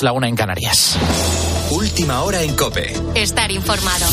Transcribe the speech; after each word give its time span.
la 0.00 0.12
una 0.12 0.28
en 0.28 0.36
Canarias. 0.36 0.96
Última 1.70 2.22
hora 2.22 2.42
en 2.42 2.54
Cope. 2.56 2.94
Estar 3.14 3.50
informado. 3.52 4.06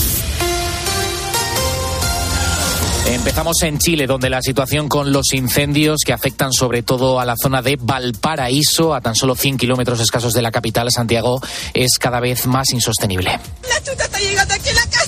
Empezamos 3.06 3.62
en 3.64 3.78
Chile, 3.78 4.06
donde 4.06 4.30
la 4.30 4.42
situación 4.42 4.90
con 4.90 5.12
los 5.12 5.34
incendios 5.34 6.02
que 6.06 6.14
afectan 6.14 6.52
sobre 6.52 6.84
todo 6.84 7.20
a 7.20 7.26
la 7.26 7.36
zona 7.42 7.62
de 7.62 7.78
Valparaíso, 7.80 8.94
a 8.94 9.02
tan 9.02 9.16
solo 9.16 9.36
100 9.36 9.58
kilómetros 9.58 10.00
escasos 10.00 10.34
de 10.34 10.42
la 10.42 10.52
capital, 10.52 10.90
Santiago, 10.92 11.42
es 11.74 11.98
cada 12.00 12.20
vez 12.20 12.48
más 12.48 12.72
insostenible. 12.74 13.40
La 13.70 13.82
chuta 13.82 14.04
está 14.04 14.20
llegando 14.20 14.54
aquí 14.54 14.70
en 14.70 14.76
la 14.76 14.86
casa. 14.86 15.01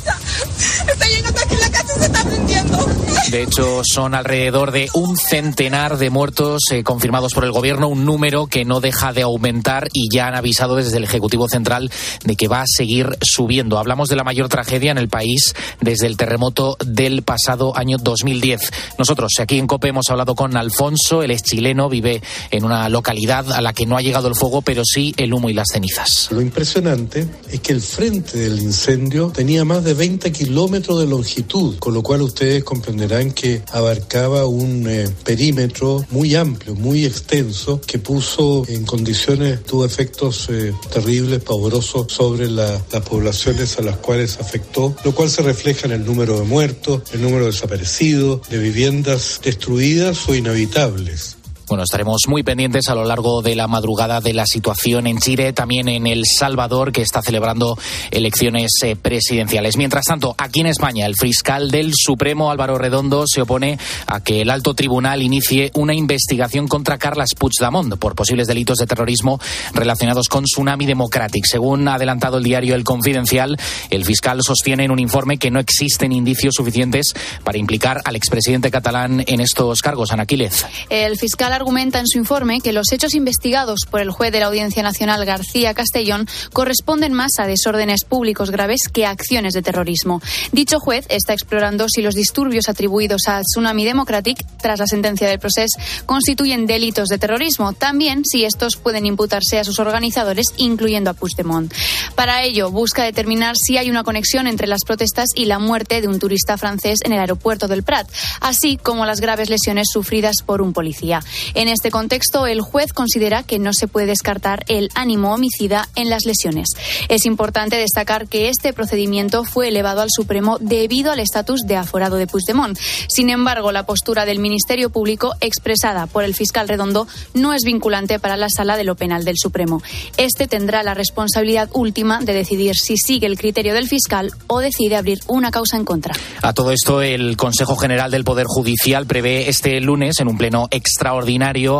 De 3.31 3.41
hecho, 3.41 3.81
son 3.89 4.15
alrededor 4.15 4.71
de 4.71 4.89
un 4.93 5.15
centenar 5.17 5.97
de 5.97 6.09
muertos 6.09 6.61
eh, 6.71 6.83
confirmados 6.83 7.33
por 7.33 7.45
el 7.45 7.51
gobierno, 7.51 7.87
un 7.87 8.05
número 8.05 8.47
que 8.47 8.65
no 8.65 8.81
deja 8.81 9.13
de 9.13 9.21
aumentar 9.21 9.87
y 9.93 10.13
ya 10.13 10.27
han 10.27 10.35
avisado 10.35 10.75
desde 10.75 10.97
el 10.97 11.05
Ejecutivo 11.05 11.47
Central 11.47 11.89
de 12.25 12.35
que 12.35 12.49
va 12.49 12.61
a 12.61 12.67
seguir 12.67 13.17
subiendo. 13.21 13.79
Hablamos 13.79 14.09
de 14.09 14.17
la 14.17 14.25
mayor 14.25 14.49
tragedia 14.49 14.91
en 14.91 14.97
el 14.97 15.07
país 15.07 15.55
desde 15.79 16.07
el 16.07 16.17
terremoto 16.17 16.75
del 16.85 17.23
pasado 17.23 17.75
año 17.77 17.97
2010. 17.97 18.71
Nosotros 18.99 19.31
aquí 19.39 19.57
en 19.57 19.67
COPE 19.67 19.87
hemos 19.87 20.09
hablado 20.09 20.35
con 20.35 20.57
Alfonso, 20.57 21.23
él 21.23 21.31
es 21.31 21.43
chileno, 21.43 21.89
vive 21.89 22.21
en 22.51 22.65
una 22.65 22.89
localidad 22.89 23.51
a 23.53 23.61
la 23.61 23.73
que 23.73 23.85
no 23.85 23.95
ha 23.95 24.01
llegado 24.01 24.27
el 24.27 24.35
fuego, 24.35 24.61
pero 24.61 24.83
sí 24.85 25.15
el 25.17 25.33
humo 25.33 25.49
y 25.49 25.53
las 25.53 25.69
cenizas. 25.71 26.27
Lo 26.29 26.41
impresionante 26.41 27.25
es 27.49 27.61
que 27.61 27.71
el 27.71 27.81
frente 27.81 28.37
del 28.37 28.59
incendio 28.59 29.31
tenía 29.33 29.63
más 29.63 29.83
de 29.83 29.93
20 29.93 30.31
kilómetros 30.31 30.99
de 30.99 31.07
longitud, 31.07 31.77
con 31.79 31.93
lo 31.93 32.03
cual 32.03 32.21
ustedes 32.21 32.63
comprenderán 32.65 33.12
que 33.31 33.61
abarcaba 33.71 34.45
un 34.47 34.87
eh, 34.87 35.07
perímetro 35.23 36.05
muy 36.09 36.35
amplio, 36.35 36.75
muy 36.75 37.05
extenso, 37.05 37.79
que 37.81 37.99
puso 37.99 38.63
en 38.67 38.85
condiciones, 38.85 39.63
tuvo 39.63 39.85
efectos 39.85 40.47
eh, 40.49 40.73
terribles, 40.91 41.41
pavorosos 41.43 42.11
sobre 42.11 42.49
la- 42.49 42.81
las 42.91 43.01
poblaciones 43.03 43.77
a 43.77 43.81
las 43.81 43.97
cuales 43.97 44.37
afectó, 44.39 44.95
lo 45.03 45.13
cual 45.13 45.29
se 45.29 45.41
refleja 45.41 45.85
en 45.85 45.93
el 45.93 46.05
número 46.05 46.39
de 46.39 46.45
muertos, 46.45 47.01
el 47.13 47.21
número 47.21 47.45
de 47.45 47.51
desaparecidos, 47.51 48.49
de 48.49 48.57
viviendas 48.57 49.39
destruidas 49.43 50.27
o 50.27 50.35
inhabitables. 50.35 51.37
Bueno, 51.67 51.83
estaremos 51.83 52.23
muy 52.27 52.43
pendientes 52.43 52.89
a 52.89 52.95
lo 52.95 53.05
largo 53.05 53.41
de 53.41 53.55
la 53.55 53.67
madrugada 53.67 54.19
de 54.19 54.33
la 54.33 54.45
situación 54.45 55.07
en 55.07 55.19
Chile, 55.19 55.53
también 55.53 55.87
en 55.87 56.07
El 56.07 56.23
Salvador, 56.25 56.91
que 56.91 57.01
está 57.01 57.21
celebrando 57.21 57.77
elecciones 58.11 58.71
eh, 58.83 58.97
presidenciales. 58.97 59.77
Mientras 59.77 60.03
tanto, 60.05 60.35
aquí 60.37 60.59
en 60.59 60.67
España, 60.67 61.05
el 61.05 61.15
fiscal 61.15 61.71
del 61.71 61.93
Supremo, 61.95 62.51
Álvaro 62.51 62.77
Redondo, 62.77 63.23
se 63.27 63.41
opone 63.41 63.79
a 64.07 64.19
que 64.19 64.41
el 64.41 64.49
alto 64.49 64.73
tribunal 64.73 65.21
inicie 65.21 65.71
una 65.73 65.93
investigación 65.93 66.67
contra 66.67 66.97
Carlas 66.97 67.33
Puigdemont 67.37 67.97
por 67.97 68.15
posibles 68.15 68.47
delitos 68.47 68.79
de 68.79 68.87
terrorismo 68.87 69.39
relacionados 69.73 70.27
con 70.27 70.43
Tsunami 70.43 70.85
Democratic. 70.85 71.45
Según 71.45 71.87
ha 71.87 71.95
adelantado 71.95 72.39
el 72.39 72.43
diario 72.43 72.75
El 72.75 72.83
Confidencial, 72.83 73.57
el 73.89 74.03
fiscal 74.03 74.39
sostiene 74.43 74.83
en 74.83 74.91
un 74.91 74.99
informe 74.99 75.37
que 75.37 75.49
no 75.49 75.59
existen 75.59 76.11
indicios 76.11 76.55
suficientes 76.55 77.13
para 77.45 77.57
implicar 77.57 78.01
al 78.03 78.17
expresidente 78.17 78.69
catalán 78.69 79.23
en 79.27 79.39
estos 79.39 79.81
cargos. 79.81 80.11
Anaquílez. 80.11 80.65
El 80.89 81.17
fiscal 81.17 81.52
argumenta 81.55 81.99
en 81.99 82.07
su 82.07 82.17
informe 82.17 82.61
que 82.61 82.73
los 82.73 82.91
hechos 82.91 83.13
investigados 83.15 83.81
por 83.89 84.01
el 84.01 84.11
juez 84.11 84.31
de 84.31 84.39
la 84.39 84.47
Audiencia 84.47 84.83
Nacional 84.83 85.25
García 85.25 85.73
Castellón 85.73 86.27
corresponden 86.51 87.13
más 87.13 87.31
a 87.39 87.47
desórdenes 87.47 88.03
públicos 88.05 88.51
graves 88.51 88.87
que 88.91 89.05
a 89.05 89.11
acciones 89.11 89.53
de 89.53 89.61
terrorismo. 89.61 90.21
Dicho 90.51 90.79
juez 90.79 91.05
está 91.09 91.33
explorando 91.33 91.87
si 91.89 92.01
los 92.01 92.15
disturbios 92.15 92.69
atribuidos 92.69 93.27
a 93.27 93.41
Tsunami 93.41 93.85
Democratic 93.85 94.45
tras 94.61 94.79
la 94.79 94.87
sentencia 94.87 95.27
del 95.27 95.39
proceso 95.39 95.79
constituyen 96.05 96.65
delitos 96.65 97.07
de 97.07 97.17
terrorismo, 97.17 97.73
también 97.73 98.23
si 98.25 98.45
estos 98.45 98.75
pueden 98.75 99.05
imputarse 99.05 99.59
a 99.59 99.63
sus 99.63 99.79
organizadores, 99.79 100.53
incluyendo 100.57 101.09
a 101.09 101.13
Puigdemont. 101.13 101.73
Para 102.15 102.43
ello, 102.43 102.71
busca 102.71 103.03
determinar 103.03 103.55
si 103.57 103.77
hay 103.77 103.89
una 103.89 104.03
conexión 104.03 104.47
entre 104.47 104.67
las 104.67 104.83
protestas 104.85 105.29
y 105.35 105.45
la 105.45 105.59
muerte 105.59 106.01
de 106.01 106.07
un 106.07 106.19
turista 106.19 106.57
francés 106.57 106.99
en 107.03 107.13
el 107.13 107.19
aeropuerto 107.19 107.67
del 107.67 107.83
Prat, 107.83 108.09
así 108.41 108.77
como 108.77 109.05
las 109.05 109.21
graves 109.21 109.49
lesiones 109.49 109.87
sufridas 109.91 110.37
por 110.45 110.61
un 110.61 110.73
policía. 110.73 111.21
En 111.53 111.67
este 111.67 111.91
contexto, 111.91 112.47
el 112.47 112.61
juez 112.61 112.93
considera 112.93 113.43
que 113.43 113.59
no 113.59 113.73
se 113.73 113.87
puede 113.87 114.07
descartar 114.07 114.63
el 114.67 114.89
ánimo 114.95 115.33
homicida 115.33 115.87
en 115.95 116.09
las 116.09 116.25
lesiones. 116.25 116.69
Es 117.09 117.25
importante 117.25 117.75
destacar 117.75 118.27
que 118.27 118.49
este 118.49 118.73
procedimiento 118.73 119.43
fue 119.43 119.69
elevado 119.69 120.01
al 120.01 120.09
Supremo 120.11 120.57
debido 120.59 121.11
al 121.11 121.19
estatus 121.19 121.61
de 121.65 121.75
aforado 121.75 122.17
de 122.17 122.27
Puigdemont. 122.27 122.77
Sin 123.07 123.29
embargo, 123.29 123.71
la 123.71 123.85
postura 123.85 124.25
del 124.25 124.39
Ministerio 124.39 124.89
Público 124.89 125.33
expresada 125.41 126.07
por 126.07 126.23
el 126.23 126.35
fiscal 126.35 126.67
Redondo 126.67 127.07
no 127.33 127.53
es 127.53 127.63
vinculante 127.63 128.19
para 128.19 128.37
la 128.37 128.49
Sala 128.49 128.77
de 128.77 128.83
lo 128.83 128.95
Penal 128.95 129.25
del 129.25 129.37
Supremo. 129.37 129.81
Este 130.17 130.47
tendrá 130.47 130.83
la 130.83 130.93
responsabilidad 130.93 131.69
última 131.73 132.19
de 132.19 132.33
decidir 132.33 132.75
si 132.75 132.97
sigue 132.97 133.27
el 133.27 133.37
criterio 133.37 133.73
del 133.73 133.87
fiscal 133.87 134.31
o 134.47 134.59
decide 134.59 134.95
abrir 134.95 135.19
una 135.27 135.51
causa 135.51 135.77
en 135.77 135.85
contra. 135.85 136.13
A 136.41 136.53
todo 136.53 136.71
esto, 136.71 137.01
el 137.01 137.37
Consejo 137.37 137.75
General 137.75 138.11
del 138.11 138.23
Poder 138.23 138.45
Judicial 138.47 139.05
prevé 139.05 139.49
este 139.49 139.79
lunes, 139.79 140.19
en 140.19 140.27
un 140.27 140.37
pleno 140.37 140.67
extraordinario, 140.71 141.32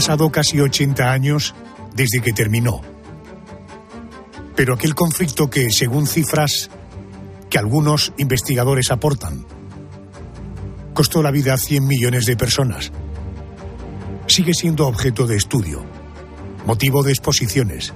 pasado 0.09 0.31
casi 0.31 0.59
80 0.59 1.11
años 1.11 1.53
desde 1.93 2.19
que 2.19 2.33
terminó. 2.33 2.81
Pero 4.55 4.73
aquel 4.73 4.95
conflicto 4.95 5.51
que, 5.51 5.69
según 5.69 6.07
cifras 6.07 6.71
que 7.47 7.59
algunos 7.59 8.11
investigadores 8.17 8.89
aportan, 8.89 9.45
costó 10.95 11.21
la 11.21 11.29
vida 11.29 11.53
a 11.53 11.57
100 11.57 11.85
millones 11.85 12.25
de 12.25 12.35
personas, 12.35 12.91
sigue 14.25 14.55
siendo 14.55 14.87
objeto 14.87 15.27
de 15.27 15.35
estudio, 15.35 15.85
motivo 16.65 17.03
de 17.03 17.11
exposiciones, 17.11 17.93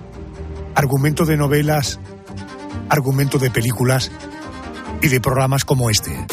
argumento 0.75 1.25
de 1.25 1.35
novelas, 1.35 1.99
argumento 2.89 3.39
de 3.39 3.49
películas 3.49 4.11
y 5.01 5.07
de 5.07 5.19
programas 5.19 5.65
como 5.65 5.89
este. 5.89 6.27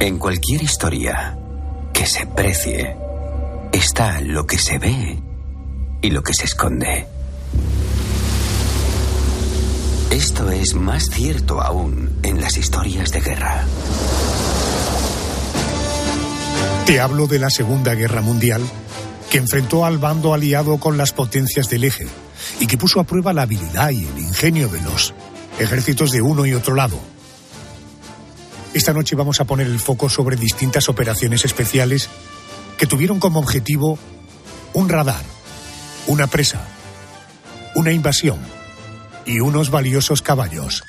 En 0.00 0.18
cualquier 0.18 0.64
historia 0.64 1.38
se 2.06 2.26
precie, 2.26 2.96
está 3.72 4.20
lo 4.20 4.46
que 4.46 4.58
se 4.58 4.78
ve 4.78 5.22
y 6.00 6.10
lo 6.10 6.22
que 6.22 6.34
se 6.34 6.44
esconde. 6.44 7.06
Esto 10.10 10.50
es 10.50 10.74
más 10.74 11.04
cierto 11.10 11.60
aún 11.60 12.18
en 12.22 12.40
las 12.40 12.56
historias 12.56 13.12
de 13.12 13.20
guerra. 13.20 13.64
Te 16.86 17.00
hablo 17.00 17.26
de 17.26 17.38
la 17.38 17.50
Segunda 17.50 17.94
Guerra 17.94 18.20
Mundial, 18.20 18.62
que 19.30 19.38
enfrentó 19.38 19.84
al 19.84 19.98
bando 19.98 20.34
aliado 20.34 20.78
con 20.78 20.98
las 20.98 21.12
potencias 21.12 21.70
del 21.70 21.84
eje 21.84 22.06
y 22.60 22.66
que 22.66 22.76
puso 22.76 23.00
a 23.00 23.04
prueba 23.04 23.32
la 23.32 23.42
habilidad 23.42 23.90
y 23.90 24.04
el 24.04 24.18
ingenio 24.18 24.68
de 24.68 24.80
los 24.82 25.14
ejércitos 25.58 26.10
de 26.10 26.20
uno 26.20 26.44
y 26.44 26.54
otro 26.54 26.74
lado. 26.74 27.11
Esta 28.74 28.94
noche 28.94 29.16
vamos 29.16 29.38
a 29.40 29.44
poner 29.44 29.66
el 29.66 29.78
foco 29.78 30.08
sobre 30.08 30.36
distintas 30.36 30.88
operaciones 30.88 31.44
especiales 31.44 32.08
que 32.78 32.86
tuvieron 32.86 33.20
como 33.20 33.38
objetivo 33.38 33.98
un 34.72 34.88
radar, 34.88 35.22
una 36.06 36.26
presa, 36.26 36.66
una 37.74 37.92
invasión 37.92 38.38
y 39.26 39.40
unos 39.40 39.70
valiosos 39.70 40.22
caballos. 40.22 40.84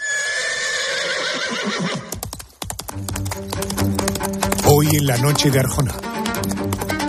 Hoy 4.65 4.87
en 4.95 5.05
la 5.05 5.17
noche 5.17 5.51
de 5.51 5.59
Arjona, 5.59 5.93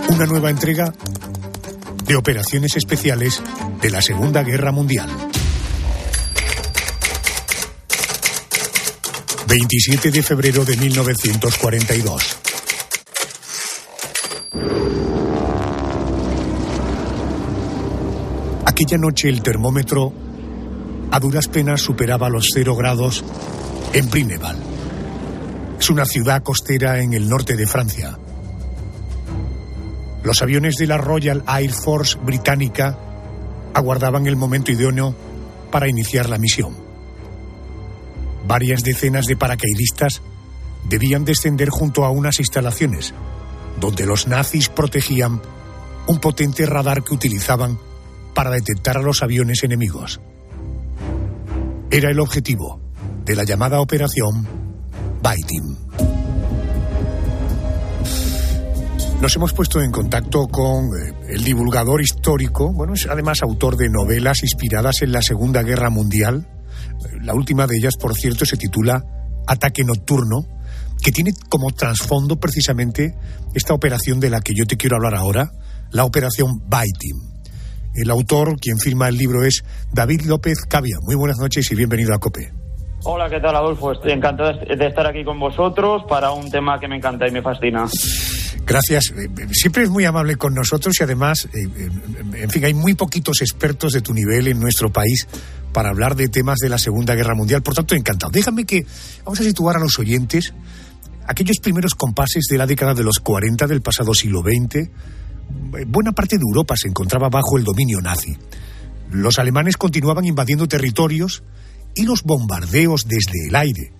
una 0.09 0.25
nueva 0.25 0.49
entrega 0.49 0.93
de 2.03 2.15
operaciones 2.17 2.75
especiales 2.75 3.41
de 3.81 3.89
la 3.89 4.01
Segunda 4.01 4.43
Guerra 4.43 4.73
Mundial. 4.73 5.09
27 9.47 10.09
de 10.09 10.23
febrero 10.23 10.65
de 10.65 10.75
1942. 10.75 12.37
Aquella 18.65 18.97
noche 18.97 19.29
el 19.29 19.41
termómetro 19.41 20.11
a 21.11 21.19
duras 21.19 21.47
penas 21.47 21.81
superaba 21.81 22.29
los 22.29 22.49
cero 22.53 22.75
grados 22.75 23.23
en 23.93 24.09
Brineval. 24.09 24.57
Es 25.79 25.89
una 25.89 26.05
ciudad 26.05 26.41
costera 26.41 26.99
en 26.99 27.13
el 27.13 27.29
norte 27.29 27.55
de 27.55 27.67
Francia. 27.67 28.17
Los 30.23 30.41
aviones 30.41 30.75
de 30.77 30.87
la 30.87 30.97
Royal 30.97 31.43
Air 31.47 31.71
Force 31.71 32.17
británica 32.17 32.97
aguardaban 33.75 34.25
el 34.25 34.35
momento 34.35 34.71
idóneo 34.71 35.15
para 35.71 35.87
iniciar 35.87 36.29
la 36.29 36.39
misión. 36.39 36.84
Varias 38.47 38.83
decenas 38.83 39.25
de 39.25 39.35
paracaidistas 39.35 40.21
debían 40.87 41.25
descender 41.25 41.69
junto 41.69 42.05
a 42.05 42.11
unas 42.11 42.39
instalaciones 42.39 43.13
donde 43.79 44.05
los 44.05 44.27
nazis 44.27 44.69
protegían 44.69 45.41
un 46.07 46.19
potente 46.19 46.65
radar 46.65 47.03
que 47.03 47.13
utilizaban 47.13 47.79
para 48.33 48.51
detectar 48.51 48.97
a 48.97 49.01
los 49.01 49.23
aviones 49.23 49.63
enemigos. 49.63 50.21
Era 51.89 52.09
el 52.09 52.19
objetivo 52.19 52.79
de 53.23 53.35
la 53.35 53.43
llamada 53.43 53.79
operación 53.79 54.47
Biting. 55.23 55.77
Nos 59.21 59.35
hemos 59.35 59.53
puesto 59.53 59.81
en 59.81 59.91
contacto 59.91 60.47
con 60.47 60.85
eh, 60.85 61.13
el 61.29 61.43
divulgador 61.43 62.01
histórico, 62.01 62.71
bueno, 62.71 62.93
es 62.93 63.07
además 63.09 63.41
autor 63.41 63.77
de 63.77 63.89
novelas 63.89 64.43
inspiradas 64.43 65.01
en 65.01 65.13
la 65.13 65.21
Segunda 65.21 65.63
Guerra 65.63 65.89
Mundial. 65.89 66.47
La 67.21 67.33
última 67.33 67.67
de 67.67 67.77
ellas, 67.77 67.95
por 67.99 68.15
cierto, 68.15 68.45
se 68.45 68.57
titula 68.57 69.03
Ataque 69.47 69.83
Nocturno, 69.83 70.45
que 71.01 71.11
tiene 71.11 71.31
como 71.49 71.71
trasfondo 71.71 72.37
precisamente 72.37 73.15
esta 73.53 73.73
operación 73.73 74.19
de 74.19 74.29
la 74.29 74.41
que 74.41 74.53
yo 74.55 74.65
te 74.65 74.77
quiero 74.77 74.95
hablar 74.95 75.15
ahora, 75.15 75.51
la 75.91 76.05
operación 76.05 76.61
Biting. 76.67 77.35
El 77.95 78.11
autor, 78.11 78.59
quien 78.59 78.77
firma 78.77 79.07
el 79.07 79.17
libro, 79.17 79.43
es 79.43 79.63
David 79.91 80.21
López 80.25 80.59
Cavia. 80.67 80.97
Muy 81.01 81.15
buenas 81.15 81.37
noches 81.37 81.71
y 81.71 81.75
bienvenido 81.75 82.13
a 82.13 82.19
COPE. 82.19 82.51
Hola, 83.03 83.29
¿qué 83.29 83.39
tal, 83.39 83.55
Adolfo? 83.55 83.91
Estoy 83.91 84.13
encantado 84.13 84.51
de 84.53 84.87
estar 84.87 85.05
aquí 85.05 85.23
con 85.23 85.39
vosotros 85.39 86.03
para 86.09 86.31
un 86.31 86.49
tema 86.49 86.79
que 86.79 86.87
me 86.87 86.97
encanta 86.97 87.27
y 87.27 87.31
me 87.31 87.41
fascina. 87.41 87.85
Gracias. 88.65 89.11
Eh, 89.11 89.29
siempre 89.51 89.83
es 89.83 89.89
muy 89.89 90.05
amable 90.05 90.37
con 90.37 90.55
nosotros 90.55 90.95
y 90.99 91.03
además, 91.03 91.45
eh, 91.45 91.67
eh, 91.77 91.89
en 92.41 92.49
fin, 92.49 92.65
hay 92.65 92.73
muy 92.73 92.95
poquitos 92.95 93.41
expertos 93.41 93.93
de 93.93 94.01
tu 94.01 94.13
nivel 94.13 94.47
en 94.47 94.59
nuestro 94.59 94.91
país 94.91 95.27
para 95.75 95.89
hablar 95.89 96.15
de 96.15 96.29
temas 96.29 96.59
de 96.61 96.69
la 96.69 96.77
Segunda 96.77 97.15
Guerra 97.15 97.35
Mundial. 97.35 97.61
Por 97.61 97.73
tanto, 97.73 97.95
encantado. 97.95 98.31
Déjame 98.31 98.63
que 98.63 98.85
vamos 99.25 99.41
a 99.41 99.43
situar 99.43 99.75
a 99.75 99.79
los 99.81 99.99
oyentes 99.99 100.53
aquellos 101.27 101.57
primeros 101.61 101.95
compases 101.95 102.45
de 102.49 102.57
la 102.57 102.65
década 102.65 102.93
de 102.93 103.03
los 103.03 103.19
40 103.19 103.67
del 103.67 103.81
pasado 103.81 104.13
siglo 104.13 104.41
XX 104.41 104.89
buena 105.85 106.13
parte 106.13 106.37
de 106.37 106.43
Europa 106.47 106.77
se 106.77 106.87
encontraba 106.87 107.27
bajo 107.27 107.57
el 107.57 107.65
dominio 107.65 107.99
nazi. 107.99 108.37
Los 109.11 109.37
alemanes 109.37 109.75
continuaban 109.75 110.23
invadiendo 110.23 110.65
territorios 110.65 111.43
y 111.93 112.03
los 112.03 112.23
bombardeos 112.23 113.05
desde 113.05 113.49
el 113.49 113.55
aire 113.57 113.91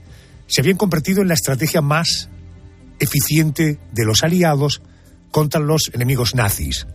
se 0.47 0.61
habían 0.61 0.77
convertido 0.77 1.21
en 1.21 1.27
la 1.27 1.33
estrategia 1.33 1.81
más 1.81 2.29
eficiente 2.99 3.79
de 3.91 4.05
los 4.05 4.23
aliados 4.23 4.81
contra 5.29 5.59
los 5.59 5.91
enemigos 5.93 6.35
nazis. 6.35 6.87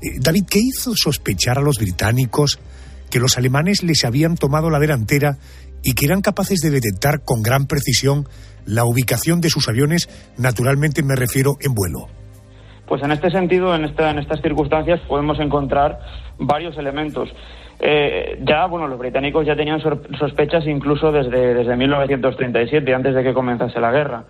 Eh, 0.00 0.18
David, 0.18 0.44
¿qué 0.48 0.60
hizo 0.60 0.96
sospechar 0.96 1.58
a 1.58 1.62
los 1.62 1.76
británicos 1.76 2.58
que 3.10 3.18
los 3.18 3.38
alemanes 3.38 3.82
les 3.82 4.04
habían 4.04 4.36
tomado 4.36 4.70
la 4.70 4.78
delantera 4.78 5.38
y 5.82 5.94
que 5.94 6.06
eran 6.06 6.20
capaces 6.20 6.60
de 6.60 6.70
detectar 6.70 7.22
con 7.24 7.42
gran 7.42 7.66
precisión 7.66 8.26
la 8.64 8.84
ubicación 8.84 9.40
de 9.40 9.48
sus 9.48 9.68
aviones, 9.68 10.08
naturalmente 10.36 11.02
me 11.02 11.14
refiero 11.14 11.56
en 11.60 11.74
vuelo? 11.74 12.08
Pues 12.86 13.02
en 13.02 13.12
este 13.12 13.30
sentido, 13.30 13.74
en, 13.74 13.84
en 13.84 14.18
estas 14.18 14.40
circunstancias, 14.40 15.00
podemos 15.08 15.38
encontrar 15.40 15.98
varios 16.38 16.76
elementos. 16.78 17.28
Eh, 17.78 18.38
ya, 18.42 18.66
bueno, 18.66 18.88
los 18.88 18.98
británicos 18.98 19.44
ya 19.44 19.54
tenían 19.54 19.80
sospechas 19.80 20.66
incluso 20.66 21.12
desde, 21.12 21.54
desde 21.54 21.76
1937, 21.76 22.94
antes 22.94 23.14
de 23.14 23.22
que 23.22 23.34
comenzase 23.34 23.80
la 23.80 23.90
guerra. 23.90 24.24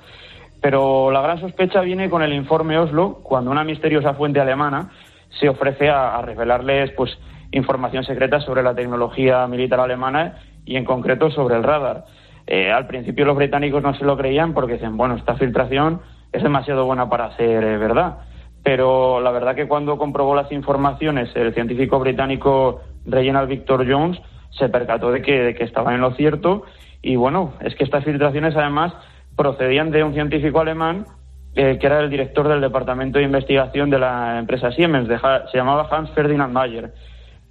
Pero 0.61 1.11
la 1.11 1.20
gran 1.20 1.38
sospecha 1.40 1.81
viene 1.82 2.11
con 2.11 2.22
el 2.22 2.32
informe 2.32 2.79
Oslo, 2.79 3.20
cuando 3.22 3.50
una 3.50 3.62
misteriosa 3.62 4.14
fuente 4.14 4.40
alemana 4.40 4.90
se 5.38 5.49
ofrece 5.49 5.88
a, 5.88 6.20
revelarles 6.22 6.93
pues, 6.93 7.11
información 7.52 8.04
secreta 8.04 8.40
sobre 8.40 8.62
la 8.62 8.75
tecnología 8.75 9.46
militar 9.46 9.81
alemana 9.81 10.38
y 10.64 10.76
en 10.76 10.84
concreto 10.84 11.31
sobre 11.31 11.56
el 11.56 11.62
radar. 11.62 12.04
Eh, 12.46 12.70
al 12.70 12.87
principio 12.87 13.25
los 13.25 13.37
británicos 13.37 13.82
no 13.82 13.94
se 13.94 14.04
lo 14.04 14.16
creían 14.16 14.54
porque 14.54 14.75
dicen, 14.75 14.96
bueno, 14.96 15.16
esta 15.16 15.34
filtración 15.34 16.00
es 16.32 16.43
demasiado 16.43 16.84
buena 16.84 17.08
para 17.08 17.37
ser 17.37 17.64
eh, 17.64 17.78
verdad 17.78 18.19
pero 18.66 19.20
la 19.20 19.31
verdad 19.31 19.55
que 19.55 19.69
cuando 19.69 19.96
comprobó 19.96 20.34
las 20.34 20.50
informaciones 20.50 21.31
el 21.36 21.55
científico 21.55 22.00
británico 22.00 22.81
Reginald 23.05 23.48
Victor 23.48 23.88
Jones 23.88 24.20
se 24.50 24.69
percató 24.69 25.12
de 25.12 25.22
que, 25.22 25.50
estaba 25.60 25.94
en 25.94 26.00
lo 26.00 26.10
cierto 26.15 26.65
y 27.00 27.15
bueno, 27.15 27.53
es 27.60 27.76
que 27.76 27.84
estas 27.84 28.03
filtraciones 28.03 28.56
además 28.56 28.93
procedían 29.36 29.93
de 29.93 30.03
un 30.03 30.15
científico 30.15 30.58
alemán 30.58 31.06
eh, 31.55 31.79
que 31.79 31.86
era 31.86 32.00
el 32.00 32.10
director 32.10 32.48
del 32.48 32.60
departamento 32.60 33.20
de 33.20 33.24
investigación 33.26 33.88
de 33.88 34.00
la 34.00 34.36
empresa 34.41 34.72
Siemens, 34.72 35.08
se 35.08 35.56
llamaba 35.56 35.86
Hans 35.88 36.10
Ferdinand 36.10 36.53
Mayer. 36.53 36.93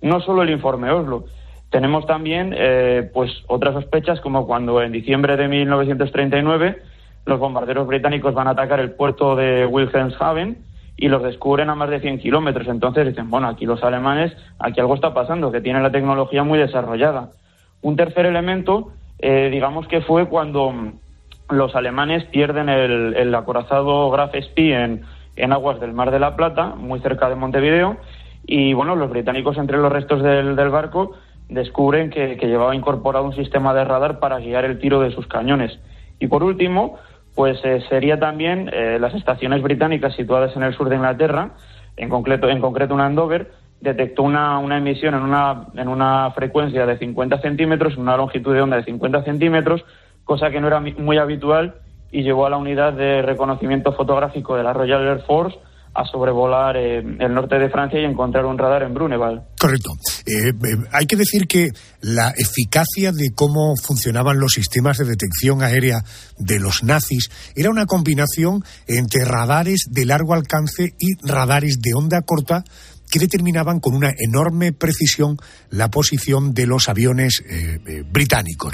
No 0.06 0.20
solo 0.20 0.44
el 0.44 0.52
informe 0.52 0.92
Oslo, 0.92 1.26
tenemos 1.72 2.06
también 2.06 2.54
eh, 2.56 3.10
pues 3.12 3.32
otras 3.48 3.74
sospechas 3.74 4.22
como 4.22 4.46
cuando 4.46 4.80
en 4.84 4.92
diciembre 4.92 5.36
de 5.36 5.48
1939 5.48 6.78
los 7.26 7.40
bombarderos 7.40 7.88
británicos 7.88 8.36
van 8.36 8.48
a 8.48 8.52
atacar 8.52 8.80
el 8.80 8.92
puerto 8.92 9.36
de 9.36 9.66
Wilhelmshaven 9.66 10.60
y 10.96 11.08
los 11.08 11.24
descubren 11.24 11.72
a 11.72 11.76
más 11.76 11.90
de 11.90 12.02
100 12.02 12.20
kilómetros. 12.20 12.68
Entonces 12.68 13.08
dicen, 13.08 13.32
bueno, 13.32 13.48
aquí 13.48 13.66
los 13.66 13.84
alemanes, 13.84 14.32
aquí 14.60 14.80
algo 14.80 14.94
está 14.94 15.12
pasando, 15.12 15.52
que 15.52 15.60
tienen 15.60 15.82
la 15.82 15.92
tecnología 15.92 16.44
muy 16.44 16.60
desarrollada. 16.60 17.32
Un 17.82 17.96
tercer 17.96 18.28
elemento, 18.28 18.92
eh, 19.18 19.50
digamos 19.52 19.88
que 19.88 20.02
fue 20.02 20.28
cuando 20.28 20.72
los 21.50 21.76
alemanes 21.76 22.26
pierden 22.26 22.70
el, 22.70 23.34
acorazado 23.34 24.12
Graf 24.12 24.36
Spee 24.40 24.72
en, 24.72 25.02
en, 25.36 25.52
aguas 25.52 25.80
del 25.80 25.94
Mar 25.94 26.12
de 26.12 26.20
la 26.20 26.36
Plata, 26.36 26.76
muy 26.76 27.00
cerca 27.00 27.28
de 27.28 27.36
Montevideo, 27.36 27.98
y 28.48 28.74
bueno, 28.74 28.96
los 28.96 29.10
británicos 29.10 29.58
entre 29.58 29.78
los 29.78 29.92
restos 29.92 30.22
del, 30.22 30.56
barco 30.70 31.14
descubren 31.50 32.10
que, 32.10 32.36
llevaba 32.36 32.76
incorporado 32.76 33.26
un 33.26 33.36
sistema 33.36 33.74
de 33.74 33.84
radar 33.84 34.20
para 34.20 34.40
guiar 34.40 34.66
el 34.66 34.80
tiro 34.80 35.02
de 35.02 35.12
sus 35.12 35.28
cañones. 35.28 35.80
Y 36.20 36.28
por 36.28 36.44
último, 36.44 36.98
pues 37.34 37.60
eh, 37.64 37.84
sería 37.90 38.20
también 38.20 38.70
eh, 38.72 38.98
las 39.00 39.14
estaciones 39.14 39.62
británicas 39.62 40.16
situadas 40.16 40.56
en 40.56 40.64
el 40.64 40.74
sur 40.76 40.90
de 40.90 40.96
Inglaterra, 40.96 41.52
en 41.98 42.10
concreto, 42.10 42.50
en 42.50 42.62
concreto 42.62 42.94
una 42.94 43.06
Andover, 43.06 43.52
detectó 43.82 44.24
una, 44.24 44.60
una 44.60 44.78
emisión 44.78 45.16
en 45.16 45.22
una, 45.22 45.68
en 45.76 45.88
una 45.88 46.32
frecuencia 46.32 46.86
de 46.86 46.98
50 46.98 47.42
centímetros, 47.42 47.98
una 47.98 48.18
longitud 48.18 48.54
de 48.54 48.62
onda 48.62 48.78
de 48.78 48.84
50 48.84 49.24
centímetros, 49.24 49.84
cosa 50.24 50.50
que 50.50 50.62
no 50.62 50.68
era 50.68 50.80
muy 50.80 51.18
habitual 51.18 51.76
y 52.12 52.24
llevó 52.24 52.46
a 52.46 52.50
la 52.50 52.58
unidad 52.58 52.94
de 52.94 53.22
reconocimiento 53.22 53.92
fotográfico 53.92 54.56
de 54.56 54.64
la 54.64 54.74
Royal 54.74 55.06
Air 55.06 55.20
Force 55.28 55.58
a 55.96 56.04
sobrevolar 56.04 56.76
eh, 56.76 57.00
el 57.00 57.34
norte 57.34 57.58
de 57.58 57.70
Francia 57.70 58.00
y 58.02 58.04
encontrar 58.04 58.46
un 58.46 58.58
radar 58.58 58.84
en 58.84 58.94
Bruneval. 58.94 59.46
Correcto. 59.58 59.92
Eh, 60.26 60.50
eh, 60.50 60.54
hay 60.92 61.06
que 61.06 61.16
decir 61.16 61.48
que 61.48 61.70
la 62.02 62.34
eficacia 62.36 63.14
de 63.14 63.30
cómo 63.34 63.76
funcionaban 63.82 64.38
los 64.38 64.52
sistemas 64.52 64.98
de 64.98 65.06
detección 65.06 65.64
aérea 65.64 66.04
de 66.38 66.60
los 66.60 66.84
nazis 66.84 67.30
era 67.56 67.70
una 67.70 67.86
combinación 67.86 68.62
entre 68.88 69.24
radares 69.24 69.86
de 69.90 70.06
largo 70.06 70.34
alcance 70.34 70.94
y 71.00 71.16
radares 71.26 71.80
de 71.82 71.94
onda 71.94 72.22
corta 72.22 72.66
que 73.10 73.20
determinaban 73.20 73.80
con 73.80 73.96
una 73.96 74.12
enorme 74.18 74.74
precisión 74.74 75.38
la 75.70 75.90
posición 75.90 76.54
de 76.54 76.66
los 76.66 76.90
aviones 76.90 77.44
británicos. 78.12 78.74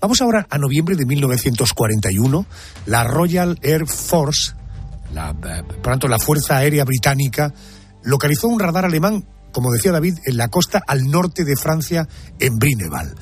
Vamos 0.00 0.22
ahora 0.22 0.46
a 0.48 0.58
noviembre 0.58 0.94
de 0.94 1.04
1941. 1.04 2.46
La 2.86 3.02
Royal 3.02 3.58
Air 3.62 3.86
Force 3.88 4.54
la, 5.12 5.30
eh, 5.30 5.62
por 5.66 5.82
tanto, 5.82 6.08
la 6.08 6.18
Fuerza 6.18 6.56
Aérea 6.56 6.84
Británica 6.84 7.52
localizó 8.02 8.48
un 8.48 8.60
radar 8.60 8.84
alemán, 8.84 9.24
como 9.52 9.72
decía 9.72 9.92
David, 9.92 10.14
en 10.26 10.36
la 10.36 10.48
costa 10.48 10.80
al 10.86 11.04
norte 11.04 11.44
de 11.44 11.56
Francia, 11.56 12.06
en 12.38 12.56
Brineval. 12.56 13.14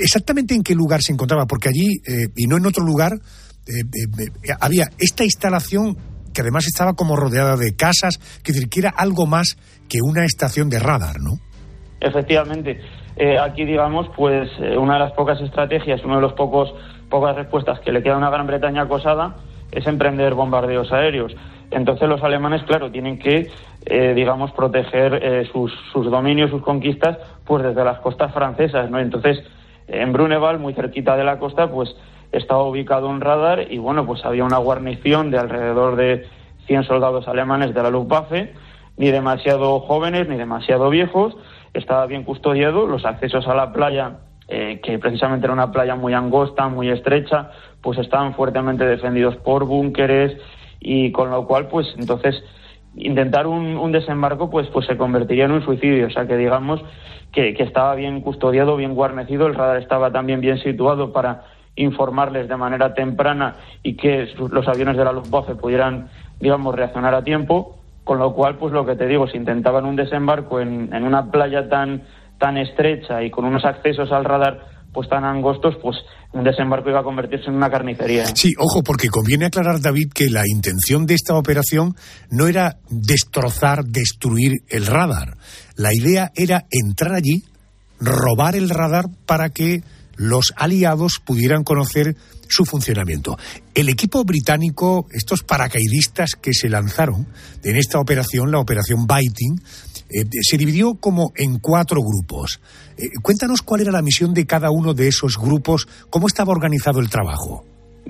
¿Exactamente 0.00 0.54
en 0.54 0.62
qué 0.62 0.74
lugar 0.74 1.02
se 1.02 1.12
encontraba? 1.12 1.46
Porque 1.46 1.68
allí, 1.68 2.00
eh, 2.06 2.28
y 2.36 2.46
no 2.46 2.56
en 2.56 2.66
otro 2.66 2.84
lugar, 2.84 3.12
eh, 3.66 3.82
había 4.60 4.88
esta 4.98 5.24
instalación 5.24 5.96
que 6.32 6.42
además 6.42 6.66
estaba 6.66 6.92
como 6.92 7.16
rodeada 7.16 7.56
de 7.56 7.74
casas, 7.74 8.18
que 8.42 8.52
que 8.52 8.80
era 8.80 8.90
algo 8.90 9.26
más 9.26 9.56
que 9.88 9.98
una 10.02 10.24
estación 10.24 10.68
de 10.68 10.78
radar, 10.78 11.16
¿no? 11.20 11.38
Efectivamente. 12.00 12.78
aquí, 13.40 13.64
digamos, 13.64 14.06
pues 14.14 14.50
una 14.78 14.94
de 14.94 15.00
las 15.00 15.12
pocas 15.12 15.40
estrategias, 15.40 16.04
uno 16.04 16.16
de 16.16 16.20
los 16.20 16.34
pocos 16.34 16.68
pocas 17.08 17.34
respuestas 17.36 17.80
que 17.80 17.90
le 17.90 18.02
queda 18.02 18.14
a 18.14 18.18
una 18.18 18.28
Gran 18.28 18.46
Bretaña 18.46 18.82
acosada 18.82 19.36
es 19.76 19.86
emprender 19.86 20.34
bombardeos 20.34 20.90
aéreos. 20.90 21.36
Entonces 21.70 22.08
los 22.08 22.22
alemanes, 22.22 22.62
claro, 22.62 22.90
tienen 22.90 23.18
que, 23.18 23.50
eh, 23.84 24.14
digamos, 24.14 24.50
proteger 24.52 25.20
eh, 25.22 25.48
sus, 25.52 25.70
dominios, 25.92 26.50
sus 26.50 26.62
conquistas, 26.62 27.18
pues 27.44 27.62
desde 27.62 27.84
las 27.84 27.98
costas 27.98 28.32
francesas, 28.32 28.90
¿no? 28.90 28.98
Entonces, 28.98 29.44
en 29.88 30.12
Bruneval, 30.12 30.58
muy 30.58 30.72
cerquita 30.72 31.16
de 31.16 31.24
la 31.24 31.38
costa, 31.38 31.70
pues 31.70 31.94
estaba 32.32 32.62
ubicado 32.62 33.08
un 33.08 33.20
radar 33.20 33.70
y, 33.70 33.76
bueno, 33.78 34.06
pues 34.06 34.24
había 34.24 34.44
una 34.44 34.58
guarnición 34.58 35.30
de 35.30 35.38
alrededor 35.38 35.96
de 35.96 36.26
100 36.66 36.84
soldados 36.84 37.28
alemanes 37.28 37.74
de 37.74 37.82
la 37.82 37.90
Luftwaffe, 37.90 38.54
ni 38.96 39.10
demasiado 39.10 39.80
jóvenes 39.80 40.26
ni 40.28 40.36
demasiado 40.36 40.88
viejos, 40.88 41.36
estaba 41.74 42.06
bien 42.06 42.24
custodiado, 42.24 42.86
los 42.86 43.04
accesos 43.04 43.46
a 43.46 43.54
la 43.54 43.72
playa 43.72 44.16
eh, 44.48 44.80
que 44.80 44.96
precisamente 45.00 45.44
era 45.44 45.52
una 45.52 45.72
playa 45.72 45.96
muy 45.96 46.14
angosta, 46.14 46.68
muy 46.68 46.88
estrecha, 46.88 47.50
pues 47.86 48.00
estaban 48.00 48.34
fuertemente 48.34 48.84
defendidos 48.84 49.36
por 49.36 49.64
búnkeres 49.64 50.36
y 50.80 51.12
con 51.12 51.30
lo 51.30 51.46
cual, 51.46 51.68
pues 51.68 51.86
entonces 51.96 52.42
intentar 52.96 53.46
un, 53.46 53.92
desembarco 53.92 54.50
pues 54.50 54.66
pues 54.72 54.86
se 54.86 54.96
convertiría 54.96 55.44
en 55.44 55.52
un 55.52 55.64
suicidio, 55.64 56.08
o 56.08 56.10
sea 56.10 56.26
que 56.26 56.36
digamos 56.36 56.80
que, 57.30 57.54
que 57.54 57.62
estaba 57.62 57.94
bien 57.94 58.22
custodiado, 58.22 58.76
bien 58.76 58.96
guarnecido, 58.96 59.46
el 59.46 59.54
radar 59.54 59.76
estaba 59.76 60.10
también 60.10 60.40
bien 60.40 60.58
situado 60.58 61.12
para 61.12 61.44
informarles 61.76 62.48
de 62.48 62.56
manera 62.56 62.92
temprana 62.92 63.54
y 63.84 63.94
que 63.94 64.28
los 64.36 64.66
aviones 64.66 64.96
de 64.96 65.04
la 65.04 65.12
Luftwaffe 65.12 65.54
pudieran, 65.54 66.08
digamos, 66.40 66.74
reaccionar 66.74 67.14
a 67.14 67.22
tiempo, 67.22 67.76
con 68.02 68.18
lo 68.18 68.34
cual, 68.34 68.56
pues 68.56 68.72
lo 68.72 68.84
que 68.84 68.96
te 68.96 69.06
digo, 69.06 69.28
si 69.28 69.36
intentaban 69.36 69.84
un 69.84 69.94
desembarco 69.94 70.58
en, 70.58 70.92
en 70.92 71.04
una 71.04 71.30
playa 71.30 71.68
tan 71.68 72.02
tan 72.38 72.56
estrecha 72.56 73.22
y 73.22 73.30
con 73.30 73.44
unos 73.44 73.64
accesos 73.64 74.10
al 74.10 74.24
radar 74.24 74.74
pues 74.96 75.10
tan 75.10 75.24
angostos, 75.24 75.76
pues 75.76 75.98
un 76.36 76.44
desembarco 76.44 76.90
iba 76.90 77.00
a 77.00 77.04
convertirse 77.04 77.46
en 77.48 77.54
una 77.54 77.70
carnicería. 77.70 78.26
Sí, 78.26 78.52
ojo, 78.58 78.82
porque 78.82 79.08
conviene 79.08 79.46
aclarar, 79.46 79.80
David, 79.80 80.12
que 80.12 80.28
la 80.28 80.42
intención 80.46 81.06
de 81.06 81.14
esta 81.14 81.34
operación 81.34 81.96
no 82.30 82.46
era 82.46 82.76
destrozar, 82.90 83.84
destruir 83.84 84.52
el 84.68 84.86
radar. 84.86 85.36
La 85.76 85.94
idea 85.94 86.32
era 86.34 86.66
entrar 86.70 87.14
allí, 87.14 87.44
robar 88.00 88.54
el 88.54 88.68
radar 88.68 89.06
para 89.24 89.50
que 89.50 89.82
los 90.16 90.52
aliados 90.56 91.20
pudieran 91.24 91.64
conocer 91.64 92.16
su 92.48 92.64
funcionamiento. 92.64 93.36
El 93.74 93.88
equipo 93.88 94.24
británico, 94.24 95.06
estos 95.10 95.42
paracaidistas 95.42 96.30
que 96.40 96.54
se 96.54 96.68
lanzaron 96.68 97.26
en 97.62 97.76
esta 97.76 97.98
operación, 97.98 98.50
la 98.50 98.60
operación 98.60 99.06
Biting, 99.06 99.60
eh, 100.08 100.24
se 100.40 100.56
dividió 100.56 100.94
como 101.00 101.32
en 101.36 101.58
cuatro 101.58 102.00
grupos. 102.00 102.60
Eh, 102.96 103.08
cuéntanos 103.22 103.62
cuál 103.62 103.80
era 103.80 103.92
la 103.92 104.02
misión 104.02 104.34
de 104.34 104.46
cada 104.46 104.70
uno 104.70 104.94
de 104.94 105.08
esos 105.08 105.36
grupos, 105.38 105.86
cómo 106.10 106.26
estaba 106.26 106.52
organizado 106.52 107.00
el 107.00 107.10
trabajo. 107.10 107.64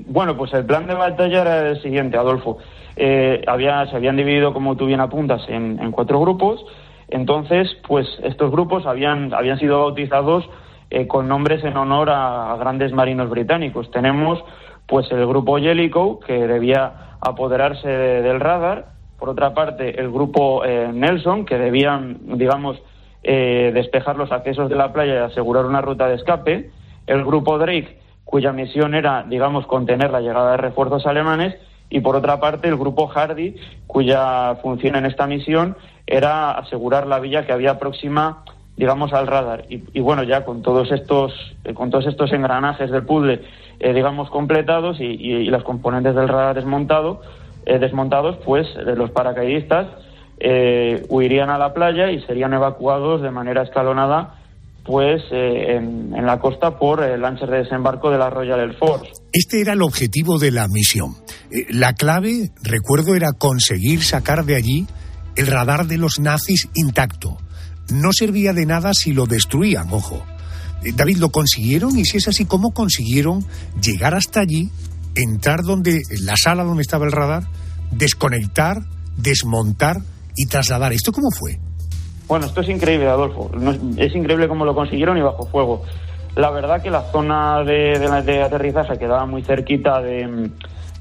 Bueno, 0.08 0.36
pues 0.36 0.52
el 0.52 0.66
plan 0.66 0.86
de 0.86 0.94
batalla 0.94 1.40
era 1.40 1.68
el 1.70 1.82
siguiente, 1.82 2.18
Adolfo. 2.18 2.58
Eh, 2.96 3.42
había, 3.46 3.86
se 3.86 3.96
habían 3.96 4.16
dividido, 4.16 4.52
como 4.52 4.76
tú 4.76 4.86
bien 4.86 5.00
apuntas, 5.00 5.42
en, 5.48 5.90
cuatro 5.90 6.20
grupos. 6.20 6.60
Entonces, 7.08 7.68
pues 7.86 8.06
estos 8.22 8.50
grupos 8.50 8.84
habían, 8.84 9.32
habían 9.32 9.58
sido 9.58 9.80
bautizados 9.80 10.44
con 11.08 11.28
nombres 11.28 11.64
en 11.64 11.76
honor 11.76 12.10
a, 12.10 12.56
grandes 12.58 12.92
marinos 12.92 13.30
británicos. 13.30 13.90
Tenemos, 13.90 14.38
pues, 14.86 15.10
el 15.10 15.26
grupo 15.26 15.58
Jellicoe, 15.58 16.18
que 16.26 16.46
debía 16.46 17.16
apoderarse 17.20 17.88
del 17.88 18.40
radar 18.40 18.95
por 19.18 19.30
otra 19.30 19.54
parte, 19.54 19.98
el 19.98 20.10
grupo 20.10 20.64
eh, 20.64 20.90
Nelson, 20.92 21.46
que 21.46 21.56
debían, 21.56 22.18
digamos, 22.38 22.80
eh, 23.22 23.70
despejar 23.74 24.16
los 24.16 24.30
accesos 24.30 24.68
de 24.68 24.76
la 24.76 24.92
playa 24.92 25.14
y 25.14 25.18
asegurar 25.18 25.64
una 25.64 25.80
ruta 25.80 26.06
de 26.06 26.16
escape. 26.16 26.70
El 27.06 27.24
grupo 27.24 27.58
Drake, 27.58 27.98
cuya 28.24 28.52
misión 28.52 28.94
era, 28.94 29.24
digamos, 29.26 29.66
contener 29.66 30.10
la 30.10 30.20
llegada 30.20 30.52
de 30.52 30.56
refuerzos 30.58 31.06
alemanes. 31.06 31.54
Y 31.88 32.00
por 32.00 32.16
otra 32.16 32.40
parte, 32.40 32.68
el 32.68 32.76
grupo 32.76 33.06
Hardy, 33.06 33.56
cuya 33.86 34.56
función 34.60 34.96
en 34.96 35.06
esta 35.06 35.26
misión 35.26 35.76
era 36.06 36.50
asegurar 36.50 37.06
la 37.06 37.18
villa 37.18 37.46
que 37.46 37.52
había 37.52 37.78
próxima, 37.78 38.44
digamos, 38.76 39.14
al 39.14 39.26
radar. 39.28 39.64
Y, 39.70 40.00
bueno, 40.00 40.24
ya 40.24 40.44
con 40.44 40.60
todos 40.60 40.92
estos, 40.92 41.32
eh, 41.64 41.72
con 41.72 41.90
todos 41.90 42.06
estos 42.06 42.32
engranajes 42.32 42.90
del 42.90 43.06
puzzle, 43.06 43.40
digamos, 43.78 44.30
completados 44.30 45.00
y, 45.00 45.04
y, 45.04 45.44
las 45.46 45.62
componentes 45.62 46.14
del 46.14 46.28
radar 46.28 46.54
desmontado, 46.56 47.20
eh, 47.68 47.80
desmontados, 47.80 48.38
pues 48.44 48.64
eh, 48.76 48.94
los 48.96 49.10
paracaidistas 49.10 49.88
eh, 50.38 51.04
huirían 51.08 51.50
a 51.50 51.58
la 51.58 51.74
playa 51.74 52.12
y 52.12 52.20
serían 52.22 52.52
evacuados 52.52 53.22
de 53.22 53.32
manera 53.32 53.64
escalonada 53.64 54.36
pues 54.84 55.20
en, 55.32 56.12
la 56.24 56.38
costa 56.38 56.78
por 56.78 57.02
el 57.02 57.20
lancha 57.20 57.44
de 57.46 57.64
desembarco 57.64 58.08
de 58.08 58.18
la 58.18 58.30
Royal 58.30 58.60
Air 58.60 58.76
Force. 58.78 59.10
Este 59.32 59.60
era 59.60 59.72
el 59.72 59.82
objetivo 59.82 60.38
de 60.38 60.52
la 60.52 60.68
misión. 60.68 61.16
la 61.70 61.92
clave, 61.94 62.50
recuerdo, 62.62 63.16
era 63.16 63.32
conseguir 63.32 64.04
sacar 64.04 64.44
de 64.44 64.54
allí 64.54 64.86
el 65.34 65.48
radar 65.48 65.86
de 65.86 65.98
los 65.98 66.20
nazis 66.20 66.68
intacto. 66.76 67.36
No 67.92 68.12
servía 68.12 68.52
de 68.52 68.64
nada 68.64 68.92
si 68.94 69.12
lo 69.12 69.26
destruían, 69.26 69.88
ojo. 69.90 70.24
David, 70.94 71.16
¿lo 71.16 71.30
consiguieron? 71.30 71.98
Y 71.98 72.04
si 72.04 72.18
es 72.18 72.28
así, 72.28 72.44
¿cómo 72.44 72.70
consiguieron 72.70 73.44
llegar 73.82 74.14
hasta 74.14 74.38
allí 74.38 74.70
entrar 75.16 75.62
donde, 75.62 76.02
en 76.10 76.26
la 76.26 76.34
sala 76.36 76.64
donde 76.64 76.82
estaba 76.82 77.06
el 77.06 77.12
radar, 77.12 77.44
desconectar, 77.90 78.76
desmontar 79.16 79.96
y 80.36 80.46
trasladar. 80.46 80.92
¿Esto 80.92 81.12
cómo 81.12 81.30
fue? 81.30 81.58
Bueno, 82.28 82.46
esto 82.46 82.60
es 82.60 82.68
increíble, 82.68 83.08
Adolfo. 83.08 83.50
es, 83.96 84.14
increíble 84.14 84.48
cómo 84.48 84.64
lo 84.64 84.74
consiguieron 84.74 85.16
y 85.16 85.22
bajo 85.22 85.46
fuego. 85.46 85.82
La 86.34 86.50
verdad 86.50 86.82
que 86.82 86.90
la 86.90 87.02
zona 87.12 87.62
de, 87.62 87.98
de, 88.24 88.42
aterrizaje 88.42 88.98
quedaba 88.98 89.24
muy 89.26 89.42
cerquita 89.42 90.00
de, 90.02 90.50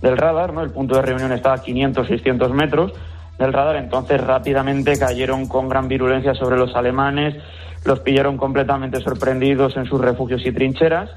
del 0.02 0.18
radar, 0.18 0.54
¿no? 0.54 0.62
El 0.62 0.72
punto 0.72 0.96
de 0.96 1.02
reunión 1.02 1.32
estaba 1.34 1.56
a 1.56 1.62
500, 1.62 2.08
600 2.08 2.52
metros 2.54 2.94
del 3.38 3.52
radar, 3.52 3.76
entonces 3.76 4.22
rápidamente 4.22 4.98
cayeron 4.98 5.48
con 5.48 5.68
gran 5.68 5.90
virulencia 5.90 6.34
sobre 6.36 6.58
los 6.58 6.74
alemanes, 6.76 7.36
los 7.84 8.00
pillaron 8.00 8.38
completamente 8.38 9.02
sorprendidos 9.02 9.76
en 9.76 9.86
sus 9.86 10.00
refugios 10.00 10.46
y 10.46 10.54
trincheras 10.54 11.10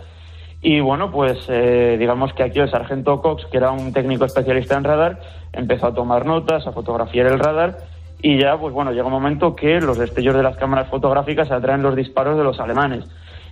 y 0.60 0.80
bueno, 0.80 1.10
pues 1.10 1.38
eh, 1.48 1.96
digamos 1.98 2.32
que 2.32 2.42
aquí 2.42 2.58
el 2.58 2.70
sargento 2.70 3.22
Cox, 3.22 3.46
que 3.46 3.58
era 3.58 3.70
un 3.70 3.92
técnico 3.92 4.24
especialista 4.24 4.76
en 4.76 4.84
radar, 4.84 5.20
empezó 5.52 5.86
a 5.86 5.94
tomar 5.94 6.26
notas, 6.26 6.66
a 6.66 6.72
fotografiar 6.72 7.26
el 7.26 7.38
radar 7.38 7.78
y 8.20 8.40
ya, 8.40 8.58
pues 8.58 8.74
bueno, 8.74 8.90
llega 8.90 9.06
un 9.06 9.12
momento 9.12 9.54
que 9.54 9.80
los 9.80 9.98
destellos 9.98 10.34
de 10.34 10.42
las 10.42 10.56
cámaras 10.56 10.88
fotográficas 10.88 11.52
atraen 11.52 11.82
los 11.82 11.94
disparos 11.94 12.36
de 12.36 12.42
los 12.42 12.58
alemanes. 12.58 13.04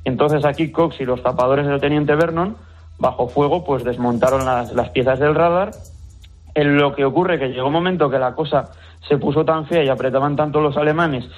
Entonces 0.05 0.45
aquí 0.45 0.73
Cox 0.73 1.01
y 1.01 1.05
los 1.05 1.23
tapadores 1.23 1.67
del 1.67 1.81
teniente 1.81 2.17
Vernon, 2.17 2.57
bajo 2.99 3.29
fuego, 3.29 3.65
pues 3.65 3.85
desmontaron 3.85 4.45
las, 4.45 4.73
las 4.73 4.91
piezas 4.91 5.21
del 5.21 5.35
radar. 5.35 5.71
En 6.55 6.77
lo 6.77 6.95
que 6.95 7.05
ocurre 7.05 7.39
que 7.39 7.49
llegó 7.49 7.69
un 7.69 7.73
momento 7.75 8.11
que 8.11 8.19
la 8.19 8.35
cosa 8.35 8.71
se 9.07 9.19
puso 9.19 9.45
tan 9.45 9.67
fea 9.67 9.85
y 9.85 9.89
apretaban 9.89 10.35
tanto 10.35 10.61
los 10.61 10.77
alemanes 10.77 11.29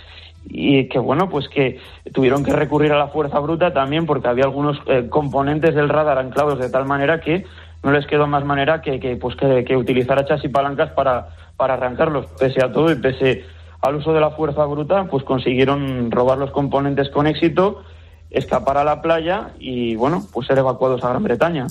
y 0.50 0.88
que 0.88 0.98
bueno 0.98 1.28
pues 1.28 1.48
que 1.48 1.78
tuvieron 2.12 2.42
que 2.42 2.52
recurrir 2.52 2.92
a 2.92 2.98
la 2.98 3.08
fuerza 3.08 3.38
bruta 3.38 3.72
también 3.72 4.06
porque 4.06 4.28
había 4.28 4.44
algunos 4.44 4.78
eh, 4.86 5.08
componentes 5.08 5.74
del 5.74 5.88
radar 5.88 6.18
anclados 6.18 6.58
de 6.58 6.70
tal 6.70 6.86
manera 6.86 7.20
que 7.20 7.44
no 7.82 7.92
les 7.92 8.06
quedó 8.06 8.26
más 8.26 8.44
manera 8.44 8.80
que, 8.82 8.98
que 8.98 9.16
pues 9.16 9.36
que, 9.36 9.76
utilizar 9.76 10.18
hachas 10.18 10.44
y 10.44 10.48
palancas 10.48 10.90
para, 10.92 11.28
para 11.56 11.74
arrancarlos. 11.74 12.26
Pese 12.38 12.64
a 12.64 12.72
todo 12.72 12.90
y 12.90 12.96
pese 12.96 13.44
al 13.80 13.96
uso 13.96 14.12
de 14.12 14.20
la 14.20 14.30
fuerza 14.30 14.64
bruta 14.64 15.04
pues 15.04 15.24
consiguieron 15.24 16.10
robar 16.10 16.38
los 16.38 16.50
componentes 16.50 17.08
con 17.10 17.26
éxito 17.26 17.82
escapar 18.30 18.76
a 18.76 18.84
la 18.84 19.00
playa 19.00 19.50
y 19.58 19.94
bueno 19.96 20.26
pues 20.32 20.46
ser 20.46 20.58
evacuados 20.58 21.04
a 21.04 21.10
Gran 21.10 21.22
Bretaña. 21.22 21.66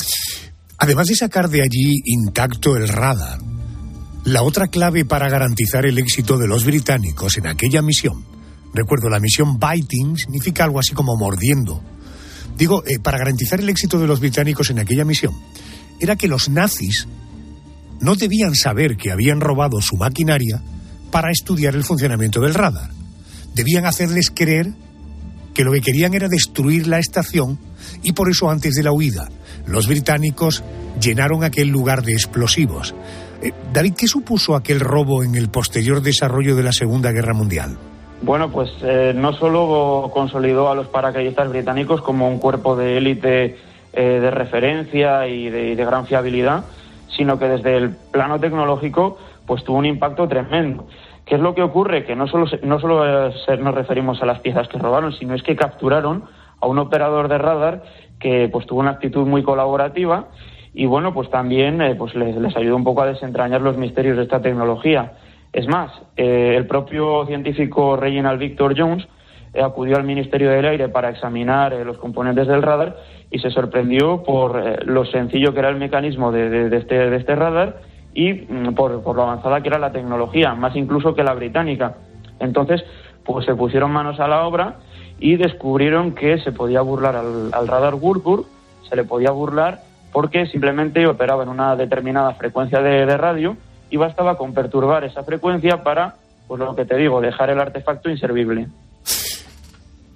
Además 0.79 1.07
de 1.07 1.15
sacar 1.15 1.49
de 1.49 1.61
allí 1.61 1.95
intacto 2.05 2.77
el 2.77 2.87
radar 2.87 3.39
La 4.25 4.43
otra 4.43 4.67
clave 4.67 5.05
para 5.05 5.27
garantizar 5.27 5.85
el 5.85 5.97
éxito 5.97 6.37
de 6.37 6.47
los 6.47 6.65
británicos 6.65 7.37
en 7.37 7.47
aquella 7.47 7.81
misión, 7.81 8.23
recuerdo, 8.73 9.09
la 9.09 9.19
misión 9.19 9.59
Biting 9.59 10.17
significa 10.17 10.63
algo 10.63 10.79
así 10.79 10.93
como 10.93 11.15
mordiendo. 11.15 11.81
Digo, 12.57 12.83
eh, 12.85 12.99
para 12.99 13.17
garantizar 13.17 13.59
el 13.59 13.69
éxito 13.69 13.99
de 13.99 14.07
los 14.07 14.19
británicos 14.19 14.69
en 14.69 14.79
aquella 14.79 15.05
misión, 15.05 15.33
era 15.99 16.15
que 16.15 16.27
los 16.27 16.49
nazis 16.49 17.07
no 17.99 18.15
debían 18.15 18.55
saber 18.55 18.97
que 18.97 19.11
habían 19.11 19.41
robado 19.41 19.81
su 19.81 19.95
maquinaria 19.95 20.61
para 21.11 21.31
estudiar 21.31 21.75
el 21.75 21.83
funcionamiento 21.83 22.41
del 22.41 22.53
radar. 22.53 22.91
Debían 23.53 23.85
hacerles 23.85 24.31
creer 24.33 24.73
que 25.53 25.63
lo 25.63 25.71
que 25.71 25.81
querían 25.81 26.13
era 26.13 26.29
destruir 26.29 26.87
la 26.87 26.99
estación 26.99 27.57
y 28.03 28.11
por 28.11 28.29
eso 28.29 28.49
antes 28.49 28.75
de 28.75 28.83
la 28.83 28.91
huida 28.91 29.29
los 29.65 29.87
británicos 29.87 30.63
llenaron 31.01 31.43
aquel 31.43 31.67
lugar 31.67 32.03
de 32.03 32.13
explosivos. 32.13 32.95
Eh, 33.41 33.51
David, 33.73 33.93
¿qué 33.97 34.07
supuso 34.07 34.55
aquel 34.55 34.79
robo 34.79 35.23
en 35.23 35.35
el 35.35 35.49
posterior 35.49 36.01
desarrollo 36.01 36.55
de 36.55 36.63
la 36.63 36.71
Segunda 36.71 37.11
Guerra 37.11 37.33
Mundial? 37.33 37.77
Bueno, 38.21 38.49
pues 38.49 38.71
eh, 38.81 39.13
no 39.15 39.33
solo 39.33 40.09
consolidó 40.13 40.69
a 40.69 40.75
los 40.75 40.87
paracaidistas 40.87 41.49
británicos 41.49 42.01
como 42.01 42.27
un 42.27 42.39
cuerpo 42.39 42.75
de 42.75 42.97
élite 42.97 43.57
eh, 43.93 44.19
de 44.19 44.31
referencia 44.31 45.27
y 45.27 45.49
de, 45.49 45.75
gran 45.75 46.05
fiabilidad, 46.05 46.65
sino 47.15 47.37
que 47.37 47.47
desde 47.47 47.77
el 47.77 47.95
plano 48.11 48.39
tecnológico 48.39 49.17
pues 49.45 49.63
tuvo 49.63 49.77
un 49.77 49.85
impacto 49.85 50.27
tremendo. 50.27 50.87
¿Qué 51.25 51.35
es 51.35 51.41
lo 51.41 51.53
que 51.53 51.61
ocurre? 51.61 52.05
Que 52.05 52.15
no 52.15 52.27
solo, 52.27 52.47
no 52.63 52.79
solo 52.79 53.29
nos 53.29 53.75
referimos 53.75 54.21
a 54.21 54.25
las 54.25 54.39
piezas 54.39 54.67
que 54.67 54.77
robaron, 54.77 55.13
sino 55.13 55.35
es 55.35 55.43
que 55.43 55.55
capturaron 55.55 56.23
a 56.59 56.67
un 56.67 56.79
operador 56.79 57.27
de 57.27 57.37
radar 57.37 57.83
que 58.19 58.49
pues 58.51 58.65
tuvo 58.65 58.79
una 58.79 58.91
actitud 58.91 59.27
muy 59.27 59.43
colaborativa 59.43 60.27
y 60.73 60.85
bueno, 60.85 61.13
pues 61.13 61.29
también 61.29 61.81
eh, 61.81 61.95
pues 61.95 62.13
les, 62.15 62.35
les, 62.35 62.55
ayudó 62.55 62.75
un 62.75 62.83
poco 62.83 63.01
a 63.01 63.07
desentrañar 63.07 63.61
los 63.61 63.77
misterios 63.77 64.17
de 64.17 64.23
esta 64.23 64.41
tecnología. 64.41 65.13
Es 65.53 65.67
más, 65.67 65.91
eh, 66.15 66.53
el 66.55 66.67
propio 66.67 67.25
científico 67.25 67.95
Reginald 67.95 68.39
Victor 68.39 68.75
Jones 68.77 69.07
eh, 69.53 69.61
acudió 69.61 69.97
al 69.97 70.03
Ministerio 70.03 70.51
del 70.51 70.65
Aire 70.65 70.89
para 70.89 71.09
examinar 71.09 71.73
eh, 71.73 71.83
los 71.85 71.97
componentes 71.97 72.47
del 72.47 72.61
radar 72.61 72.97
y 73.31 73.39
se 73.39 73.49
sorprendió 73.49 74.23
por 74.23 74.85
lo 74.85 75.05
sencillo 75.05 75.53
que 75.53 75.59
era 75.59 75.69
el 75.69 75.77
mecanismo 75.77 76.31
de, 76.31 76.69
de, 76.69 76.77
este, 76.77 77.09
de 77.09 77.15
este, 77.15 77.35
radar 77.35 77.81
y 78.13 78.33
mm, 78.33 78.73
por, 78.75 79.01
por, 79.03 79.15
lo 79.15 79.23
avanzada 79.23 79.61
que 79.61 79.69
era 79.69 79.79
la 79.79 79.91
tecnología, 79.91 80.53
más 80.53 80.75
incluso 80.75 81.15
que 81.15 81.23
la 81.23 81.33
británica. 81.33 81.95
Entonces, 82.39 82.83
pues 83.25 83.45
se 83.45 83.55
pusieron 83.55 83.91
manos 83.91 84.19
a 84.19 84.27
la 84.27 84.45
obra 84.45 84.75
y 85.19 85.35
descubrieron 85.37 86.13
que 86.13 86.39
se 86.39 86.51
podía 86.51 86.81
burlar 86.81 87.15
al, 87.15 87.53
al 87.53 87.67
radar 87.67 87.95
Woodward, 87.95 88.45
se 88.87 88.95
le 88.95 89.03
podía 89.03 89.31
burlar 89.31 89.79
porque 90.11 90.47
simplemente 90.47 91.05
operaba 91.05 91.43
en 91.43 91.49
una 91.49 91.75
determinada 91.75 92.33
frecuencia 92.33 92.81
de, 92.81 93.05
radio 93.17 93.55
y 93.89 93.97
bastaba 93.97 94.37
con 94.37 94.53
perturbar 94.53 95.03
esa 95.03 95.23
frecuencia 95.23 95.83
para, 95.83 96.15
pues 96.47 96.59
lo 96.59 96.75
que 96.75 96.85
te 96.85 96.97
digo, 96.97 97.21
dejar 97.21 97.49
el 97.49 97.59
artefacto 97.59 98.09
inservible. 98.09 98.67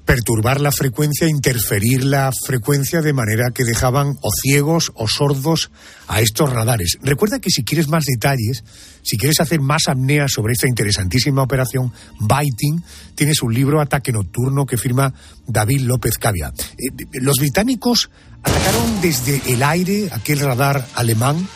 Perturbar 0.05 0.59
la 0.59 0.71
frecuencia, 0.71 1.29
interferir 1.29 2.03
la 2.03 2.31
frecuencia 2.45 3.01
de 3.01 3.13
manera 3.13 3.51
que 3.51 3.63
dejaban 3.63 4.15
o 4.21 4.29
ciegos 4.41 4.91
o 4.95 5.07
sordos 5.07 5.71
a 6.07 6.19
estos 6.19 6.51
radares. 6.51 6.97
Recuerda 7.01 7.39
que 7.39 7.49
si 7.49 7.63
quieres 7.63 7.87
más 7.87 8.03
detalles, 8.05 8.65
si 9.03 9.17
quieres 9.17 9.39
hacer 9.39 9.61
más 9.61 9.83
apnea 9.87 10.27
sobre 10.27 10.53
esta 10.53 10.67
interesantísima 10.67 11.43
operación 11.43 11.93
Biting, 12.19 12.83
tienes 13.15 13.41
un 13.41 13.53
libro 13.53 13.79
Ataque 13.79 14.11
Nocturno 14.11 14.65
que 14.65 14.75
firma 14.75 15.13
David 15.47 15.81
López 15.81 16.17
Cavia. 16.17 16.51
Eh, 16.77 17.05
los 17.21 17.37
británicos 17.37 18.09
atacaron 18.43 19.01
desde 19.01 19.41
el 19.53 19.63
aire 19.63 20.09
aquel 20.11 20.39
radar 20.39 20.85
alemán, 20.95 21.47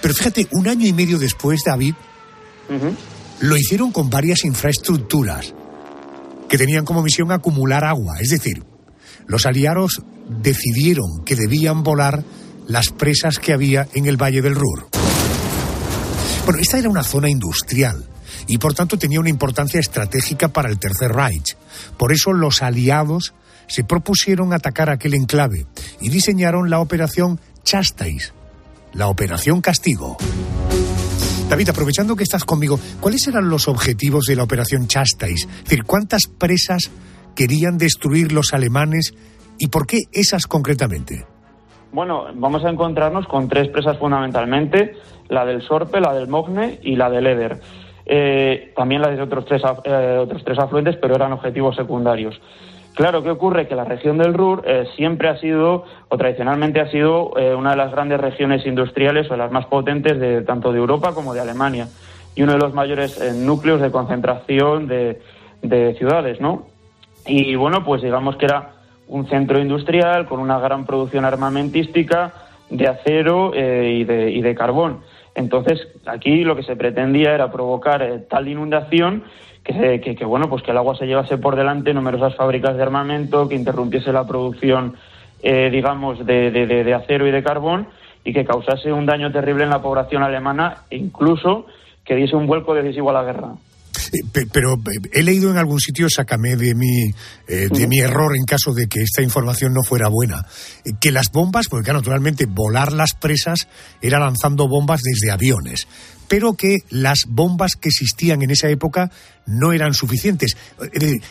pero 0.00 0.14
fíjate, 0.14 0.48
un 0.52 0.68
año 0.68 0.86
y 0.86 0.92
medio 0.92 1.18
después, 1.18 1.60
David, 1.64 1.94
uh 2.68 2.72
-huh. 2.72 2.96
lo 3.40 3.56
hicieron 3.56 3.92
con 3.92 4.10
varias 4.10 4.44
infraestructuras 4.44 5.54
que 6.48 6.58
tenían 6.58 6.84
como 6.84 7.02
misión 7.02 7.30
acumular 7.32 7.84
agua. 7.84 8.18
Es 8.20 8.30
decir, 8.30 8.62
los 9.26 9.46
aliados 9.46 10.02
decidieron 10.28 11.24
que 11.24 11.36
debían 11.36 11.82
volar 11.82 12.24
las 12.66 12.90
presas 12.90 13.38
que 13.38 13.52
había 13.52 13.88
en 13.94 14.06
el 14.06 14.16
Valle 14.16 14.42
del 14.42 14.54
Ruhr. 14.54 14.88
Bueno, 16.44 16.60
esta 16.60 16.78
era 16.78 16.88
una 16.88 17.02
zona 17.02 17.28
industrial 17.28 18.06
y 18.46 18.58
por 18.58 18.74
tanto 18.74 18.98
tenía 18.98 19.20
una 19.20 19.28
importancia 19.28 19.80
estratégica 19.80 20.48
para 20.48 20.70
el 20.70 20.78
Tercer 20.78 21.12
Reich. 21.12 21.56
Por 21.98 22.12
eso 22.12 22.32
los 22.32 22.62
aliados 22.62 23.34
se 23.66 23.84
propusieron 23.84 24.52
atacar 24.52 24.88
aquel 24.90 25.14
enclave 25.14 25.66
y 26.00 26.08
diseñaron 26.08 26.70
la 26.70 26.80
operación 26.80 27.38
Chastais, 27.64 28.32
la 28.94 29.08
operación 29.08 29.60
Castigo. 29.60 30.16
David, 31.48 31.70
aprovechando 31.70 32.14
que 32.14 32.24
estás 32.24 32.44
conmigo, 32.44 32.78
¿cuáles 33.00 33.26
eran 33.26 33.48
los 33.48 33.68
objetivos 33.68 34.26
de 34.26 34.36
la 34.36 34.42
operación 34.42 34.86
Chastais? 34.86 35.46
Es 35.46 35.64
decir, 35.64 35.84
¿cuántas 35.84 36.26
presas 36.26 36.90
querían 37.34 37.78
destruir 37.78 38.32
los 38.32 38.52
alemanes 38.52 39.14
y 39.58 39.68
por 39.68 39.86
qué 39.86 40.02
esas 40.12 40.46
concretamente? 40.46 41.24
Bueno, 41.90 42.26
vamos 42.34 42.64
a 42.64 42.68
encontrarnos 42.68 43.26
con 43.26 43.48
tres 43.48 43.68
presas 43.68 43.98
fundamentalmente, 43.98 44.92
la 45.28 45.46
del 45.46 45.62
Sorpe, 45.62 46.00
la 46.00 46.12
del 46.12 46.28
Mogne 46.28 46.80
y 46.82 46.96
la 46.96 47.08
del 47.08 47.26
Eder. 47.26 47.60
Eh, 48.04 48.72
también 48.76 49.00
la 49.00 49.08
de 49.08 49.22
otros 49.22 49.44
tres, 49.46 49.62
eh, 49.84 50.18
otros 50.20 50.42
tres 50.44 50.58
afluentes, 50.58 50.96
pero 51.00 51.14
eran 51.14 51.32
objetivos 51.32 51.76
secundarios. 51.76 52.38
Claro, 52.98 53.22
¿qué 53.22 53.30
ocurre? 53.30 53.68
Que 53.68 53.76
la 53.76 53.84
región 53.84 54.18
del 54.18 54.34
Ruhr 54.34 54.64
eh, 54.66 54.84
siempre 54.96 55.28
ha 55.28 55.38
sido, 55.38 55.84
o 56.08 56.18
tradicionalmente 56.18 56.80
ha 56.80 56.90
sido, 56.90 57.30
eh, 57.38 57.54
una 57.54 57.70
de 57.70 57.76
las 57.76 57.92
grandes 57.92 58.20
regiones 58.20 58.66
industriales 58.66 59.30
o 59.30 59.36
las 59.36 59.52
más 59.52 59.66
potentes 59.66 60.18
de 60.18 60.42
tanto 60.42 60.72
de 60.72 60.80
Europa 60.80 61.14
como 61.14 61.32
de 61.32 61.38
Alemania 61.38 61.86
y 62.34 62.42
uno 62.42 62.54
de 62.54 62.58
los 62.58 62.74
mayores 62.74 63.20
eh, 63.20 63.34
núcleos 63.34 63.80
de 63.80 63.92
concentración 63.92 64.88
de, 64.88 65.20
de, 65.62 65.94
ciudades, 65.94 66.40
¿no? 66.40 66.66
Y 67.24 67.54
bueno, 67.54 67.84
pues 67.84 68.02
digamos 68.02 68.36
que 68.36 68.46
era 68.46 68.72
un 69.06 69.28
centro 69.28 69.60
industrial 69.60 70.26
con 70.26 70.40
una 70.40 70.58
gran 70.58 70.84
producción 70.84 71.24
armamentística 71.24 72.32
de 72.68 72.88
acero 72.88 73.52
y 73.54 74.02
de, 74.02 74.32
y, 74.32 74.42
de, 74.42 74.54
carbón. 74.56 75.02
Entonces, 75.36 75.86
aquí 76.04 76.42
lo 76.42 76.56
que 76.56 76.64
se 76.64 76.74
pretendía 76.74 77.32
era 77.32 77.52
provocar 77.52 78.22
tal 78.28 78.48
inundación 78.48 79.22
que, 79.68 80.00
que, 80.00 80.16
que, 80.16 80.24
bueno, 80.24 80.48
pues 80.48 80.62
que 80.62 80.70
el 80.70 80.78
agua 80.78 80.96
se 80.96 81.06
llevase 81.06 81.36
por 81.36 81.54
delante 81.54 81.92
numerosas 81.92 82.34
fábricas 82.34 82.76
de 82.76 82.82
armamento, 82.82 83.48
que 83.48 83.54
interrumpiese 83.54 84.12
la 84.12 84.26
producción, 84.26 84.94
eh, 85.42 85.68
digamos, 85.70 86.24
de, 86.24 86.50
de, 86.50 86.66
de, 86.66 86.94
acero 86.94 87.26
y 87.26 87.30
de 87.30 87.42
carbón 87.42 87.88
y 88.24 88.32
que 88.32 88.44
causase 88.44 88.92
un 88.92 89.06
daño 89.06 89.30
terrible 89.30 89.64
en 89.64 89.70
la 89.70 89.82
población 89.82 90.22
alemana 90.22 90.84
e 90.90 90.96
incluso 90.96 91.66
que 92.04 92.16
diese 92.16 92.34
un 92.34 92.46
vuelco 92.46 92.74
decisivo 92.74 93.10
a 93.10 93.12
la 93.12 93.24
guerra. 93.24 93.52
Eh, 94.12 94.46
pero 94.52 94.74
eh, 94.74 95.08
he 95.12 95.22
leído 95.22 95.50
en 95.50 95.58
algún 95.58 95.80
sitio, 95.80 96.08
sácame 96.08 96.56
de 96.56 96.74
mi, 96.74 97.10
eh, 97.46 97.68
de 97.70 97.86
mi 97.86 97.98
error 97.98 98.34
en 98.36 98.44
caso 98.44 98.72
de 98.72 98.86
que 98.86 99.02
esta 99.02 99.22
información 99.22 99.74
no 99.74 99.82
fuera 99.82 100.08
buena, 100.08 100.46
que 101.00 101.12
las 101.12 101.30
bombas, 101.30 101.66
porque 101.68 101.92
naturalmente 101.92 102.46
volar 102.48 102.92
las 102.92 103.14
presas 103.14 103.68
era 104.00 104.18
lanzando 104.18 104.66
bombas 104.66 105.02
desde 105.02 105.30
aviones, 105.30 105.86
pero 106.28 106.54
que 106.54 106.78
las 106.90 107.24
bombas 107.28 107.76
que 107.76 107.88
existían 107.88 108.42
en 108.42 108.50
esa 108.50 108.68
época 108.68 109.10
no 109.46 109.72
eran 109.72 109.94
suficientes. 109.94 110.56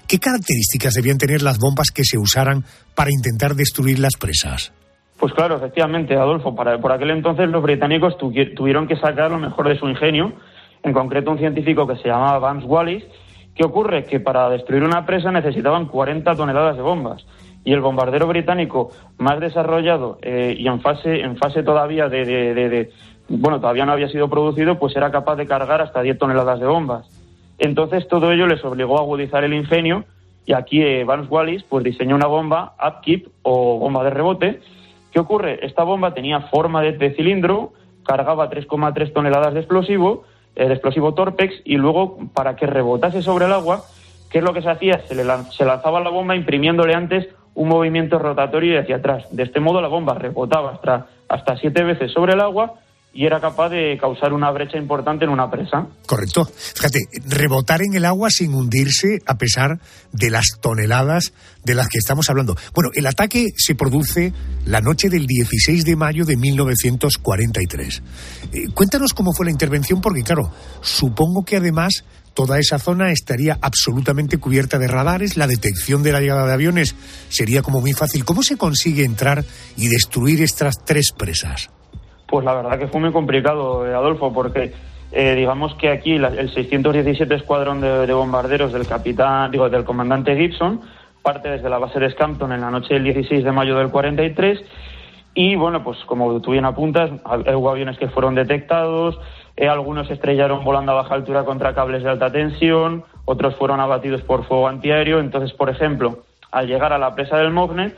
¿Qué 0.08 0.20
características 0.20 0.94
debían 0.96 1.18
tener 1.18 1.42
las 1.42 1.60
bombas 1.60 1.92
que 1.92 2.04
se 2.04 2.18
usaran 2.18 2.66
para 2.96 3.12
intentar 3.12 3.56
destruir 3.56 4.00
las 4.00 4.18
presas? 4.18 4.74
Pues 5.20 5.34
claro, 5.34 5.58
efectivamente, 5.58 6.16
Adolfo, 6.16 6.56
para, 6.56 6.80
por 6.80 6.92
aquel 6.92 7.12
entonces 7.12 7.50
los 7.50 7.64
británicos 7.64 8.18
tu, 8.18 8.32
tuvieron 8.56 8.88
que 8.88 8.96
sacar 8.98 9.32
lo 9.32 9.40
mejor 9.40 9.68
de 9.68 9.78
su 9.78 9.88
ingenio, 9.88 10.34
en 10.84 10.94
concreto 10.94 11.32
un 11.32 11.40
científico 11.40 11.88
que 11.88 11.96
se 11.98 12.08
llamaba 12.08 12.40
Vance 12.40 12.68
Wallis. 12.68 13.04
¿Qué 13.56 13.66
ocurre? 13.66 14.04
Que 14.04 14.20
para 14.20 14.50
destruir 14.50 14.84
una 14.84 15.06
presa 15.06 15.32
necesitaban 15.32 15.88
40 15.88 16.36
toneladas 16.36 16.76
de 16.76 16.84
bombas. 16.84 17.26
Y 17.64 17.74
el 17.74 17.82
bombardero 17.82 18.28
británico 18.28 18.92
más 19.18 19.40
desarrollado 19.40 20.20
eh, 20.22 20.56
y 20.58 20.68
en 20.68 20.80
fase, 20.82 21.22
en 21.22 21.36
fase 21.38 21.64
todavía 21.64 22.08
de 22.08 22.92
bueno, 23.30 23.60
todavía 23.60 23.86
no 23.86 23.92
había 23.92 24.10
sido 24.10 24.30
producido, 24.30 24.80
pues 24.80 24.96
era 24.96 25.12
capaz 25.12 25.36
de 25.36 25.48
cargar 25.48 25.82
hasta 25.82 26.02
10 26.02 26.18
toneladas 26.18 26.60
de 26.60 26.68
bombas. 26.68 27.08
Entonces 27.60 28.08
todo 28.08 28.32
ello 28.32 28.48
les 28.48 28.64
obligó 28.64 28.98
a 28.98 29.02
agudizar 29.02 29.44
el 29.44 29.54
ingenio 29.54 30.06
y 30.46 30.54
aquí 30.54 30.82
eh, 30.82 31.04
Vance 31.04 31.30
Wallis 31.30 31.64
pues 31.64 31.84
diseñó 31.84 32.16
una 32.16 32.28
bomba 32.28 32.76
upkeep 32.86 33.28
o 33.42 33.80
bomba 33.80 34.04
de 34.04 34.10
rebote. 34.12 34.62
¿Qué 35.12 35.20
ocurre? 35.20 35.60
Esta 35.66 35.84
bomba 35.84 36.14
tenía 36.14 36.42
forma 36.42 36.82
de, 36.82 36.94
de 36.94 37.14
cilindro, 37.16 37.74
cargaba 38.06 38.50
3,3 38.50 39.12
toneladas 39.12 39.54
de 39.54 39.60
explosivo, 39.60 40.24
eh, 40.56 40.68
de 40.68 40.74
explosivo 40.74 41.14
Torpex 41.14 41.62
y 41.66 41.78
luego 41.78 42.18
para 42.34 42.56
que 42.56 42.66
rebotase 42.66 43.22
sobre 43.22 43.46
el 43.46 43.54
agua, 43.54 43.82
¿qué 44.32 44.38
es 44.38 44.44
lo 44.44 44.54
que 44.54 44.62
se 44.62 44.70
hacía? 44.70 45.00
Se, 45.08 45.16
le 45.16 45.24
se 45.52 45.66
lanzaba 45.66 46.00
la 46.00 46.10
bomba 46.10 46.36
imprimiéndole 46.36 46.94
antes 46.94 47.28
un 47.56 47.68
movimiento 47.70 48.20
rotatorio 48.20 48.80
hacia 48.80 48.98
atrás. 48.98 49.28
De 49.32 49.44
este 49.44 49.60
modo 49.60 49.82
la 49.82 49.88
bomba 49.88 50.14
rebotaba 50.14 50.72
hasta, 50.72 51.08
hasta 51.28 51.58
siete 51.58 51.84
veces 51.84 52.12
sobre 52.12 52.34
el 52.34 52.42
agua 52.42 52.76
y 53.18 53.26
era 53.26 53.40
capaz 53.40 53.70
de 53.70 53.98
causar 54.00 54.32
una 54.32 54.52
brecha 54.52 54.78
importante 54.78 55.26
en 55.26 55.32
una 55.32 55.50
presa. 55.50 55.88
Correcto. 56.06 56.46
Fíjate, 56.46 57.00
rebotar 57.26 57.82
en 57.82 57.96
el 57.96 58.06
agua 58.06 58.30
sin 58.30 58.54
hundirse 58.54 59.24
a 59.26 59.40
pesar 59.40 59.80
de 60.12 60.30
las 60.30 60.46
toneladas 60.62 61.34
de 61.64 61.74
las 61.74 61.88
que 61.88 61.98
estamos 61.98 62.30
hablando. 62.30 62.56
Bueno, 62.76 62.92
el 62.94 63.08
ataque 63.08 63.48
se 63.58 63.74
produce 63.74 64.34
la 64.68 64.82
noche 64.82 65.10
del 65.10 65.26
16 65.26 65.84
de 65.84 65.96
mayo 65.96 66.26
de 66.26 66.38
1943. 66.38 68.04
Eh, 68.54 68.68
cuéntanos 68.76 69.16
cómo 69.16 69.34
fue 69.34 69.48
la 69.48 69.52
intervención, 69.52 70.00
porque 70.00 70.22
claro, 70.22 70.52
supongo 70.82 71.44
que 71.44 71.58
además 71.58 72.04
toda 72.36 72.60
esa 72.60 72.78
zona 72.78 73.10
estaría 73.10 73.58
absolutamente 73.64 74.38
cubierta 74.38 74.78
de 74.78 74.90
radares, 74.90 75.38
la 75.38 75.48
detección 75.48 76.04
de 76.04 76.12
la 76.12 76.22
llegada 76.22 76.46
de 76.46 76.54
aviones 76.54 76.94
sería 77.30 77.64
como 77.64 77.82
muy 77.82 77.94
fácil. 77.94 78.26
¿Cómo 78.26 78.44
se 78.44 78.58
consigue 78.58 79.04
entrar 79.04 79.44
y 79.76 79.88
destruir 79.88 80.44
estas 80.44 80.76
tres 80.86 81.08
presas? 81.18 81.72
Pues 82.28 82.46
la 82.46 82.54
verdad 82.54 82.78
que 82.78 82.88
fue 82.88 83.00
muy 83.00 83.12
complicado, 83.12 83.88
eh, 83.88 83.94
Adolfo, 83.94 84.34
porque 84.34 84.74
eh, 85.12 85.36
digamos 85.36 85.74
que 85.76 85.90
aquí 85.90 86.14
el 86.16 86.54
617 86.54 87.34
Escuadrón 87.34 87.80
de, 87.80 88.14
bombarderos 88.14 88.74
del 88.74 88.86
capitán, 88.86 89.50
digo, 89.52 89.70
del 89.70 89.86
comandante 89.86 90.36
Gibson 90.36 90.82
parte 91.24 91.50
desde 91.50 91.70
la 91.70 91.78
base 91.78 92.00
de 92.00 92.10
Scampton 92.10 92.54
en 92.54 92.62
la 92.62 92.72
noche 92.72 92.94
del 92.94 93.04
16 93.04 93.44
de 93.44 93.52
mayo 93.52 93.78
del 93.78 93.90
43 93.90 94.64
y 95.34 95.56
bueno, 95.56 95.84
pues 95.84 95.98
como 96.06 96.42
tú 96.42 96.52
bien 96.52 96.64
apuntas, 96.64 97.12
hubo 97.54 97.70
aviones 97.70 97.98
que 97.98 98.08
fueron 98.08 98.34
detectados, 98.34 99.20
eh, 99.56 99.68
algunos 99.68 100.10
estrellaron 100.10 100.64
volando 100.64 100.94
a 100.94 100.96
baja 100.96 101.16
altura 101.16 101.44
contra 101.44 101.76
cables 101.76 102.04
de 102.04 102.10
alta 102.10 102.32
tensión, 102.32 103.04
otros 103.26 103.56
fueron 103.56 103.80
abatidos 103.82 104.22
por 104.22 104.46
fuego 104.46 104.68
antiaéreo. 104.68 105.20
Entonces, 105.20 105.52
por 105.52 105.70
ejemplo, 105.70 106.24
al 106.52 106.68
llegar 106.68 106.94
a 106.94 106.98
la 106.98 107.14
presa 107.14 107.38
del 107.38 107.52
Mogne, 107.52 107.92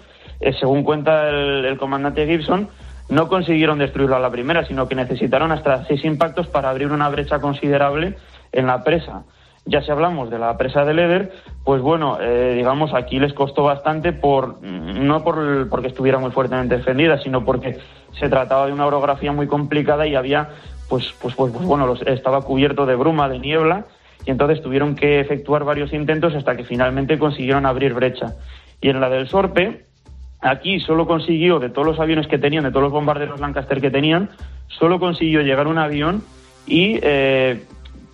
según 0.60 0.84
cuenta 0.84 1.30
el 1.30 1.78
comandante 1.78 2.26
Gibson, 2.26 2.68
no 3.10 3.28
consiguieron 3.28 3.80
destruirlo 3.80 4.16
a 4.16 4.20
la 4.20 4.32
primera, 4.32 4.66
sino 4.66 4.88
que 4.88 4.96
necesitaron 4.96 5.52
hasta 5.52 5.86
seis 5.86 6.06
impactos 6.06 6.48
para 6.48 6.70
abrir 6.70 6.92
una 6.92 7.10
brecha 7.10 7.40
considerable 7.40 8.16
en 8.52 8.68
la 8.68 8.84
presa. 8.84 9.24
Ya 9.66 9.82
si 9.82 9.92
hablamos 9.92 10.30
de 10.30 10.40
la 10.40 10.58
presa 10.58 10.86
de 10.86 10.94
Leder, 10.94 11.32
pues 11.64 11.82
bueno, 11.82 12.18
eh, 12.22 12.54
digamos 12.56 12.94
aquí 12.94 13.20
les 13.20 13.34
costó 13.34 13.64
bastante 13.64 14.14
por 14.14 14.62
no 14.64 15.24
por 15.24 15.70
porque 15.70 15.90
estuviera 15.90 16.18
muy 16.18 16.32
fuertemente 16.32 16.78
defendida, 16.78 17.20
sino 17.22 17.46
porque 17.46 17.78
se 18.20 18.30
trataba 18.30 18.66
de 18.68 18.74
una 18.74 18.88
orografía 18.88 19.32
muy 19.32 19.48
complicada 19.48 20.08
y 20.08 20.16
había 20.16 20.50
pues 20.88 21.14
pues 21.22 21.36
pues, 21.36 21.52
pues 21.52 21.66
bueno, 21.66 21.94
estaba 22.06 22.42
cubierto 22.42 22.86
de 22.86 22.96
bruma, 22.96 23.30
de 23.30 23.40
niebla 23.40 23.86
y 24.26 24.32
entonces 24.32 24.62
tuvieron 24.62 24.96
que 24.96 25.20
efectuar 25.20 25.64
varios 25.64 25.94
intentos 25.94 26.36
hasta 26.36 26.56
que 26.56 26.64
finalmente 26.64 27.20
consiguieron 27.20 27.66
abrir 27.66 27.94
brecha. 27.94 28.36
Y 28.82 28.90
en 28.90 29.00
la 29.02 29.10
del 29.10 29.28
Sorpe, 29.28 29.86
Aquí 30.42 30.80
solo 30.80 31.06
consiguió, 31.06 31.60
de 31.60 31.70
todos 31.70 31.86
los 31.86 32.00
aviones 32.00 32.28
que 32.28 32.38
tenían, 32.38 32.64
de 32.64 32.70
todos 32.70 32.84
los 32.84 32.92
bombarderos 32.92 33.40
Lancaster 33.40 33.82
que 33.82 33.92
tenían, 33.92 34.30
solo 34.68 35.00
consiguió 35.00 35.42
llegar 35.42 35.68
un 35.68 35.78
avión 35.78 36.24
y, 36.66 36.98
eh, 37.02 37.66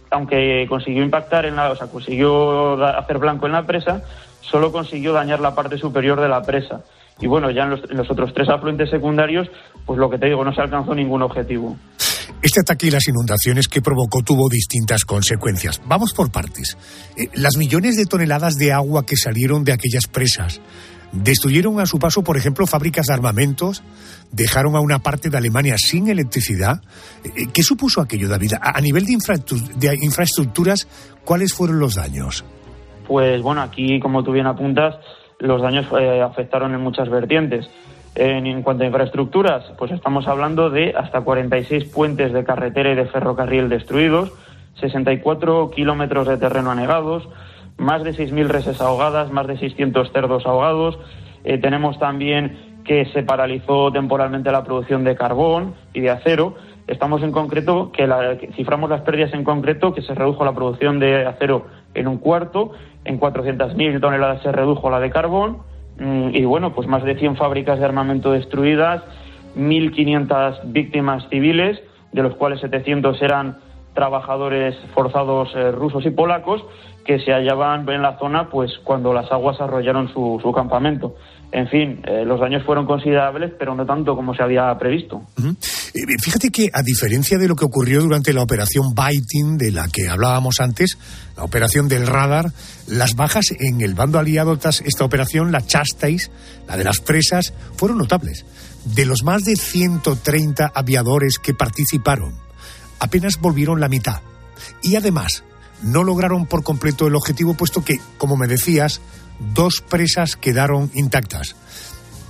aunque 0.09 0.65
consiguió 0.67 1.03
impactar 1.03 1.45
en 1.45 1.55
la, 1.55 1.71
o 1.71 1.75
sea, 1.75 1.87
consiguió 1.87 2.83
hacer 2.83 3.19
blanco 3.19 3.45
en 3.45 3.51
la 3.51 3.65
presa, 3.65 4.03
solo 4.41 4.71
consiguió 4.71 5.13
dañar 5.13 5.39
la 5.39 5.53
parte 5.53 5.77
superior 5.77 6.19
de 6.19 6.29
la 6.29 6.41
presa. 6.41 6.81
Y 7.19 7.27
bueno, 7.27 7.51
ya 7.51 7.63
en 7.63 7.69
los, 7.69 8.09
otros 8.09 8.33
tres 8.33 8.49
afluentes 8.49 8.89
secundarios, 8.89 9.47
pues 9.85 9.99
lo 9.99 10.09
que 10.09 10.17
te 10.17 10.25
digo, 10.25 10.43
no 10.43 10.53
se 10.53 10.61
alcanzó 10.61 10.95
ningún 10.95 11.21
objetivo. 11.21 11.77
Este 12.41 12.59
ataque 12.61 12.87
y 12.87 12.91
las 12.91 13.07
inundaciones 13.07 13.67
que 13.67 13.81
provocó 13.81 14.21
tuvo 14.23 14.49
distintas 14.49 15.05
consecuencias. 15.05 15.81
Vamos 15.85 16.13
por 16.13 16.31
partes. 16.31 16.77
Eh, 17.15 17.29
las 17.35 17.55
millones 17.55 17.95
de 17.95 18.05
toneladas 18.05 18.55
de 18.55 18.73
agua 18.73 19.05
que 19.05 19.15
salieron 19.15 19.63
de 19.63 19.73
aquellas 19.73 20.07
presas 20.07 20.59
Destruyeron 21.15 21.79
a 21.79 21.85
su 21.85 21.97
paso, 21.97 22.23
por 22.23 22.37
ejemplo, 22.37 22.67
fábricas 22.67 23.07
de 23.07 23.13
armamentos, 23.13 23.83
dejaron 24.31 24.75
a 24.75 24.81
una 24.81 24.99
parte 24.99 25.29
de 25.29 25.37
Alemania 25.37 25.75
sin 25.77 26.09
electricidad. 26.09 26.81
Eh, 27.23 27.47
¿Qué 27.53 27.63
supuso 27.63 28.01
aquello, 28.01 28.27
David? 28.27 28.53
A 28.61 28.79
nivel 28.81 29.05
de, 29.05 29.13
infraestructuras, 30.01 30.87
¿cuáles 31.23 31.53
fueron 31.53 31.79
los 31.79 31.95
daños? 31.95 32.43
Pues 33.07 33.41
bueno, 33.41 33.61
aquí, 33.61 33.99
como 33.99 34.23
tú 34.23 34.33
bien 34.33 34.47
apuntas, 34.47 34.95
los 35.39 35.61
daños 35.61 35.85
eh, 35.99 36.21
afectaron 36.21 36.73
en 36.73 36.81
muchas 36.81 37.09
vertientes. 37.09 37.69
En, 38.15 38.61
cuanto 38.63 38.83
a 38.83 38.87
infraestructuras, 38.87 39.65
pues 39.77 39.91
estamos 39.91 40.27
hablando 40.27 40.69
de 40.69 40.93
hasta 40.97 41.21
46 41.21 41.85
puentes 41.85 42.31
de 42.31 42.45
carretera 42.45 42.93
y 42.93 42.95
de 42.95 43.07
ferrocarril 43.07 43.67
destruidos, 43.67 44.31
64 44.79 45.69
kilómetros 45.71 46.27
de 46.27 46.37
terreno 46.37 46.71
anegados, 46.71 47.27
más 47.77 48.03
de 48.03 48.11
6.000 48.11 48.47
reses 48.47 48.81
ahogadas, 48.81 49.31
más 49.31 49.47
de 49.47 49.57
600 49.57 50.11
cerdos 50.11 50.45
ahogados. 50.45 50.97
Eh, 51.43 51.57
tenemos 51.57 51.99
también 51.99 52.75
que 52.85 53.05
se 53.07 53.23
paralizó 53.23 53.91
temporalmente 53.91 54.51
la 54.51 54.63
producción 54.63 55.03
de 55.03 55.15
carbón 55.15 55.75
y 55.93 56.01
de 56.01 56.11
acero. 56.11 56.55
Estamos 56.87 57.23
en 57.23 57.31
concreto, 57.31 57.91
que, 57.91 58.07
ciframos 58.55 58.89
las 58.89 59.01
pérdidas 59.01 59.33
en 59.33 59.43
concreto, 59.43 59.93
que 59.93 60.03
se 60.03 60.13
redujo 60.13 60.45
la 60.45 60.53
producción 60.53 60.99
de 60.99 61.25
acero 61.25 61.65
en 61.95 62.07
un 62.07 62.19
cuarto, 62.19 62.71
en 63.03 63.19
400.000 63.19 63.99
toneladas 63.99 64.43
se 64.43 64.51
redujo 64.51 64.89
la 64.89 64.99
de 64.99 65.09
carbón, 65.09 65.57
mm, 65.97 66.29
y 66.33 66.45
bueno, 66.45 66.73
pues 66.73 66.87
más 66.87 67.03
de 67.03 67.15
100 67.15 67.37
fábricas 67.37 67.79
de 67.79 67.85
armamento 67.85 68.31
destruidas, 68.31 69.03
1.500 69.55 70.59
víctimas 70.65 71.27
civiles, 71.29 71.81
de 72.11 72.21
los 72.21 72.35
cuales 72.35 72.59
700 72.59 73.19
eran 73.21 73.57
trabajadores 73.93 74.75
forzados 74.93 75.53
eh, 75.55 75.71
rusos 75.71 76.05
y 76.05 76.11
polacos, 76.11 76.63
que 77.05 77.19
se 77.19 77.31
hallaban 77.31 77.87
en 77.87 78.01
la 78.01 78.17
zona 78.17 78.49
pues 78.49 78.71
cuando 78.83 79.13
las 79.13 79.31
aguas 79.31 79.61
arrollaron 79.61 80.11
su, 80.11 80.51
campamento. 80.53 81.15
En 81.51 81.69
fin, 81.69 82.01
eh, 82.05 82.25
los 82.25 82.39
daños 82.39 82.65
fueron 82.65 82.85
considerables, 82.85 83.53
pero 83.57 83.75
no 83.75 83.85
tanto 83.85 84.15
como 84.15 84.33
se 84.33 84.43
había 84.43 84.75
previsto. 84.77 85.21
Eh, 85.39 86.01
fíjate 86.21 86.49
que, 86.49 86.69
a 86.73 86.81
diferencia 86.81 87.37
de 87.37 87.47
lo 87.47 87.55
que 87.55 87.63
ocurrió 87.63 88.01
durante 88.01 88.33
la 88.33 88.41
operación 88.41 88.93
Biting, 88.93 89.57
de 89.57 89.71
la 89.71 89.87
que 89.87 90.09
hablábamos 90.09 90.59
antes, 90.59 90.97
la 91.37 91.43
operación 91.43 91.87
del 91.87 92.07
radar, 92.07 92.51
las 92.87 93.15
bajas 93.15 93.51
en 93.57 93.81
el 93.81 93.93
bando 93.93 94.19
aliado 94.19 94.57
tras 94.57 94.81
esta 94.81 95.05
operación, 95.05 95.51
la 95.51 95.61
Chastais, 95.61 96.31
la 96.67 96.75
de 96.75 96.83
las 96.83 96.99
presas, 96.99 97.53
fueron 97.77 97.99
notables. 97.99 98.45
De 98.83 99.05
los 99.05 99.23
más 99.23 99.45
de 99.45 99.55
130 99.55 100.71
aviadores 100.73 101.37
que 101.37 101.53
participaron, 101.53 102.33
apenas 102.99 103.39
volvieron 103.39 103.79
la 103.79 103.87
mitad. 103.87 104.21
Y 104.81 104.95
además, 104.95 105.43
no 105.83 106.03
lograron 106.03 106.45
por 106.45 106.63
completo 106.63 107.07
el 107.07 107.15
objetivo, 107.15 107.53
puesto 107.53 107.83
que, 107.83 107.99
como 108.17 108.37
me 108.37 108.47
decías, 108.47 109.01
dos 109.53 109.81
presas 109.81 110.35
quedaron 110.35 110.89
intactas. 110.93 111.55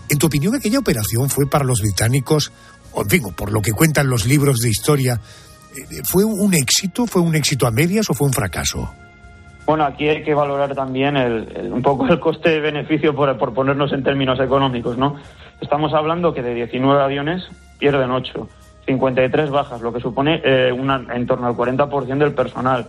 En 0.09 0.17
tu 0.17 0.27
opinión, 0.27 0.55
aquella 0.55 0.79
operación 0.79 1.29
fue 1.29 1.49
para 1.49 1.65
los 1.65 1.81
británicos, 1.81 2.51
o 2.93 3.01
en 3.01 3.09
fin, 3.09 3.23
por 3.35 3.51
lo 3.51 3.61
que 3.61 3.71
cuentan 3.71 4.09
los 4.09 4.25
libros 4.25 4.59
de 4.59 4.69
historia, 4.69 5.19
eh, 5.75 6.01
¿fue 6.03 6.23
un 6.23 6.53
éxito? 6.53 7.05
¿Fue 7.07 7.21
un 7.21 7.35
éxito 7.35 7.67
a 7.67 7.71
medias 7.71 8.09
o 8.09 8.13
fue 8.13 8.27
un 8.27 8.33
fracaso? 8.33 8.93
Bueno, 9.65 9.83
aquí 9.83 10.07
hay 10.07 10.23
que 10.23 10.35
valorar 10.35 10.75
también 10.75 11.17
un 11.17 11.81
poco 11.81 12.05
el 12.07 12.19
coste-beneficio 12.19 13.15
por, 13.15 13.35
por, 13.37 13.53
ponernos 13.53 13.91
en 13.93 14.03
términos 14.03 14.39
económicos, 14.39 14.95
¿no? 14.95 15.15
Estamos 15.59 15.91
hablando 15.93 16.33
que 16.33 16.43
de 16.43 16.53
19 16.53 17.01
aviones 17.01 17.43
pierden 17.79 18.11
8, 18.11 18.47
53 18.85 19.49
bajas, 19.49 19.81
lo 19.81 19.91
que 19.91 19.99
supone 19.99 20.39
eh, 20.43 20.71
una, 20.71 21.03
en 21.13 21.25
torno 21.25 21.47
al 21.47 21.55
40% 21.55 22.17
del 22.17 22.33
personal. 22.33 22.87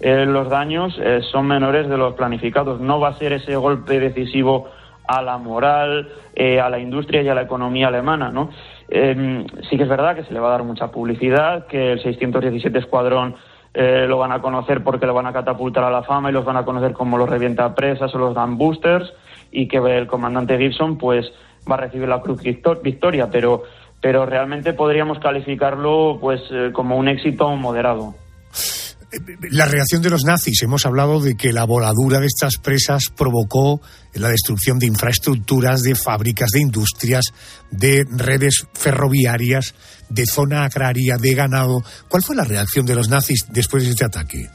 Eh, 0.00 0.26
los 0.26 0.48
daños 0.50 0.98
eh, 1.00 1.20
son 1.30 1.46
menores 1.46 1.88
de 1.88 1.96
los 1.96 2.14
planificados. 2.14 2.80
No 2.80 3.00
va 3.00 3.08
a 3.08 3.14
ser 3.14 3.32
ese 3.32 3.56
golpe 3.56 3.98
decisivo 3.98 4.68
a 5.08 5.22
la 5.22 5.38
moral, 5.38 6.08
eh, 6.34 6.60
a 6.60 6.68
la 6.68 6.78
industria 6.78 7.22
y 7.22 7.28
a 7.28 7.34
la 7.34 7.42
economía 7.42 7.88
alemana, 7.88 8.30
¿no? 8.30 8.50
Em, 8.88 9.46
sí 9.68 9.76
que 9.76 9.84
es 9.84 9.88
verdad 9.88 10.16
que 10.16 10.24
se 10.24 10.34
le 10.34 10.40
va 10.40 10.48
a 10.48 10.52
dar 10.52 10.64
mucha 10.64 10.90
publicidad, 10.90 11.66
que 11.66 11.92
el 11.92 12.02
617 12.02 12.78
Escuadrón 12.78 13.34
lo 13.78 14.16
van 14.16 14.32
a 14.32 14.40
conocer 14.40 14.82
porque 14.82 15.04
lo 15.04 15.12
van 15.12 15.26
a 15.26 15.34
catapultar 15.34 15.84
a 15.84 15.90
la 15.90 16.02
fama 16.02 16.30
y 16.30 16.32
los 16.32 16.46
van 16.46 16.56
a 16.56 16.64
conocer 16.64 16.94
como 16.94 17.18
los 17.18 17.28
revienta 17.28 17.74
presas 17.74 18.14
o 18.14 18.18
los 18.18 18.34
dan 18.34 18.56
boosters 18.56 19.12
y 19.52 19.68
que 19.68 19.76
el 19.76 20.06
comandante 20.06 20.56
Gibson 20.56 20.96
pues 20.96 21.30
va 21.70 21.74
a 21.74 21.80
recibir 21.80 22.08
la 22.08 22.22
Cruz 22.22 22.40
Victoria, 22.40 23.28
pero 23.30 23.64
pero 24.00 24.24
realmente 24.24 24.72
podríamos 24.72 25.18
calificarlo 25.18 26.16
pues 26.18 26.40
como 26.72 26.96
un 26.96 27.08
éxito 27.08 27.54
moderado. 27.54 28.14
La 29.50 29.66
reacción 29.66 30.02
de 30.02 30.10
los 30.10 30.24
nazis, 30.24 30.62
hemos 30.62 30.84
hablado 30.84 31.20
de 31.20 31.36
que 31.36 31.52
la 31.52 31.64
voladura 31.64 32.18
de 32.18 32.26
estas 32.26 32.56
presas 32.56 33.04
provocó 33.16 33.80
la 34.14 34.28
destrucción 34.28 34.78
de 34.78 34.86
infraestructuras, 34.86 35.82
de 35.82 35.94
fábricas, 35.94 36.50
de 36.50 36.60
industrias, 36.60 37.24
de 37.70 38.04
redes 38.10 38.66
ferroviarias, 38.74 39.74
de 40.08 40.26
zona 40.26 40.64
agraria, 40.64 41.16
de 41.18 41.34
ganado. 41.34 41.82
¿Cuál 42.08 42.22
fue 42.22 42.34
la 42.34 42.44
reacción 42.44 42.84
de 42.84 42.96
los 42.96 43.08
nazis 43.08 43.46
después 43.50 43.84
de 43.84 43.90
este 43.90 44.04
ataque? 44.04 44.48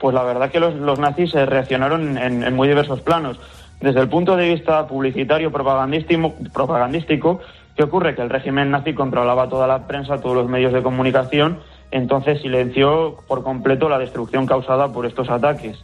Pues 0.00 0.14
la 0.14 0.24
verdad 0.24 0.50
que 0.50 0.58
los, 0.58 0.98
nazis 0.98 1.34
eh, 1.34 1.44
reaccionaron 1.44 2.16
en, 2.16 2.54
muy 2.54 2.68
diversos 2.68 3.02
planos. 3.02 3.38
Desde 3.80 4.00
el 4.00 4.08
punto 4.08 4.36
de 4.36 4.54
vista 4.54 4.86
publicitario, 4.86 5.52
propagandístico, 5.52 6.34
propagandístico, 6.52 7.40
¿qué 7.76 7.84
ocurre? 7.84 8.14
Que 8.14 8.22
el 8.22 8.30
régimen 8.30 8.70
nazi 8.70 8.94
controlaba 8.94 9.48
toda 9.48 9.66
la 9.66 9.86
prensa, 9.86 10.18
todos 10.18 10.36
los 10.36 10.48
medios 10.48 10.72
de 10.72 10.82
comunicación 10.82 11.58
entonces 11.92 12.40
silenció 12.40 13.18
por 13.28 13.44
completo 13.44 13.88
la 13.88 13.98
destrucción 13.98 14.46
causada 14.46 14.92
por 14.92 15.06
estos 15.06 15.30
ataques. 15.30 15.78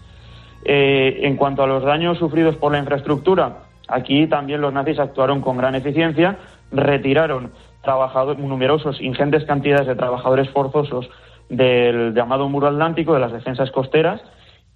Eh, 0.65 1.21
en 1.23 1.37
cuanto 1.37 1.63
a 1.63 1.67
los 1.67 1.85
daños 1.85 2.19
sufridos 2.19 2.57
por 2.57 2.73
la 2.73 2.79
infraestructura, 2.79 3.59
aquí 3.87 4.27
también 4.27 4.61
los 4.61 4.73
nazis 4.73 4.99
actuaron 4.99 5.41
con 5.41 5.59
gran 5.59 5.75
eficiencia, 5.75 6.39
retiraron 6.73 7.53
trabajadores, 7.83 8.43
numerosos, 8.43 9.01
ingentes 9.01 9.45
cantidades 9.45 9.87
de 9.87 9.95
trabajadores 9.95 10.51
forzosos 10.51 11.09
del 11.49 12.15
llamado 12.15 12.49
muro 12.49 12.69
atlántico, 12.69 13.15
de 13.15 13.21
las 13.21 13.33
defensas 13.33 13.71
costeras, 13.71 14.21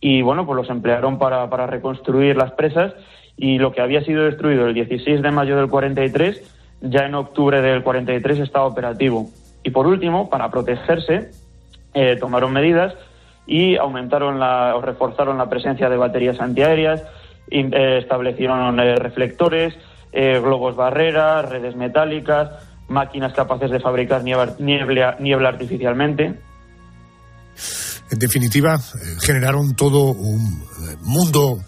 y 0.01 0.23
bueno, 0.23 0.47
pues 0.47 0.57
los 0.57 0.71
emplearon 0.71 1.19
para, 1.19 1.49
para 1.49 1.67
reconstruir 1.67 2.37
las 2.37 2.53
presas 2.53 2.95
y 3.37 3.59
lo 3.59 3.73
que 3.73 3.81
había 3.81 4.05
sido 4.05 4.25
destruido 4.25 4.67
el 4.67 4.75
16 4.75 5.23
de 5.23 5.31
mayo 5.31 5.57
del 5.57 5.69
43, 5.69 6.79
ya 6.83 7.07
en 7.07 7.15
octubre 7.15 7.63
del 7.63 7.83
43 7.83 8.41
estaba 8.41 8.67
operativo. 8.67 9.29
Y 9.63 9.71
por 9.71 9.87
último, 9.87 10.29
para 10.29 10.51
protegerse, 10.51 11.31
eh, 11.95 12.17
tomaron 12.19 12.53
medidas 12.53 12.95
y 13.47 13.77
aumentaron 13.77 14.41
la, 14.41 14.75
o 14.77 14.81
reforzaron 14.81 15.39
la 15.39 15.49
presencia 15.49 15.89
de 15.89 15.97
baterías 15.97 16.41
antiaéreas, 16.41 17.03
eh, 17.51 17.99
establecieron 18.01 18.79
eh, 18.81 18.97
reflectores, 18.97 19.75
globos 20.13 20.77
barreras, 20.77 21.49
redes 21.49 21.75
metálicas, 21.75 22.51
máquinas 22.89 23.33
capaces 23.33 23.71
de 23.71 23.81
fabricar 23.81 24.23
niebla, 24.23 25.17
niebla 25.19 25.49
artificialmente. 25.49 26.35
En 28.11 28.19
definitiva, 28.19 28.79
generaron 29.23 29.75
todo 29.75 30.13
un 30.13 30.63
mundo 31.01 31.61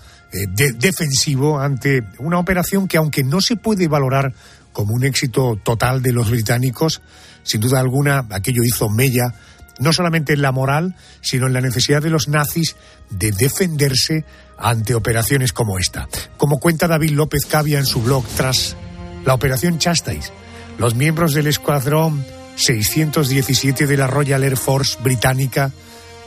defensivo 0.55 1.59
ante 1.59 2.03
una 2.19 2.39
operación 2.39 2.87
que, 2.87 2.99
aunque 2.99 3.25
no 3.25 3.41
se 3.41 3.57
puede 3.57 3.89
valorar 3.89 4.35
como 4.75 4.93
un 4.93 5.05
éxito 5.05 5.59
total 5.63 6.03
de 6.03 6.13
los 6.13 6.31
británicos, 6.31 7.01
sin 7.45 7.61
duda 7.61 7.79
alguna 7.79 8.27
aquello 8.31 8.65
hizo 8.65 8.89
mella 8.89 9.35
no 9.79 9.93
solamente 9.93 10.33
en 10.33 10.43
la 10.43 10.53
moral, 10.53 10.95
sino 11.21 11.47
en 11.47 11.53
la 11.53 11.61
necesidad 11.61 12.03
de 12.03 12.11
los 12.11 12.29
nazis 12.29 12.77
de 13.11 13.33
defenderse 13.33 14.25
ante 14.59 14.95
operaciones 14.95 15.53
como 15.53 15.79
esta. 15.79 16.09
Como 16.37 16.59
cuenta 16.59 16.87
David 16.87 17.11
López 17.11 17.47
Cavia 17.47 17.79
en 17.79 17.87
su 17.87 18.03
blog 18.03 18.25
tras 18.37 18.77
la 19.25 19.35
operación 19.35 19.79
Chastais, 19.79 20.33
los 20.79 20.95
miembros 20.95 21.35
del 21.35 21.47
escuadrón 21.47 22.25
617 22.57 23.87
de 23.87 23.97
la 23.97 24.07
Royal 24.07 24.45
Air 24.45 24.57
Force 24.57 24.99
británica 25.03 25.73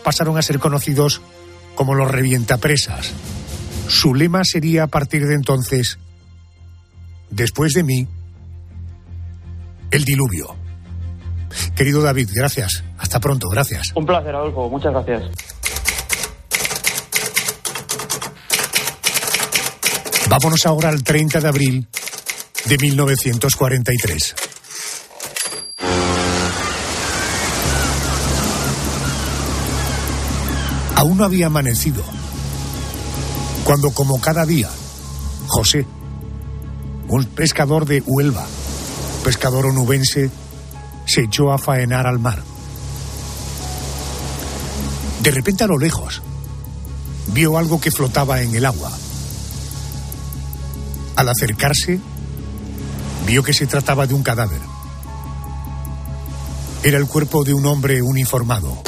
pasaron 0.03 0.37
a 0.37 0.41
ser 0.41 0.59
conocidos 0.59 1.21
como 1.75 1.93
los 1.93 2.09
revientapresas. 2.09 3.11
Su 3.87 4.13
lema 4.13 4.43
sería 4.43 4.83
a 4.83 4.87
partir 4.87 5.25
de 5.25 5.35
entonces, 5.35 5.99
después 7.29 7.73
de 7.73 7.83
mí, 7.83 8.07
el 9.91 10.03
diluvio. 10.03 10.56
Querido 11.75 12.01
David, 12.01 12.29
gracias. 12.33 12.83
Hasta 12.97 13.19
pronto, 13.19 13.47
gracias. 13.49 13.91
Un 13.95 14.05
placer, 14.05 14.35
Adolfo. 14.35 14.69
Muchas 14.69 14.91
gracias. 14.93 15.23
Vámonos 20.29 20.65
ahora 20.65 20.89
al 20.89 21.03
30 21.03 21.39
de 21.39 21.47
abril 21.47 21.87
de 22.65 22.77
1943. 22.77 24.35
Aún 30.95 31.17
no 31.17 31.23
había 31.23 31.45
amanecido 31.45 32.03
cuando, 33.63 33.91
como 33.91 34.19
cada 34.19 34.45
día, 34.45 34.69
José, 35.47 35.85
un 37.07 37.25
pescador 37.25 37.85
de 37.85 38.01
Huelva, 38.05 38.45
pescador 39.23 39.67
onubense, 39.67 40.29
se 41.07 41.21
echó 41.21 41.51
a 41.51 41.57
faenar 41.57 42.05
al 42.05 42.19
mar. 42.19 42.43
De 45.23 45.31
repente 45.31 45.63
a 45.63 45.67
lo 45.67 45.77
lejos 45.77 46.21
vio 47.33 47.57
algo 47.57 47.81
que 47.81 47.91
flotaba 47.91 48.41
en 48.41 48.53
el 48.53 48.65
agua. 48.65 48.91
Al 51.15 51.29
acercarse, 51.29 51.99
vio 53.25 53.41
que 53.41 53.53
se 53.53 53.65
trataba 53.65 54.05
de 54.05 54.13
un 54.13 54.21
cadáver. 54.21 54.61
Era 56.83 56.97
el 56.97 57.07
cuerpo 57.07 57.43
de 57.43 57.53
un 57.53 57.65
hombre 57.65 58.01
uniformado. 58.01 58.83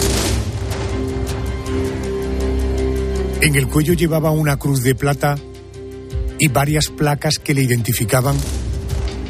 En 3.42 3.56
el 3.56 3.68
cuello 3.68 3.94
llevaba 3.94 4.32
una 4.32 4.58
cruz 4.58 4.84
de 4.84 4.96
plata 4.96 5.36
y 6.38 6.50
varias 6.50 6.88
placas 6.88 7.40
que 7.40 7.54
le 7.54 7.64
identificaban 7.64 8.36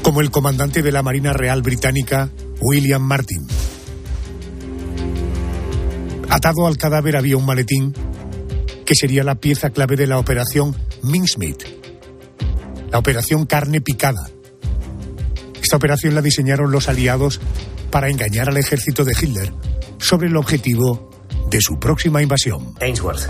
como 0.02 0.22
el 0.22 0.32
comandante 0.32 0.82
de 0.82 0.92
la 0.92 1.04
Marina 1.04 1.34
Real 1.34 1.62
Británica 1.62 2.30
William 2.62 3.02
Martin. 3.02 3.48
Atado 6.30 6.68
al 6.68 6.78
cadáver 6.78 7.18
había 7.18 7.38
un 7.38 7.46
maletín 7.46 7.94
que 8.86 8.96
sería 8.96 9.24
la 9.24 9.36
pieza 9.36 9.70
clave 9.70 9.96
de 9.96 10.08
la 10.08 10.18
operación 10.18 10.76
Mincemeat, 11.04 11.64
la 12.92 12.98
operación 13.00 13.46
carne 13.46 13.82
picada. 13.82 14.30
Esta 15.62 15.78
operación 15.78 16.16
la 16.16 16.22
diseñaron 16.22 16.72
los 16.72 16.90
aliados 16.90 17.40
para 17.92 18.10
engañar 18.10 18.50
al 18.50 18.58
ejército 18.58 19.06
de 19.06 19.14
Hitler 19.20 19.54
sobre 20.00 20.28
el 20.28 20.38
objetivo 20.38 21.10
de 21.50 21.62
su 21.62 21.80
próxima 21.80 22.22
invasión. 22.22 22.76
Ainsworth. 22.82 23.30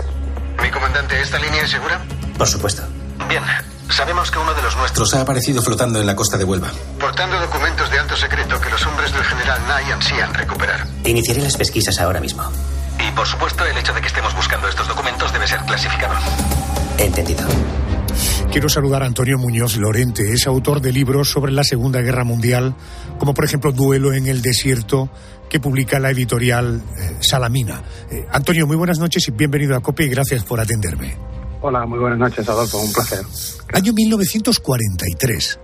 ¿Mi 0.62 0.70
comandante, 0.70 1.20
esta 1.20 1.38
línea 1.38 1.62
es 1.64 1.70
segura? 1.70 2.02
Por 2.36 2.46
supuesto. 2.46 2.82
Bien, 3.28 3.42
Sabemos 3.90 4.30
que 4.30 4.38
uno 4.38 4.54
de 4.54 4.62
los 4.62 4.76
nuestros 4.76 5.12
ha 5.14 5.22
aparecido 5.22 5.62
flotando 5.62 6.00
en 6.00 6.06
la 6.06 6.14
costa 6.14 6.38
de 6.38 6.44
Huelva. 6.44 6.70
Portando 6.98 7.38
documentos 7.40 7.90
de 7.90 7.98
alto 7.98 8.16
secreto 8.16 8.60
que 8.60 8.70
los 8.70 8.86
hombres 8.86 9.12
del 9.12 9.24
general 9.24 9.60
Nye 9.66 9.92
ansían 9.92 10.32
recuperar. 10.32 10.86
Iniciaré 11.04 11.42
las 11.42 11.56
pesquisas 11.56 11.98
ahora 11.98 12.20
mismo. 12.20 12.42
Y 12.98 13.10
por 13.12 13.26
supuesto, 13.26 13.64
el 13.66 13.76
hecho 13.76 13.92
de 13.92 14.00
que 14.00 14.06
estemos 14.06 14.34
buscando 14.34 14.68
estos 14.68 14.86
documentos 14.86 15.32
debe 15.32 15.46
ser 15.46 15.60
clasificado. 15.60 16.14
Entendido. 16.98 17.44
Quiero 18.52 18.68
saludar 18.68 19.02
a 19.02 19.06
Antonio 19.06 19.38
Muñoz 19.38 19.76
Lorente, 19.76 20.32
es 20.32 20.46
autor 20.46 20.80
de 20.80 20.92
libros 20.92 21.30
sobre 21.30 21.52
la 21.52 21.64
Segunda 21.64 22.00
Guerra 22.00 22.24
Mundial, 22.24 22.74
como 23.18 23.34
por 23.34 23.44
ejemplo 23.44 23.72
Duelo 23.72 24.12
en 24.12 24.26
el 24.26 24.42
Desierto, 24.42 25.08
que 25.48 25.60
publica 25.60 25.98
la 25.98 26.10
editorial 26.10 26.82
eh, 26.96 27.16
Salamina. 27.20 27.82
Eh, 28.10 28.26
Antonio, 28.32 28.66
muy 28.66 28.76
buenas 28.76 28.98
noches 28.98 29.26
y 29.28 29.30
bienvenido 29.30 29.76
a 29.76 29.80
COPE 29.80 30.04
y 30.04 30.08
gracias 30.08 30.44
por 30.44 30.60
atenderme. 30.60 31.39
Hola, 31.62 31.84
muy 31.84 31.98
buenas 31.98 32.18
noches, 32.18 32.48
Adolfo, 32.48 32.78
un 32.78 32.90
placer. 32.90 33.20
Año 33.74 33.92
1943. 33.92 35.60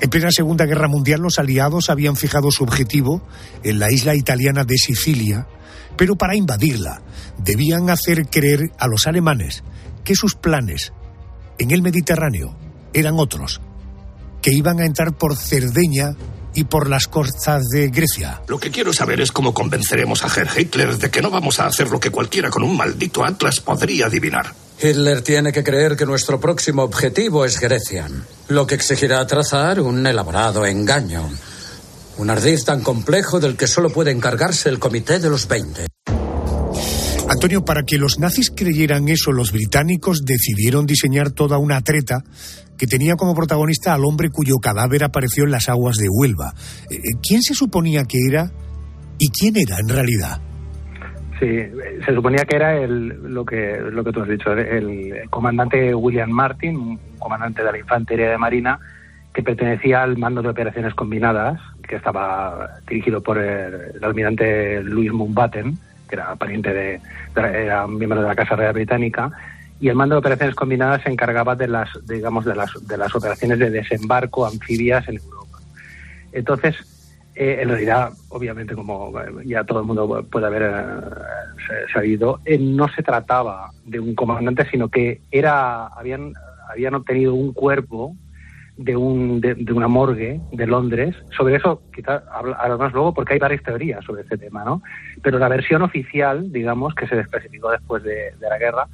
En 0.00 0.08
plena 0.08 0.30
Segunda 0.30 0.64
Guerra 0.64 0.86
Mundial 0.86 1.20
los 1.20 1.40
aliados 1.40 1.90
habían 1.90 2.14
fijado 2.14 2.52
su 2.52 2.62
objetivo 2.62 3.20
en 3.64 3.80
la 3.80 3.90
isla 3.90 4.14
italiana 4.14 4.62
de 4.64 4.76
Sicilia, 4.76 5.48
pero 5.96 6.14
para 6.14 6.36
invadirla 6.36 7.02
debían 7.36 7.90
hacer 7.90 8.26
creer 8.28 8.70
a 8.78 8.86
los 8.86 9.08
alemanes 9.08 9.64
que 10.04 10.14
sus 10.14 10.36
planes 10.36 10.92
en 11.58 11.72
el 11.72 11.82
Mediterráneo 11.82 12.56
eran 12.92 13.18
otros, 13.18 13.60
que 14.40 14.52
iban 14.52 14.80
a 14.80 14.86
entrar 14.86 15.18
por 15.18 15.36
Cerdeña 15.36 16.14
y 16.54 16.64
por 16.64 16.88
las 16.88 17.08
costas 17.08 17.68
de 17.68 17.88
Grecia. 17.88 18.40
Lo 18.46 18.60
que 18.60 18.70
quiero 18.70 18.92
saber 18.92 19.20
es 19.20 19.32
cómo 19.32 19.52
convenceremos 19.52 20.24
a 20.24 20.28
Herr 20.28 20.48
Hitler 20.56 20.96
de 20.96 21.10
que 21.10 21.22
no 21.22 21.30
vamos 21.30 21.58
a 21.58 21.66
hacer 21.66 21.90
lo 21.90 21.98
que 21.98 22.10
cualquiera 22.10 22.50
con 22.50 22.62
un 22.62 22.76
maldito 22.76 23.24
Atlas 23.24 23.60
podría 23.60 24.06
adivinar. 24.06 24.54
Hitler 24.82 25.20
tiene 25.20 25.52
que 25.52 25.62
creer 25.62 25.94
que 25.94 26.06
nuestro 26.06 26.40
próximo 26.40 26.82
objetivo 26.82 27.44
es 27.44 27.60
Grecia, 27.60 28.08
lo 28.48 28.66
que 28.66 28.74
exigirá 28.74 29.26
trazar 29.26 29.78
un 29.80 30.06
elaborado 30.06 30.64
engaño. 30.64 31.28
Un 32.16 32.30
ardiz 32.30 32.64
tan 32.64 32.82
complejo 32.82 33.40
del 33.40 33.56
que 33.56 33.66
solo 33.66 33.90
puede 33.90 34.10
encargarse 34.10 34.70
el 34.70 34.78
Comité 34.78 35.18
de 35.18 35.28
los 35.28 35.46
Veinte. 35.48 35.86
Antonio, 37.28 37.64
para 37.64 37.82
que 37.82 37.98
los 37.98 38.18
nazis 38.18 38.50
creyeran 38.50 39.08
eso, 39.08 39.32
los 39.32 39.52
británicos 39.52 40.24
decidieron 40.24 40.86
diseñar 40.86 41.30
toda 41.30 41.58
una 41.58 41.82
treta 41.82 42.24
que 42.78 42.86
tenía 42.86 43.16
como 43.16 43.34
protagonista 43.34 43.92
al 43.92 44.04
hombre 44.06 44.30
cuyo 44.30 44.56
cadáver 44.56 45.04
apareció 45.04 45.44
en 45.44 45.50
las 45.50 45.68
aguas 45.68 45.96
de 45.96 46.08
Huelva. 46.10 46.54
Eh, 46.90 46.94
eh, 46.94 46.98
¿Quién 47.22 47.42
se 47.42 47.54
suponía 47.54 48.04
que 48.04 48.18
era 48.26 48.50
y 49.18 49.28
quién 49.28 49.56
era 49.58 49.78
en 49.78 49.90
realidad? 49.90 50.40
Sí, 51.40 51.46
se 52.04 52.14
suponía 52.14 52.44
que 52.44 52.56
era 52.56 52.76
el, 52.76 53.08
lo 53.32 53.46
que 53.46 53.78
lo 53.80 54.04
que 54.04 54.12
tú 54.12 54.20
has 54.20 54.28
dicho, 54.28 54.52
el, 54.52 55.22
comandante 55.30 55.94
William 55.94 56.28
Martin, 56.28 56.76
un 56.76 57.00
comandante 57.18 57.64
de 57.64 57.72
la 57.72 57.78
Infantería 57.78 58.30
de 58.30 58.36
Marina, 58.36 58.78
que 59.32 59.42
pertenecía 59.42 60.02
al 60.02 60.18
mando 60.18 60.42
de 60.42 60.50
operaciones 60.50 60.92
combinadas, 60.92 61.58
que 61.88 61.96
estaba 61.96 62.80
dirigido 62.86 63.22
por 63.22 63.38
el, 63.38 64.04
almirante 64.04 64.82
Louis 64.82 65.10
Mountbatten, 65.12 65.78
que 66.10 66.16
era 66.16 66.36
pariente 66.36 66.74
de, 66.74 67.00
era 67.34 67.86
miembro 67.86 68.20
de 68.20 68.28
la 68.28 68.34
Casa 68.34 68.54
Real 68.54 68.74
Británica, 68.74 69.30
y 69.80 69.88
el 69.88 69.94
mando 69.94 70.16
de 70.16 70.18
operaciones 70.18 70.54
combinadas 70.54 71.02
se 71.02 71.10
encargaba 71.10 71.56
de 71.56 71.68
las, 71.68 71.88
digamos, 72.06 72.44
de 72.44 72.54
las, 72.54 72.86
de 72.86 72.98
las 72.98 73.14
operaciones 73.14 73.58
de 73.58 73.70
desembarco 73.70 74.44
anfibias 74.44 75.08
en 75.08 75.16
Europa. 75.16 75.58
Entonces, 76.32 76.76
eh, 77.34 77.58
en 77.62 77.68
realidad, 77.68 78.12
obviamente, 78.28 78.74
como 78.74 79.12
ya 79.44 79.64
todo 79.64 79.80
el 79.80 79.86
mundo 79.86 80.26
puede 80.30 80.46
haber 80.46 80.62
eh, 80.62 81.92
sabido, 81.92 82.40
eh, 82.44 82.58
no 82.58 82.88
se 82.88 83.02
trataba 83.02 83.70
de 83.84 84.00
un 84.00 84.14
comandante, 84.14 84.68
sino 84.70 84.88
que 84.88 85.20
era 85.30 85.86
habían 85.86 86.34
habían 86.68 86.94
obtenido 86.94 87.34
un 87.34 87.52
cuerpo 87.52 88.14
de, 88.76 88.96
un, 88.96 89.40
de, 89.40 89.72
una 89.72 89.88
morgue 89.88 90.40
de 90.52 90.66
Londres. 90.66 91.16
Sobre 91.36 91.56
eso 91.56 91.82
quizás 91.94 92.22
más 92.78 92.92
luego 92.92 93.12
porque 93.12 93.34
hay 93.34 93.38
varias 93.38 93.62
teorías 93.62 94.04
sobre 94.04 94.22
este 94.22 94.38
tema, 94.38 94.64
¿no? 94.64 94.82
Pero 95.22 95.38
la 95.38 95.48
versión 95.48 95.82
oficial, 95.82 96.52
digamos, 96.52 96.94
que 96.94 97.08
se 97.08 97.16
desclasificó 97.16 97.70
después 97.70 98.02
de, 98.04 98.32
la 98.40 98.58
guerra, 98.58 98.86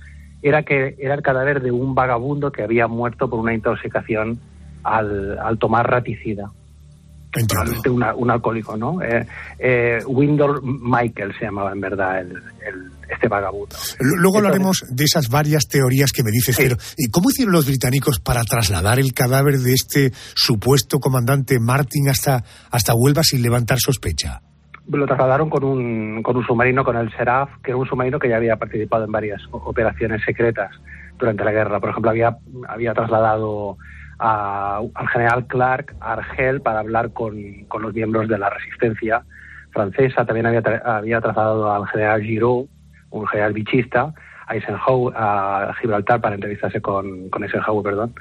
era 0.43 0.63
que 0.63 0.95
era 0.99 1.15
el 1.15 1.23
cadáver 1.23 1.61
de 1.61 1.71
un 1.71 1.95
vagabundo 1.95 2.51
que 2.51 2.63
había 2.63 2.87
muerto 2.87 3.29
por 3.29 3.39
una 3.39 3.55
intoxicación 3.55 4.39
al 4.83 5.59
tomar 5.59 5.91
raticida. 5.91 6.51
Probablemente 7.31 7.91
una- 7.91 8.15
un 8.15 8.31
alcohólico, 8.31 8.77
¿no? 8.77 9.03
Eh, 9.03 9.27
eh, 9.59 9.99
Windor 10.07 10.63
Michael 10.63 11.33
se 11.39 11.45
llamaba 11.47 11.73
en 11.73 11.81
verdad 11.81 12.21
el, 12.21 12.31
el- 12.31 12.91
este 13.09 13.29
vagabundo. 13.29 13.77
Luego 14.01 14.39
hablaremos 14.39 14.83
de 14.91 15.05
esas 15.05 15.29
varias 15.29 15.69
teorías 15.69 16.11
que 16.13 16.25
me 16.25 16.31
dices, 16.33 16.57
pero 16.57 16.77
¿y 16.97 17.09
cómo 17.11 17.31
hicieron 17.31 17.53
los 17.53 17.67
británicos 17.67 18.19
para 18.19 18.43
trasladar 18.43 18.99
el 18.99 19.13
cadáver 19.13 19.59
de 19.59 19.73
este 19.75 20.11
supuesto 20.35 20.99
comandante 20.99 21.61
Martin 21.61 22.09
hasta, 22.09 22.43
hasta 22.71 22.95
Huelva 22.95 23.23
sin 23.23 23.43
levantar 23.43 23.79
sospecha? 23.79 24.41
Lo 24.89 25.05
trasladaron 25.07 25.51
con 25.51 25.65
un, 25.65 26.23
con 26.23 26.37
un 26.37 26.45
submarino, 26.47 26.85
con 26.85 26.97
el 26.97 27.11
Seraph, 27.17 27.51
que 27.63 27.73
era 27.73 27.79
un 27.79 27.87
submarino 27.87 28.19
que 28.19 28.29
ya 28.29 28.37
había 28.37 28.57
participado 28.57 29.05
en 29.05 29.13
varias 29.13 29.41
operaciones 29.51 30.23
secretas 30.25 30.71
durante 31.19 31.45
la 31.45 31.51
guerra. 31.53 31.81
Por 31.81 31.91
ejemplo, 31.91 32.11
había, 32.11 32.37
había 32.69 32.93
trasladado 32.95 33.79
al 34.19 35.09
general 35.13 35.47
Clark 35.47 35.95
a 36.01 36.15
Argel 36.15 36.61
para 36.61 36.81
hablar 36.81 37.13
con, 37.13 37.37
con 37.69 37.83
los 37.83 37.95
miembros 37.95 38.29
de 38.29 38.39
la 38.39 38.51
resistencia 38.51 39.23
francesa. 39.71 40.25
También 40.25 40.47
había, 40.47 40.63
había 40.85 41.21
trasladado 41.21 41.73
al 41.73 41.87
general 41.89 42.23
Giraud, 42.23 42.67
un 43.11 43.27
general 43.27 43.53
bichista, 43.53 44.15
a 44.47 44.55
Eisenhower, 44.55 45.15
a 45.17 45.75
Gibraltar 45.81 46.21
para 46.21 46.35
entrevistarse 46.37 46.81
con, 46.81 47.29
con 47.31 47.45
Eisenhower, 47.45 47.83
perdón. 47.83 48.15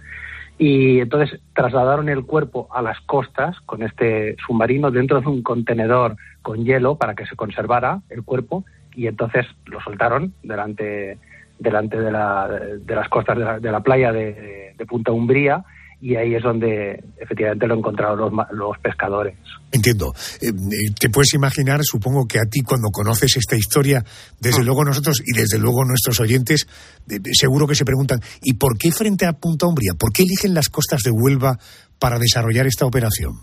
Y 0.58 0.99
entonces 1.01 1.39
trasladaron 1.53 2.08
el 2.10 2.25
cuerpo 2.25 2.67
a 2.73 2.81
las 2.81 2.99
costas 3.01 3.60
con 3.62 3.84
este 3.84 4.36
submarino 4.45 4.89
dentro 4.89 5.19
de 5.21 5.27
un 5.27 5.43
contenedor 5.43 6.15
con 6.41 6.63
hielo 6.63 6.95
para 6.95 7.13
que 7.13 7.25
se 7.25 7.36
conservara 7.36 7.99
el 8.10 8.23
cuerpo 8.23 8.63
y 8.93 9.08
entonces 9.08 9.45
lo 9.65 9.81
soltaron 9.81 10.34
delante 10.43 11.17
delante 11.60 11.99
de, 11.99 12.12
la- 12.12 12.47
de 12.49 12.95
las 12.95 13.08
costas 13.08 13.62
de 13.62 13.71
la, 13.71 13.79
playa 13.79 14.12
de 14.12 14.75
Punta 14.89 15.13
Umbría 15.13 15.63
y 16.01 16.15
ahí 16.15 16.36
es 16.36 16.43
donde 16.43 17.03
efectivamente 17.19 17.67
lo 17.67 17.75
encontraron 17.75 18.19
los, 18.19 18.31
los 18.51 18.77
pescadores. 18.79 19.38
Entiendo. 19.71 20.13
Eh, 20.41 20.47
eh, 20.49 20.93
te 20.99 21.10
puedes 21.10 21.34
imaginar, 21.34 21.79
supongo 21.84 22.27
que 22.27 22.38
a 22.39 22.45
ti 22.49 22.62
cuando 22.62 22.89
conoces 22.91 23.36
esta 23.38 23.55
historia, 23.55 24.03
desde 24.39 24.63
luego 24.63 24.84
nosotros 24.84 25.21
y 25.25 25.38
desde 25.38 25.58
luego 25.58 25.84
nuestros 25.86 26.19
oyentes, 26.19 26.67
eh, 27.10 27.19
seguro 27.34 27.65
que 27.67 27.75
se 27.75 27.86
preguntan, 27.86 28.19
¿y 28.43 28.53
por 28.53 28.77
qué 28.77 28.91
frente 28.91 29.25
a 29.25 29.34
Punta 29.34 29.67
Umbría? 29.67 29.93
¿Por 29.97 30.12
qué 30.13 30.23
eligen 30.23 30.53
las 30.53 30.69
costas 30.69 31.01
de 31.03 31.12
Huelva 31.12 31.58
para 31.99 32.19
desarrollar 32.19 32.67
esta 32.67 32.86
operación? 32.86 33.34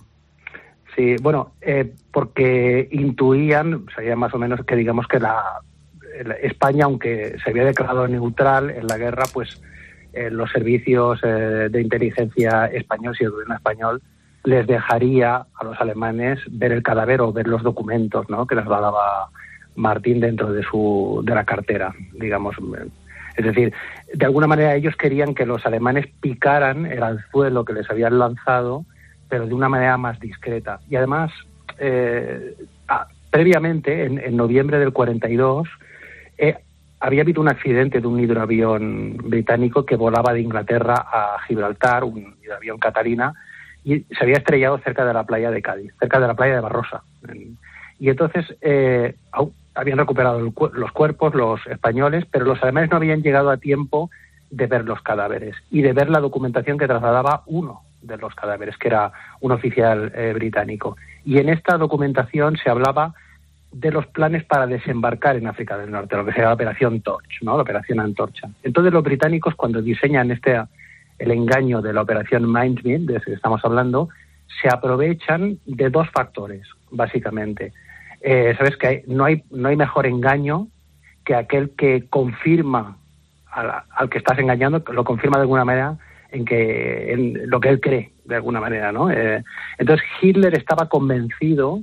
Sí, 0.95 1.17
bueno, 1.23 1.55
eh, 1.63 1.95
porque 2.13 2.87
intuían, 2.93 3.87
sabían 3.97 4.19
más 4.19 4.35
o 4.35 4.39
menos 4.39 4.61
que 4.67 4.77
digamos 4.77 5.07
que 5.09 5.19
la, 5.19 5.43
la- 6.25 6.35
España, 6.35 6.85
aunque 6.85 7.35
se 7.43 7.51
había 7.51 7.65
declarado 7.65 8.07
neutral 8.07 8.69
en 8.71 8.87
la 8.87 8.99
guerra, 8.99 9.25
pues 9.33 9.61
eh, 10.13 10.31
los 10.31 10.51
servicios 10.51 11.21
eh, 11.23 11.69
de 11.71 11.81
inteligencia 11.81 12.67
españoles 12.67 13.21
y 13.21 13.25
el 13.25 13.31
gobierno 13.31 13.55
español 13.55 14.03
les 14.45 14.67
dejaría 14.67 15.37
a 15.55 15.65
los 15.65 15.81
alemanes 15.81 16.41
ver 16.51 16.73
el 16.73 16.83
cadáver 16.83 17.21
o 17.21 17.33
ver 17.33 17.47
los 17.47 17.63
documentos 17.63 18.29
¿no? 18.29 18.47
que 18.47 18.57
les 18.57 18.65
daba 18.65 19.29
Martín 19.77 20.21
dentro 20.21 20.53
de 20.53 20.63
su 20.63 21.23
de 21.25 21.35
la 21.35 21.45
cartera, 21.45 21.95
digamos. 22.13 22.57
Es 23.37 23.45
decir, 23.45 23.73
de 24.13 24.25
alguna 24.27 24.47
manera 24.47 24.75
ellos 24.75 24.97
querían 24.97 25.35
que 25.35 25.47
los 25.47 25.65
alemanes 25.65 26.07
picaran 26.21 26.87
el 26.87 27.03
anzuelo 27.03 27.65
que 27.65 27.73
les 27.73 27.89
habían 27.91 28.19
lanzado, 28.19 28.85
pero 29.29 29.47
de 29.47 29.55
una 29.55 29.69
manera 29.69 29.97
más 29.97 30.21
discreta. 30.21 30.81
Y 30.91 30.97
además, 30.97 31.31
eh, 31.79 32.55
ah, 32.89 33.07
previamente, 33.31 34.05
en, 34.05 34.19
en 34.19 34.37
noviembre 34.37 34.79
del 34.79 34.93
42, 34.93 35.69
eh, 36.37 36.57
había 37.03 37.23
habido 37.23 37.41
un 37.41 37.49
accidente 37.49 38.01
de 38.01 38.07
un 38.07 38.21
hidroavión 38.21 39.17
británico 39.17 39.85
que 39.85 39.97
volaba 39.97 40.33
de 40.33 40.41
Inglaterra 40.41 40.95
a 40.95 41.37
Gibraltar, 41.49 42.05
un 42.05 42.37
hidroavión 42.41 42.79
Catalina, 42.79 43.35
y 43.85 44.03
se 44.05 44.23
había 44.23 44.37
estrellado 44.37 44.79
cerca 44.79 45.05
de 45.05 45.13
la 45.13 45.25
playa 45.25 45.51
de 45.51 45.61
Cádiz, 45.61 45.93
cerca 45.99 46.21
de 46.21 46.29
la 46.29 46.35
playa 46.35 46.55
de 46.55 46.61
Barrosa. 46.61 47.03
Y 47.99 48.09
entonces 48.09 48.55
eh, 48.61 49.17
habían 49.75 49.99
recuperado 49.99 50.39
los 50.39 50.93
cuerpos 50.93 51.35
los 51.35 51.67
españoles, 51.67 52.25
pero 52.31 52.45
los 52.45 52.63
alemanes 52.63 52.93
no 52.93 52.99
habían 52.99 53.23
llegado 53.23 53.51
a 53.51 53.57
tiempo 53.57 54.09
de 54.53 54.69
ver 54.69 54.85
los 54.85 55.03
cadáveres 55.03 55.57
y 55.73 55.83
de 55.83 55.95
ver 55.95 56.09
la 56.09 56.21
documentación 56.21 56.79
que 56.79 56.87
trasladaba 56.87 57.43
uno 57.47 57.83
de 58.01 58.17
los 58.17 58.33
cadáveres, 58.37 58.77
que 58.77 58.87
era 58.87 59.11
un 59.41 59.51
oficial 59.51 60.13
eh, 60.15 60.35
británico. 60.35 60.97
Y 61.25 61.39
en 61.39 61.49
esta 61.49 61.79
documentación 61.79 62.57
se 62.59 62.71
hablaba 62.71 63.13
de 63.73 63.91
los 63.91 64.07
planes 64.07 64.45
para 64.45 64.67
desembarcar 64.67 65.37
en 65.37 65.47
África 65.47 65.77
del 65.79 65.91
Norte, 65.91 66.17
lo 66.17 66.25
que 66.25 66.33
se 66.33 66.39
llama 66.39 66.51
la 66.51 66.55
Operación 66.55 67.01
Torch, 67.01 67.43
¿no? 67.43 67.57
la 67.57 67.63
Operación 67.63 68.01
Antorcha. 68.01 68.49
Entonces 68.63 68.93
los 68.93 69.03
británicos 69.03 69.55
cuando 69.55 69.81
diseñan 69.81 70.31
este 70.31 70.61
el 71.19 71.31
engaño 71.31 71.81
de 71.81 71.93
la 71.93 72.03
Operación 72.03 72.51
Mindsmeet, 72.53 73.03
de 73.03 73.17
ese 73.17 73.27
que 73.27 73.35
estamos 73.35 73.65
hablando, 73.65 74.09
se 74.61 74.69
aprovechan 74.69 75.59
de 75.67 75.89
dos 75.89 76.09
factores, 76.11 76.67
básicamente. 76.91 77.73
Eh, 78.21 78.55
Sabes 78.59 78.77
que 78.77 79.05
no 79.07 79.25
hay 79.25 79.43
no 79.51 79.69
hay 79.69 79.77
mejor 79.77 80.07
engaño 80.07 80.69
que 81.25 81.35
aquel 81.35 81.71
que 81.71 82.09
confirma 82.09 82.99
al, 83.51 83.71
al 83.91 84.11
que 84.11 84.19
estás 84.19 84.39
engañando, 84.39 84.83
lo 84.93 85.05
confirma 85.05 85.39
de 85.39 85.43
alguna 85.43 85.65
manera 85.65 85.97
en 86.31 86.45
que 86.45 87.13
en 87.13 87.51
lo 87.51 87.61
que 87.61 87.69
él 87.69 87.81
cree 87.81 88.13
de 88.25 88.37
alguna 88.37 88.61
manera, 88.61 88.93
¿no? 88.93 89.11
Eh, 89.11 89.43
entonces 89.79 90.07
Hitler 90.21 90.57
estaba 90.57 90.89
convencido 90.89 91.83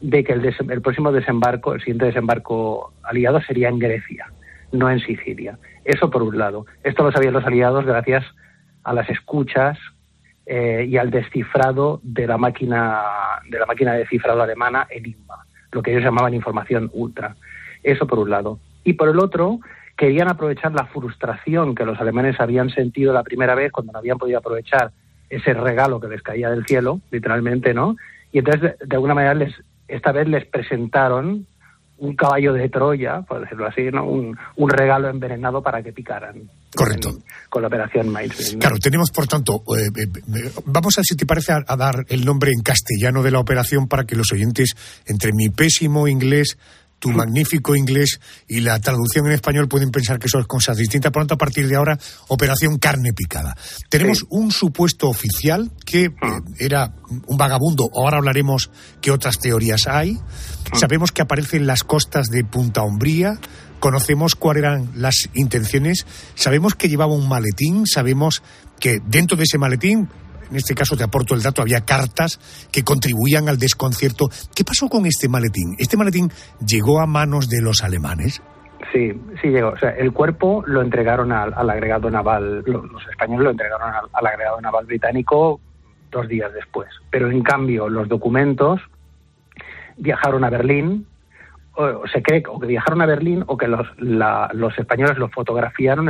de 0.00 0.22
que 0.24 0.32
el, 0.32 0.42
des- 0.42 0.60
el 0.60 0.80
próximo 0.82 1.12
desembarco, 1.12 1.74
el 1.74 1.80
siguiente 1.80 2.06
desembarco 2.06 2.92
aliado 3.02 3.40
sería 3.40 3.68
en 3.68 3.78
Grecia, 3.78 4.26
no 4.72 4.90
en 4.90 5.00
Sicilia. 5.00 5.58
Eso 5.84 6.10
por 6.10 6.22
un 6.22 6.38
lado. 6.38 6.66
Esto 6.84 7.02
lo 7.02 7.12
sabían 7.12 7.32
los 7.34 7.44
aliados 7.44 7.84
gracias 7.84 8.24
a 8.84 8.92
las 8.92 9.08
escuchas 9.10 9.78
eh, 10.46 10.86
y 10.88 10.96
al 10.96 11.10
descifrado 11.10 12.00
de 12.02 12.26
la 12.26 12.38
máquina 12.38 13.02
de 13.50 13.58
la 13.58 13.66
máquina 13.66 13.92
de 13.94 14.06
cifrado 14.06 14.42
alemana 14.42 14.86
Enigma, 14.90 15.44
lo 15.72 15.82
que 15.82 15.90
ellos 15.90 16.04
llamaban 16.04 16.34
información 16.34 16.90
ultra. 16.92 17.36
Eso 17.82 18.06
por 18.06 18.18
un 18.18 18.30
lado. 18.30 18.58
Y 18.84 18.94
por 18.94 19.08
el 19.08 19.18
otro, 19.18 19.58
querían 19.96 20.28
aprovechar 20.28 20.72
la 20.72 20.86
frustración 20.86 21.74
que 21.74 21.84
los 21.84 22.00
alemanes 22.00 22.40
habían 22.40 22.70
sentido 22.70 23.12
la 23.12 23.22
primera 23.24 23.54
vez 23.54 23.72
cuando 23.72 23.92
no 23.92 23.98
habían 23.98 24.16
podido 24.18 24.38
aprovechar 24.38 24.92
ese 25.28 25.52
regalo 25.52 26.00
que 26.00 26.08
les 26.08 26.22
caía 26.22 26.50
del 26.50 26.64
cielo, 26.64 27.00
literalmente, 27.10 27.74
¿no? 27.74 27.96
Y 28.32 28.38
entonces, 28.38 28.62
de, 28.62 28.86
de 28.86 28.96
alguna 28.96 29.14
manera, 29.14 29.34
les, 29.34 29.54
esta 29.88 30.12
vez 30.12 30.28
les 30.28 30.46
presentaron 30.46 31.46
un 31.98 32.14
caballo 32.14 32.52
de 32.52 32.68
Troya, 32.68 33.22
por 33.22 33.40
decirlo 33.40 33.66
así, 33.66 33.82
¿no? 33.92 34.04
Un, 34.04 34.36
un 34.56 34.70
regalo 34.70 35.08
envenenado 35.08 35.60
para 35.62 35.82
que 35.82 35.92
picaran. 35.92 36.48
Correcto. 36.74 37.10
Con 37.48 37.62
la 37.62 37.68
operación 37.68 38.12
Mindfield. 38.12 38.54
¿no? 38.54 38.58
Claro, 38.60 38.76
tenemos, 38.78 39.10
por 39.10 39.26
tanto, 39.26 39.64
eh, 39.76 39.88
eh, 39.96 40.02
eh, 40.04 40.52
vamos 40.66 40.96
a 40.96 41.00
ver 41.00 41.06
si 41.06 41.16
te 41.16 41.26
parece 41.26 41.52
a, 41.52 41.64
a 41.66 41.76
dar 41.76 42.04
el 42.08 42.24
nombre 42.24 42.52
en 42.52 42.62
castellano 42.62 43.22
de 43.22 43.32
la 43.32 43.40
operación 43.40 43.88
para 43.88 44.04
que 44.04 44.14
los 44.14 44.30
oyentes, 44.32 44.74
entre 45.06 45.32
mi 45.32 45.48
pésimo 45.48 46.06
inglés, 46.06 46.56
tu 46.98 47.10
magnífico 47.10 47.76
inglés 47.76 48.20
y 48.48 48.60
la 48.60 48.78
traducción 48.80 49.26
en 49.26 49.32
español 49.32 49.68
pueden 49.68 49.90
pensar 49.90 50.18
que 50.18 50.28
son 50.28 50.44
cosas 50.44 50.76
distintas. 50.76 51.12
Por 51.12 51.22
lo 51.22 51.26
tanto, 51.26 51.34
a 51.34 51.38
partir 51.38 51.68
de 51.68 51.76
ahora, 51.76 51.98
Operación 52.28 52.78
Carne 52.78 53.12
Picada. 53.12 53.56
Tenemos 53.88 54.26
un 54.30 54.50
supuesto 54.50 55.08
oficial 55.08 55.70
que 55.84 56.06
eh, 56.06 56.12
era 56.58 56.92
un 57.26 57.36
vagabundo. 57.36 57.88
Ahora 57.94 58.18
hablaremos 58.18 58.70
qué 59.00 59.10
otras 59.10 59.38
teorías 59.38 59.86
hay. 59.86 60.18
Sabemos 60.74 61.12
que 61.12 61.22
aparece 61.22 61.56
en 61.56 61.66
las 61.66 61.84
costas 61.84 62.28
de 62.28 62.44
Punta 62.44 62.82
Umbría. 62.82 63.38
Conocemos 63.80 64.34
cuáles 64.34 64.64
eran 64.64 64.90
las 64.96 65.28
intenciones. 65.34 66.06
Sabemos 66.34 66.74
que 66.74 66.88
llevaba 66.88 67.14
un 67.14 67.28
maletín. 67.28 67.86
Sabemos 67.86 68.42
que 68.80 69.00
dentro 69.04 69.36
de 69.36 69.44
ese 69.44 69.58
maletín 69.58 70.08
en 70.50 70.56
este 70.56 70.74
caso 70.74 70.96
te 70.96 71.04
aporto 71.04 71.34
el 71.34 71.42
dato, 71.42 71.62
había 71.62 71.80
cartas 71.84 72.38
que 72.72 72.82
contribuían 72.82 73.48
al 73.48 73.58
desconcierto. 73.58 74.28
¿Qué 74.54 74.64
pasó 74.64 74.88
con 74.88 75.06
este 75.06 75.28
maletín? 75.28 75.74
¿Este 75.78 75.96
maletín 75.96 76.30
llegó 76.66 77.00
a 77.00 77.06
manos 77.06 77.48
de 77.48 77.60
los 77.62 77.82
alemanes? 77.82 78.42
Sí, 78.92 79.10
sí 79.42 79.48
llegó. 79.48 79.70
O 79.70 79.78
sea, 79.78 79.90
el 79.90 80.12
cuerpo 80.12 80.62
lo 80.66 80.80
entregaron 80.82 81.32
al, 81.32 81.52
agregado 81.70 82.10
naval, 82.10 82.62
lo- 82.66 82.86
los 82.86 83.06
españoles 83.08 83.44
lo 83.44 83.50
entregaron 83.50 83.82
al, 83.92 84.26
agregado 84.26 84.60
naval 84.60 84.86
británico 84.86 85.60
dos 86.10 86.26
días 86.28 86.52
después. 86.54 86.88
Pero 87.10 87.30
en 87.30 87.42
cambio, 87.42 87.88
los 87.88 88.08
documentos 88.08 88.80
viajaron 89.96 90.44
a 90.44 90.50
Berlín, 90.50 91.06
o 91.74 92.06
se 92.12 92.22
cree 92.22 92.42
o 92.48 92.58
que 92.58 92.66
viajaron 92.66 93.02
a 93.02 93.06
Berlín 93.06 93.44
o 93.46 93.56
que 93.56 93.68
los, 93.68 93.86
la- 93.98 94.50
los 94.54 94.76
españoles 94.78 95.18
los 95.18 95.30
fotografiaron 95.32 96.08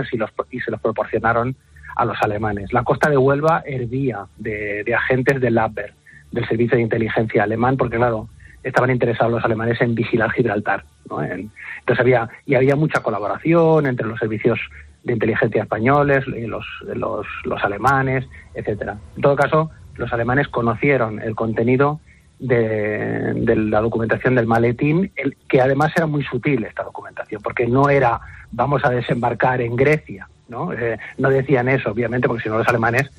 y 0.51 0.61
se 0.61 0.70
los 0.70 0.81
proporcionaron 0.81 1.57
a 1.98 2.04
los 2.04 2.16
alemanes. 2.22 2.72
La 2.72 2.84
costa 2.84 3.11
de 3.11 3.16
Huelva 3.16 3.62
hervía 3.66 4.24
de, 4.38 4.84
de 4.84 4.94
agentes 4.94 5.40
del 5.40 5.58
Abwehr, 5.58 5.92
del 6.32 6.46
Servicio 6.48 6.76
de 6.76 6.82
Inteligencia 6.82 7.42
alemán, 7.42 7.76
porque 7.76 7.96
claro, 7.96 8.28
estaban 8.62 8.90
interesados 8.90 9.32
los 9.32 9.44
alemanes 9.44 9.80
en 9.80 9.94
vigilar 9.94 10.30
Gibraltar. 10.32 10.84
¿no? 11.11 11.22
En- 11.22 11.50
entonces 11.80 12.00
había, 12.00 12.28
y 12.46 12.54
había 12.54 12.76
mucha 12.76 13.00
colaboración 13.02 13.87
entre 13.87 14.06
los 14.06 14.18
servicios 14.18 14.58
de 15.04 15.12
inteligencia 15.12 15.62
españoles 15.62 16.24
y 16.28 16.46
los, 16.46 16.66
los, 16.94 17.26
los 17.44 17.64
alemanes, 17.64 18.26
etcétera. 18.54 18.96
En 19.16 19.22
todo 19.22 19.37
caso, 19.37 19.70
los 19.96 20.12
alemanes 20.12 20.48
conocieron 20.48 21.20
el 21.20 21.34
contenido 21.34 22.01
de, 22.38 23.32
de 23.34 23.57
la 23.57 23.80
documentación 23.80 24.34
del 24.36 24.46
maletín, 24.46 25.11
el, 25.16 25.36
que 25.49 25.61
además 25.61 25.92
era 25.96 26.07
muy 26.07 26.22
sutil 26.24 26.64
esta 26.64 26.84
documentación, 26.84 27.42
porque 27.42 27.66
no 27.66 27.88
era 27.90 28.20
vamos 28.53 28.84
a 28.84 28.90
desembarcar 28.90 29.61
en 29.61 29.74
Grecia, 29.76 30.28
¿no? 30.49 30.72
Eh, 30.72 30.99
no 31.18 31.30
decían 31.30 31.68
eso, 31.68 31.90
obviamente, 31.90 32.28
porque 32.28 32.42
si 32.42 32.49
no 32.49 32.59
los 32.59 32.68
alemanes 32.68 33.11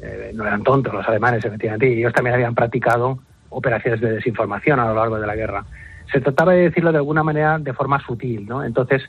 eh, 0.00 0.30
no 0.34 0.46
eran 0.46 0.62
tontos, 0.62 0.92
los 0.92 1.08
alemanes, 1.08 1.44
efectivamente, 1.44 1.88
y 1.88 1.98
ellos 1.98 2.12
también 2.12 2.34
habían 2.34 2.54
practicado 2.54 3.18
operaciones 3.50 4.00
de 4.00 4.12
desinformación 4.12 4.78
a 4.80 4.86
lo 4.86 4.94
largo 4.94 5.18
de 5.18 5.26
la 5.26 5.34
guerra. 5.34 5.64
Se 6.12 6.20
trataba 6.20 6.52
de 6.52 6.62
decirlo 6.62 6.92
de 6.92 6.98
alguna 6.98 7.22
manera 7.22 7.58
de 7.58 7.72
forma 7.72 8.00
sutil, 8.04 8.46
¿no? 8.46 8.64
Entonces, 8.64 9.02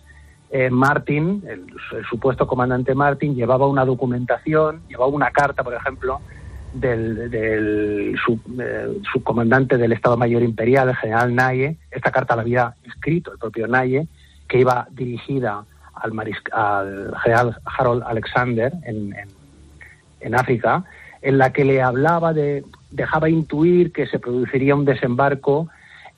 eh, 0.51 0.69
Martin, 0.69 1.43
el, 1.47 1.67
supuesto 2.09 2.47
comandante 2.47 2.95
Martin, 2.95 3.36
llevaba 3.36 3.67
una 3.67 3.86
documentación, 3.86 4.82
llevaba 4.89 5.11
una 5.11 5.30
carta, 5.32 5.63
por 5.63 5.75
ejemplo, 5.75 6.21
del, 6.73 7.30
del 7.30 8.15
eh, 8.59 9.01
subcomandante 9.11 9.77
del 9.77 9.91
Estado 9.91 10.17
Mayor 10.17 10.41
Imperial, 10.41 10.89
el 10.89 10.95
general 10.95 11.36
Naye. 11.36 11.77
Esta 11.91 12.11
carta 12.11 12.36
la 12.36 12.41
había 12.41 12.73
escrito 12.84 13.32
el 13.32 13.38
propio 13.38 13.67
Naye, 13.67 14.07
que 14.47 14.59
iba 14.59 14.88
dirigida 14.91 15.65
al, 16.01 16.13
al 16.51 17.13
general 17.23 17.57
Harold 17.65 18.03
Alexander 18.05 18.73
en, 18.83 19.13
en, 19.13 19.29
en, 20.21 20.35
África, 20.35 20.83
en 21.21 21.37
la 21.37 21.51
que 21.51 21.65
le 21.65 21.81
hablaba 21.81 22.33
de, 22.33 22.63
dejaba 22.91 23.29
intuir 23.29 23.91
que 23.91 24.07
se 24.07 24.19
produciría 24.19 24.75
un 24.75 24.85
desembarco 24.85 25.69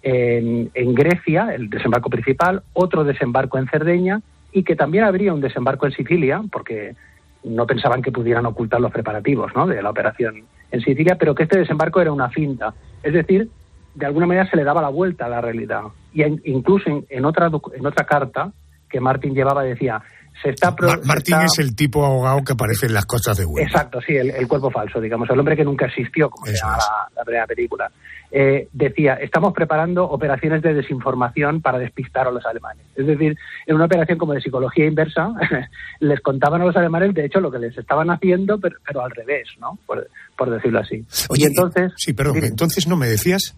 en, 0.01 0.71
en 0.73 0.95
Grecia, 0.95 1.53
el 1.53 1.69
desembarco 1.69 2.09
principal, 2.09 2.63
otro 2.73 3.03
desembarco 3.03 3.57
en 3.57 3.67
Cerdeña 3.67 4.21
y 4.51 4.63
que 4.63 4.75
también 4.75 5.03
habría 5.03 5.34
un 5.34 5.41
desembarco 5.41 5.86
en 5.86 5.93
Sicilia, 5.93 6.41
porque 6.51 6.95
no 7.43 7.65
pensaban 7.65 8.01
que 8.01 8.11
pudieran 8.11 8.45
ocultar 8.45 8.82
los 8.82 8.91
preparativos 8.91 9.51
¿no? 9.55 9.67
de 9.67 9.82
la 9.82 9.89
operación 9.89 10.43
en 10.71 10.82
Sicilia, 10.82 11.17
pero 11.17 11.36
que 11.36 11.43
este 11.43 11.59
desembarco 11.59 12.01
era 12.01 12.11
una 12.11 12.29
finta. 12.29 12.73
Es 13.03 13.13
decir, 13.13 13.49
de 13.95 14.05
alguna 14.05 14.25
manera 14.25 14.49
se 14.49 14.55
le 14.55 14.63
daba 14.63 14.82
la 14.82 14.89
vuelta 14.89 15.25
a 15.25 15.29
la 15.29 15.41
realidad. 15.41 15.84
Y 16.13 16.23
incluso 16.49 16.89
en, 16.89 17.05
en, 17.09 17.25
otra, 17.25 17.49
en 17.73 17.86
otra 17.86 18.05
carta 18.05 18.51
que 18.92 19.00
Martín 19.00 19.34
llevaba 19.34 19.64
decía, 19.64 20.02
se 20.42 20.50
está... 20.50 20.76
Pro, 20.76 20.89
Martín 21.04 21.36
está... 21.36 21.46
es 21.46 21.60
el 21.60 21.76
tipo 21.76 22.06
abogado 22.06 22.44
que 22.44 22.54
aparece 22.54 22.88
en 22.88 22.94
las 22.94 23.06
costas 23.06 23.38
de 23.38 23.46
Huelva. 23.46 23.68
Exacto, 23.68 24.02
sí, 24.02 24.16
el, 24.16 24.32
el, 24.32 24.48
cuerpo 24.48 24.72
falso, 24.72 25.00
digamos, 25.00 25.30
el 25.30 25.39
hombre 25.39 25.56
que 25.56 25.64
nunca 25.64 25.86
existió, 25.86 26.30
como 26.30 26.48
se 26.48 26.56
llama 26.56 26.78
la, 26.78 27.10
la, 27.16 27.24
primera 27.24 27.48
película. 27.48 27.92
Eh, 28.32 28.68
decía, 28.72 29.16
estamos 29.16 29.54
preparando 29.54 30.06
operaciones 30.06 30.62
de 30.62 30.74
desinformación 30.74 31.62
para 31.62 31.78
despistar 31.78 32.28
a 32.28 32.32
los 32.32 32.46
alemanes. 32.46 32.86
Es 32.96 33.06
decir, 33.06 33.38
en 33.68 33.76
una 33.76 33.86
operación 33.86 34.18
como 34.18 34.34
de 34.34 34.42
psicología 34.42 34.86
inversa, 34.86 35.34
les 36.00 36.20
contaban 36.22 36.62
a 36.62 36.66
los 36.66 36.76
alemanes, 36.76 37.14
de 37.14 37.26
hecho, 37.26 37.39
lo 37.39 37.52
que 37.52 37.60
les 37.60 37.78
estaban 37.78 38.10
haciendo, 38.10 38.60
pero, 38.60 38.78
pero 38.86 39.04
al 39.04 39.12
revés, 39.12 39.48
¿no? 39.60 39.78
Por, 39.86 40.08
por, 40.38 40.50
decirlo 40.50 40.80
así. 40.80 41.06
Oye, 41.30 41.44
y 41.44 41.46
entonces... 41.46 41.92
Sí, 41.98 42.14
perdón, 42.14 42.42
¿sí? 42.42 42.48
entonces 42.48 42.88
no 42.88 42.96
me 42.96 43.08
decías... 43.08 43.56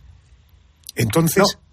Entonces... 0.95 1.43
No. 1.55 1.63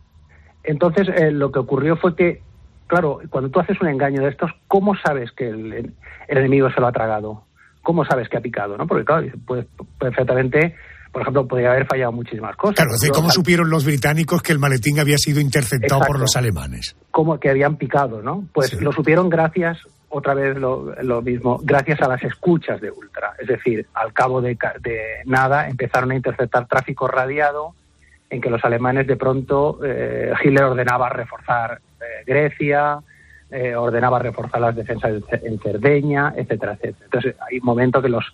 Entonces, 0.63 1.09
eh, 1.09 1.31
lo 1.31 1.51
que 1.51 1.59
ocurrió 1.59 1.97
fue 1.97 2.15
que 2.15 2.43
claro, 2.91 3.21
cuando 3.31 3.49
tú 3.51 3.61
haces 3.61 3.81
un 3.81 3.89
engaño 3.89 4.23
de 4.23 4.31
estos, 4.31 4.51
¿cómo 4.67 4.95
sabes 4.97 5.31
que 5.33 5.49
el, 5.49 5.73
el, 5.73 5.95
enemigo 6.29 6.71
se 6.71 6.81
lo 6.81 6.89
ha 6.89 6.93
tragado? 6.93 7.45
¿Cómo 7.83 8.05
sabes 8.05 8.29
que 8.29 8.37
ha 8.37 8.41
picado? 8.41 8.77
¿no? 8.77 8.87
Porque, 8.87 9.05
claro, 9.05 9.29
pues, 9.47 9.65
perfectamente, 9.99 10.75
por 11.13 11.23
ejemplo, 11.23 11.47
podría 11.47 11.71
haber 11.71 11.87
fallado 11.87 12.13
muchísimas 12.13 12.57
cosas. 12.57 12.77
Claro, 12.77 12.91
¿de 13.01 13.09
¿cómo 13.11 13.31
supieron 13.31 13.71
los 13.71 13.85
británicos 13.85 14.43
que 14.43 14.53
el 14.53 14.59
maletín 14.59 14.99
había 14.99 15.17
sido 15.17 15.41
interceptado 15.41 16.01
Exacto. 16.01 16.07
por 16.13 16.21
los 16.21 16.37
alemanes? 16.37 16.97
Como 17.13 17.39
que 17.39 17.49
habían 17.49 17.77
picado, 17.77 18.23
¿no? 18.23 18.45
Pues 18.53 18.71
sí. 18.71 18.81
lo 18.81 18.93
supieron 18.93 19.29
gracias, 19.31 19.79
otra 20.09 20.35
vez 20.35 20.59
lo, 20.59 20.93
lo, 21.03 21.23
mismo, 21.23 21.61
gracias 21.63 22.03
a 22.03 22.09
las 22.09 22.23
escuchas 22.25 22.81
de 22.81 22.91
Ultra. 22.91 23.35
Es 23.39 23.47
decir, 23.47 23.87
al 23.95 24.13
cabo 24.13 24.43
de, 24.43 24.59
de 24.83 25.01
nada 25.27 25.69
empezaron 25.69 26.11
a 26.11 26.17
interceptar 26.17 26.67
tráfico 26.67 27.07
radiado 27.07 27.75
en 28.29 28.41
que 28.41 28.51
los 28.51 28.65
alemanes 28.65 29.07
de 29.07 29.17
pronto 29.17 29.79
eh, 29.85 30.33
Hitler 30.43 30.65
ordenaba 30.65 31.09
reforzar 31.09 31.81
Grecia, 32.27 33.01
eh, 33.51 33.75
ordenaba 33.75 34.19
reforzar 34.19 34.61
las 34.61 34.77
defensas 34.77 35.23
en 35.43 35.59
Cerdeña, 35.59 36.33
etcétera, 36.37 36.75
etcétera. 36.75 37.05
Entonces 37.05 37.35
hay 37.49 37.61
momentos 37.61 38.03
que 38.03 38.09
los 38.09 38.25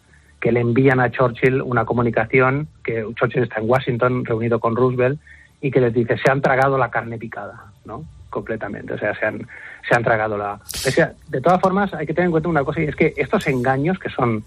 que 0.40 0.52
le 0.52 0.60
envían 0.60 1.00
a 1.00 1.10
Churchill 1.10 1.62
una 1.62 1.84
comunicación 1.84 2.68
que 2.84 3.04
Churchill 3.14 3.44
está 3.44 3.60
en 3.60 3.70
Washington 3.70 4.24
reunido 4.24 4.60
con 4.60 4.76
Roosevelt 4.76 5.18
y 5.60 5.70
que 5.70 5.80
les 5.80 5.94
dice 5.94 6.18
se 6.18 6.30
han 6.30 6.42
tragado 6.42 6.76
la 6.76 6.90
carne 6.90 7.18
picada, 7.18 7.72
¿no? 7.84 8.04
Completamente, 8.28 8.92
o 8.92 8.98
sea, 8.98 9.14
se 9.14 9.24
han 9.24 9.46
se 9.88 9.94
han 9.94 10.04
tragado 10.04 10.36
la. 10.36 10.54
O 10.54 10.90
sea, 10.90 11.14
de 11.28 11.40
todas 11.40 11.60
formas 11.60 11.94
hay 11.94 12.06
que 12.06 12.12
tener 12.12 12.26
en 12.26 12.32
cuenta 12.32 12.48
una 12.48 12.64
cosa 12.64 12.82
y 12.82 12.84
es 12.84 12.96
que 12.96 13.14
estos 13.16 13.46
engaños 13.46 13.98
que 13.98 14.10
son 14.10 14.44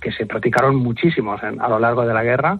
que 0.00 0.12
se 0.12 0.26
practicaron 0.26 0.76
muchísimos 0.76 1.40
a 1.42 1.68
lo 1.68 1.78
largo 1.78 2.04
de 2.06 2.14
la 2.14 2.22
guerra 2.22 2.58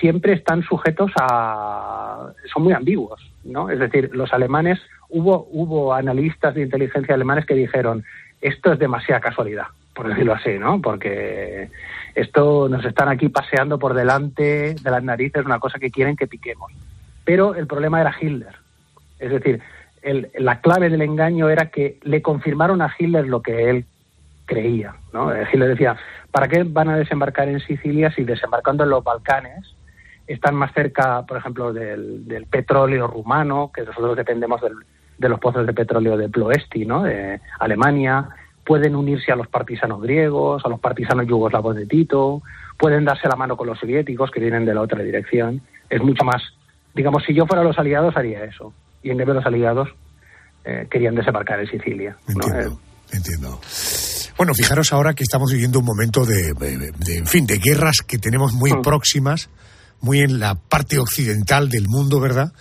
siempre 0.00 0.34
están 0.34 0.62
sujetos 0.62 1.10
a 1.16 2.28
son 2.52 2.62
muy 2.64 2.72
ambiguos, 2.72 3.20
¿no? 3.46 3.70
Es 3.70 3.78
decir, 3.78 4.10
los 4.12 4.32
alemanes 4.32 4.80
hubo, 5.08 5.48
hubo 5.50 5.94
analistas 5.94 6.54
de 6.54 6.62
inteligencia 6.62 7.14
alemanes 7.14 7.46
que 7.46 7.54
dijeron 7.54 8.04
esto 8.40 8.72
es 8.72 8.78
demasiada 8.78 9.20
casualidad, 9.20 9.66
por 9.94 10.08
decirlo 10.08 10.34
así, 10.34 10.58
¿no? 10.58 10.80
Porque 10.80 11.70
esto 12.14 12.68
nos 12.68 12.84
están 12.84 13.08
aquí 13.08 13.28
paseando 13.28 13.78
por 13.78 13.94
delante 13.94 14.74
de 14.74 14.90
las 14.90 15.02
narices, 15.02 15.44
una 15.44 15.58
cosa 15.58 15.78
que 15.78 15.90
quieren 15.90 16.16
que 16.16 16.26
piquemos. 16.26 16.72
Pero 17.24 17.54
el 17.54 17.66
problema 17.66 18.00
era 18.00 18.14
Hitler. 18.18 18.54
Es 19.18 19.30
decir, 19.30 19.60
el, 20.02 20.30
la 20.38 20.60
clave 20.60 20.90
del 20.90 21.02
engaño 21.02 21.48
era 21.48 21.70
que 21.70 21.98
le 22.02 22.22
confirmaron 22.22 22.82
a 22.82 22.94
Hitler 22.96 23.26
lo 23.26 23.42
que 23.42 23.70
él 23.70 23.84
creía, 24.44 24.94
¿no? 25.12 25.32
Hitler 25.34 25.70
decía, 25.70 25.96
¿para 26.30 26.48
qué 26.48 26.62
van 26.62 26.88
a 26.88 26.96
desembarcar 26.96 27.48
en 27.48 27.60
Sicilia 27.60 28.12
si 28.12 28.24
desembarcando 28.24 28.84
en 28.84 28.90
los 28.90 29.02
Balcanes 29.02 29.75
están 30.26 30.54
más 30.54 30.72
cerca, 30.72 31.24
por 31.26 31.38
ejemplo, 31.38 31.72
del, 31.72 32.26
del 32.26 32.46
petróleo 32.46 33.06
rumano, 33.06 33.70
que 33.72 33.82
nosotros 33.82 34.16
dependemos 34.16 34.60
del, 34.60 34.74
de 35.18 35.28
los 35.28 35.40
pozos 35.40 35.66
de 35.66 35.72
petróleo 35.72 36.16
de 36.16 36.28
Ploesti, 36.28 36.84
¿no? 36.84 37.02
de 37.02 37.40
Alemania, 37.58 38.28
pueden 38.64 38.96
unirse 38.96 39.32
a 39.32 39.36
los 39.36 39.46
partisanos 39.46 40.02
griegos, 40.02 40.62
a 40.64 40.68
los 40.68 40.80
partisanos 40.80 41.26
yugoslavos 41.26 41.76
de 41.76 41.86
Tito, 41.86 42.42
pueden 42.76 43.04
darse 43.04 43.28
la 43.28 43.36
mano 43.36 43.56
con 43.56 43.68
los 43.68 43.78
soviéticos 43.78 44.30
que 44.30 44.40
vienen 44.40 44.64
de 44.64 44.74
la 44.74 44.82
otra 44.82 45.02
dirección. 45.02 45.62
Es 45.88 46.02
mucho 46.02 46.24
más, 46.24 46.42
digamos, 46.94 47.22
si 47.24 47.32
yo 47.32 47.46
fuera 47.46 47.62
los 47.62 47.78
aliados 47.78 48.16
haría 48.16 48.44
eso. 48.44 48.72
Y 49.02 49.10
en 49.10 49.18
vez 49.18 49.26
de 49.28 49.34
los 49.34 49.46
aliados 49.46 49.88
eh, 50.64 50.88
querían 50.90 51.14
desembarcar 51.14 51.60
en 51.60 51.68
Sicilia. 51.68 52.16
Entiendo, 52.26 52.70
¿no? 52.70 52.80
entiendo. 53.12 53.60
Bueno, 54.36 54.52
fijaros 54.52 54.92
ahora 54.92 55.14
que 55.14 55.22
estamos 55.22 55.52
viviendo 55.52 55.78
un 55.78 55.86
momento 55.86 56.26
de, 56.26 56.52
de, 56.52 56.90
de 56.92 57.18
en 57.18 57.26
fin, 57.26 57.46
de 57.46 57.58
guerras 57.58 58.02
que 58.06 58.18
tenemos 58.18 58.52
muy 58.52 58.72
mm. 58.72 58.82
próximas, 58.82 59.48
muy 60.00 60.20
en 60.20 60.38
la 60.38 60.54
parte 60.54 60.98
occidental 60.98 61.68
del 61.68 61.88
mundo, 61.88 62.20
¿verdad? 62.20 62.52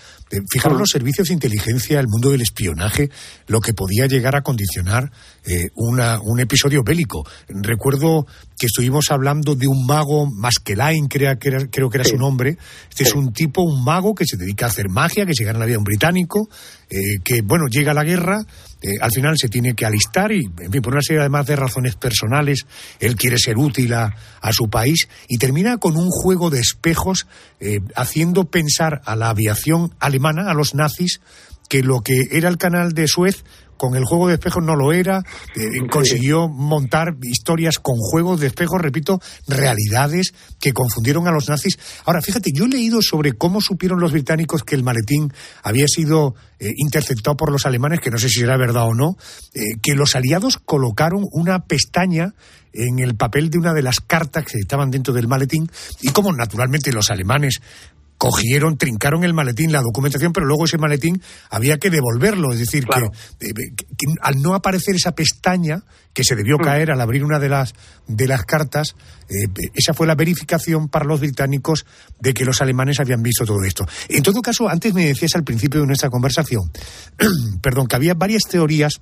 Fijaros 0.49 0.79
los 0.79 0.89
servicios 0.89 1.27
de 1.27 1.35
inteligencia, 1.35 1.99
el 1.99 2.07
mundo 2.07 2.31
del 2.31 2.41
espionaje, 2.41 3.09
lo 3.47 3.61
que 3.61 3.73
podía 3.73 4.07
llegar 4.07 4.35
a 4.35 4.41
condicionar 4.41 5.11
eh, 5.45 5.69
una, 5.75 6.19
un 6.19 6.39
episodio 6.39 6.83
bélico. 6.83 7.25
Recuerdo 7.47 8.25
que 8.57 8.65
estuvimos 8.65 9.05
hablando 9.11 9.55
de 9.55 9.67
un 9.67 9.85
mago, 9.85 10.25
Maskelain, 10.25 11.07
creo 11.07 11.37
que 11.37 11.49
era, 11.49 11.67
creo 11.67 11.89
que 11.89 11.97
era 11.97 12.05
su 12.05 12.17
nombre. 12.17 12.57
Este 12.89 13.03
es 13.03 13.13
un 13.13 13.33
tipo, 13.33 13.61
un 13.61 13.83
mago 13.83 14.15
que 14.15 14.25
se 14.25 14.35
dedica 14.35 14.65
a 14.65 14.69
hacer 14.69 14.89
magia, 14.89 15.25
que 15.25 15.35
se 15.35 15.43
gana 15.43 15.59
la 15.59 15.65
vida 15.65 15.77
un 15.77 15.83
británico, 15.83 16.49
eh, 16.89 17.19
que, 17.23 17.41
bueno, 17.41 17.65
llega 17.69 17.91
a 17.91 17.95
la 17.95 18.03
guerra, 18.03 18.43
eh, 18.85 18.99
al 19.01 19.09
final 19.11 19.35
se 19.35 19.49
tiene 19.49 19.73
que 19.73 19.83
alistar 19.83 20.31
y, 20.31 20.45
en 20.59 20.71
fin, 20.71 20.81
por 20.83 20.93
una 20.93 21.01
serie 21.01 21.21
además 21.21 21.47
de 21.47 21.55
razones 21.55 21.95
personales, 21.95 22.67
él 22.99 23.15
quiere 23.15 23.39
ser 23.39 23.57
útil 23.57 23.93
a, 23.95 24.15
a 24.41 24.51
su 24.51 24.69
país 24.69 25.07
y 25.27 25.39
termina 25.39 25.77
con 25.77 25.97
un 25.97 26.11
juego 26.11 26.51
de 26.51 26.59
espejos 26.59 27.25
eh, 27.59 27.79
haciendo 27.95 28.45
pensar 28.45 29.01
a 29.05 29.15
la 29.15 29.29
aviación 29.29 29.91
alemana, 29.99 30.51
a 30.51 30.53
los 30.53 30.75
nazis, 30.75 31.19
que 31.67 31.81
lo 31.81 32.01
que 32.01 32.27
era 32.29 32.47
el 32.47 32.59
canal 32.59 32.93
de 32.93 33.07
Suez 33.07 33.43
con 33.77 33.95
el 33.95 34.05
juego 34.05 34.27
de 34.27 34.35
espejos 34.35 34.63
no 34.63 34.75
lo 34.75 34.93
era, 34.93 35.23
eh, 35.55 35.87
consiguió 35.89 36.47
montar 36.47 37.15
historias 37.21 37.79
con 37.79 37.95
juegos 37.97 38.39
de 38.39 38.47
espejos, 38.47 38.81
repito, 38.81 39.19
realidades 39.47 40.33
que 40.59 40.73
confundieron 40.73 41.27
a 41.27 41.31
los 41.31 41.49
nazis. 41.49 41.77
Ahora, 42.05 42.21
fíjate, 42.21 42.51
yo 42.53 42.65
he 42.65 42.69
leído 42.69 43.01
sobre 43.01 43.33
cómo 43.33 43.61
supieron 43.61 43.99
los 43.99 44.11
británicos 44.11 44.63
que 44.63 44.75
el 44.75 44.83
maletín 44.83 45.33
había 45.63 45.87
sido 45.87 46.35
eh, 46.59 46.71
interceptado 46.77 47.35
por 47.35 47.51
los 47.51 47.65
alemanes, 47.65 47.99
que 47.99 48.11
no 48.11 48.17
sé 48.17 48.29
si 48.29 48.41
era 48.41 48.57
verdad 48.57 48.87
o 48.87 48.93
no, 48.93 49.17
eh, 49.53 49.61
que 49.81 49.93
los 49.93 50.15
aliados 50.15 50.57
colocaron 50.57 51.25
una 51.31 51.65
pestaña 51.65 52.33
en 52.75 52.99
el 52.99 53.15
papel 53.15 53.49
de 53.49 53.57
una 53.57 53.73
de 53.73 53.81
las 53.81 53.99
cartas 54.01 54.45
que 54.45 54.59
estaban 54.59 54.91
dentro 54.91 55.13
del 55.13 55.27
maletín 55.27 55.69
y 56.01 56.09
como 56.09 56.33
naturalmente 56.33 56.91
los 56.91 57.09
alemanes 57.09 57.61
cogieron, 58.17 58.77
trincaron 58.77 59.23
el 59.23 59.33
maletín, 59.33 59.71
la 59.71 59.81
documentación, 59.81 60.33
pero 60.33 60.45
luego 60.45 60.65
ese 60.65 60.77
maletín 60.77 61.21
había 61.49 61.77
que 61.77 61.89
devolverlo. 61.89 62.53
Es 62.53 62.59
decir, 62.59 62.85
claro. 62.85 63.11
que, 63.39 63.47
que, 63.47 63.85
que, 63.85 64.13
al 64.21 64.41
no 64.41 64.55
aparecer 64.55 64.95
esa 64.95 65.13
pestaña 65.13 65.83
que 66.13 66.23
se 66.23 66.35
debió 66.35 66.57
caer 66.57 66.91
al 66.91 67.01
abrir 67.01 67.25
una 67.25 67.39
de 67.39 67.49
las, 67.49 67.73
de 68.07 68.27
las 68.27 68.45
cartas, 68.45 68.95
eh, 69.29 69.69
esa 69.73 69.93
fue 69.93 70.07
la 70.07 70.15
verificación 70.15 70.87
para 70.87 71.05
los 71.05 71.19
británicos 71.19 71.85
de 72.19 72.33
que 72.33 72.45
los 72.45 72.61
alemanes 72.61 72.99
habían 72.99 73.21
visto 73.21 73.45
todo 73.45 73.63
esto. 73.65 73.85
En 74.07 74.23
todo 74.23 74.41
caso, 74.41 74.69
antes 74.69 74.93
me 74.93 75.05
decías 75.05 75.35
al 75.35 75.43
principio 75.43 75.81
de 75.81 75.87
nuestra 75.87 76.09
conversación, 76.09 76.71
perdón, 77.61 77.87
que 77.87 77.97
había 77.97 78.13
varias 78.13 78.43
teorías 78.43 79.01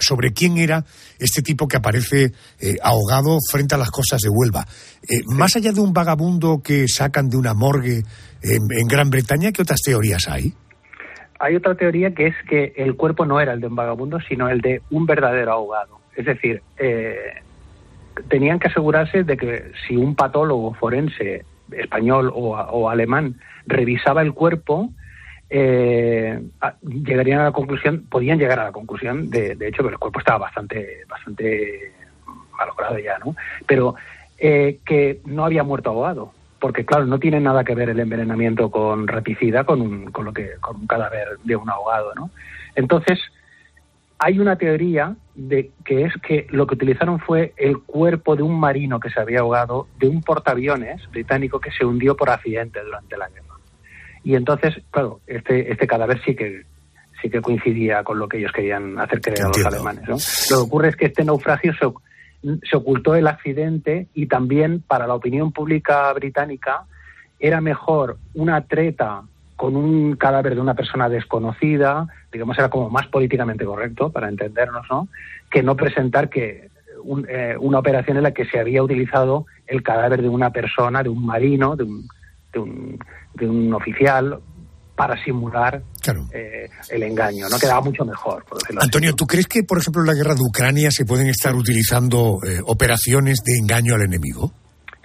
sobre 0.00 0.32
quién 0.32 0.58
era 0.58 0.84
este 1.18 1.42
tipo 1.42 1.68
que 1.68 1.76
aparece 1.76 2.32
eh, 2.60 2.76
ahogado 2.82 3.38
frente 3.50 3.74
a 3.74 3.78
las 3.78 3.90
costas 3.90 4.20
de 4.20 4.28
Huelva. 4.28 4.64
Eh, 5.02 5.18
sí. 5.18 5.24
Más 5.36 5.54
allá 5.56 5.72
de 5.72 5.80
un 5.80 5.92
vagabundo 5.92 6.60
que 6.62 6.88
sacan 6.88 7.28
de 7.28 7.36
una 7.36 7.54
morgue 7.54 8.02
en, 8.42 8.62
en, 8.70 8.88
Gran 8.88 9.10
Bretaña, 9.10 9.52
¿qué 9.52 9.62
otras 9.62 9.80
teorías 9.80 10.28
hay? 10.28 10.52
Hay 11.38 11.56
otra 11.56 11.74
teoría 11.74 12.14
que 12.14 12.26
es 12.26 12.34
que 12.48 12.74
el 12.76 12.96
cuerpo 12.96 13.24
no 13.24 13.40
era 13.40 13.52
el 13.52 13.60
de 13.60 13.68
un 13.68 13.76
vagabundo, 13.76 14.18
sino 14.28 14.48
el 14.48 14.60
de 14.60 14.82
un 14.90 15.06
verdadero 15.06 15.52
ahogado. 15.52 16.00
Es 16.14 16.26
decir, 16.26 16.62
eh, 16.76 17.16
tenían 18.28 18.58
que 18.58 18.68
asegurarse 18.68 19.24
de 19.24 19.36
que 19.36 19.72
si 19.86 19.96
un 19.96 20.14
patólogo 20.14 20.74
forense 20.74 21.44
español 21.72 22.30
o, 22.34 22.90
alemán 22.90 23.36
revisaba 23.66 24.22
el 24.22 24.32
cuerpo, 24.32 24.90
eh, 25.50 26.40
llegarían 26.82 27.40
a 27.40 27.44
la 27.44 27.52
conclusión, 27.52 28.06
podían 28.08 28.38
llegar 28.38 28.60
a 28.60 28.64
la 28.64 28.72
conclusión, 28.72 29.30
de, 29.30 29.56
de 29.56 29.68
hecho, 29.68 29.82
que 29.82 29.90
el 29.90 29.98
cuerpo 29.98 30.20
estaba 30.20 30.38
bastante, 30.38 31.04
bastante 31.08 31.92
malogrado 32.56 32.98
ya, 32.98 33.18
¿no? 33.18 33.34
Pero 33.66 33.96
eh, 34.38 34.78
que 34.86 35.20
no 35.26 35.44
había 35.44 35.64
muerto 35.64 35.90
ahogado, 35.90 36.32
porque 36.60 36.84
claro, 36.84 37.06
no 37.06 37.18
tiene 37.18 37.40
nada 37.40 37.64
que 37.64 37.74
ver 37.74 37.90
el 37.90 38.00
envenenamiento 38.00 38.70
con 38.70 39.08
reticida 39.08 39.64
con 39.64 39.80
un, 39.80 40.12
con 40.12 40.24
lo 40.24 40.32
que, 40.32 40.52
con 40.60 40.76
un 40.76 40.86
cadáver 40.86 41.38
de 41.42 41.56
un 41.56 41.68
ahogado, 41.68 42.14
¿no? 42.14 42.30
Entonces, 42.76 43.18
hay 44.18 44.38
una 44.38 44.56
teoría 44.56 45.16
de 45.34 45.70
que 45.84 46.04
es 46.04 46.14
que 46.22 46.46
lo 46.50 46.66
que 46.66 46.74
utilizaron 46.74 47.18
fue 47.18 47.54
el 47.56 47.78
cuerpo 47.78 48.36
de 48.36 48.42
un 48.42 48.60
marino 48.60 49.00
que 49.00 49.10
se 49.10 49.18
había 49.18 49.40
ahogado 49.40 49.88
de 49.98 50.08
un 50.08 50.22
portaaviones 50.22 51.10
británico 51.10 51.58
que 51.58 51.72
se 51.72 51.84
hundió 51.84 52.14
por 52.14 52.30
accidente 52.30 52.82
durante 52.84 53.16
la 53.16 53.28
guerra. 53.28 53.49
Y 54.24 54.34
entonces, 54.34 54.74
claro, 54.90 55.20
este, 55.26 55.70
este 55.72 55.86
cadáver 55.86 56.20
sí 56.24 56.34
que 56.34 56.62
sí 57.20 57.28
que 57.28 57.42
coincidía 57.42 58.02
con 58.02 58.18
lo 58.18 58.28
que 58.28 58.38
ellos 58.38 58.52
querían 58.52 58.98
hacer 58.98 59.20
creer 59.20 59.42
a 59.42 59.48
los 59.48 59.66
alemanes. 59.66 60.08
¿no? 60.08 60.16
Lo 60.50 60.62
que 60.62 60.68
ocurre 60.68 60.88
es 60.88 60.96
que 60.96 61.06
este 61.06 61.24
naufragio 61.24 61.74
se, 61.74 62.58
se 62.68 62.76
ocultó 62.76 63.14
el 63.14 63.26
accidente 63.26 64.06
y 64.14 64.26
también 64.26 64.82
para 64.86 65.06
la 65.06 65.14
opinión 65.14 65.52
pública 65.52 66.10
británica 66.14 66.84
era 67.38 67.60
mejor 67.60 68.16
una 68.34 68.62
treta 68.62 69.22
con 69.56 69.76
un 69.76 70.16
cadáver 70.16 70.54
de 70.54 70.60
una 70.62 70.74
persona 70.74 71.10
desconocida, 71.10 72.06
digamos, 72.32 72.58
era 72.58 72.70
como 72.70 72.88
más 72.88 73.06
políticamente 73.08 73.64
correcto, 73.66 74.10
para 74.10 74.28
entendernos, 74.30 74.86
¿no? 74.90 75.08
Que 75.50 75.62
no 75.62 75.76
presentar 75.76 76.30
que 76.30 76.70
eh, 77.28 77.56
una 77.60 77.78
operación 77.78 78.16
en 78.16 78.22
la 78.22 78.32
que 78.32 78.46
se 78.46 78.58
había 78.58 78.82
utilizado 78.82 79.44
el 79.66 79.82
cadáver 79.82 80.22
de 80.22 80.30
una 80.30 80.50
persona, 80.50 81.02
de 81.02 81.10
un 81.10 81.26
marino, 81.26 81.76
de 81.76 81.84
un, 81.84 82.08
de 82.52 82.58
un, 82.58 82.98
de 83.34 83.46
un 83.46 83.72
oficial, 83.74 84.40
para 85.00 85.16
simular 85.24 85.82
eh, 86.34 86.68
el 86.90 87.02
engaño, 87.02 87.48
¿no? 87.48 87.58
Quedaba 87.58 87.80
mucho 87.80 88.04
mejor, 88.04 88.44
por 88.44 88.58
Antonio, 88.82 89.14
¿tú 89.14 89.26
crees 89.26 89.46
que, 89.46 89.62
por 89.62 89.78
ejemplo, 89.78 90.02
en 90.02 90.08
la 90.08 90.14
guerra 90.14 90.34
de 90.34 90.42
Ucrania 90.42 90.90
se 90.90 91.06
pueden 91.06 91.28
estar 91.28 91.54
utilizando 91.54 92.38
eh, 92.46 92.58
operaciones 92.66 93.38
de 93.42 93.56
engaño 93.56 93.94
al 93.94 94.02
enemigo? 94.02 94.52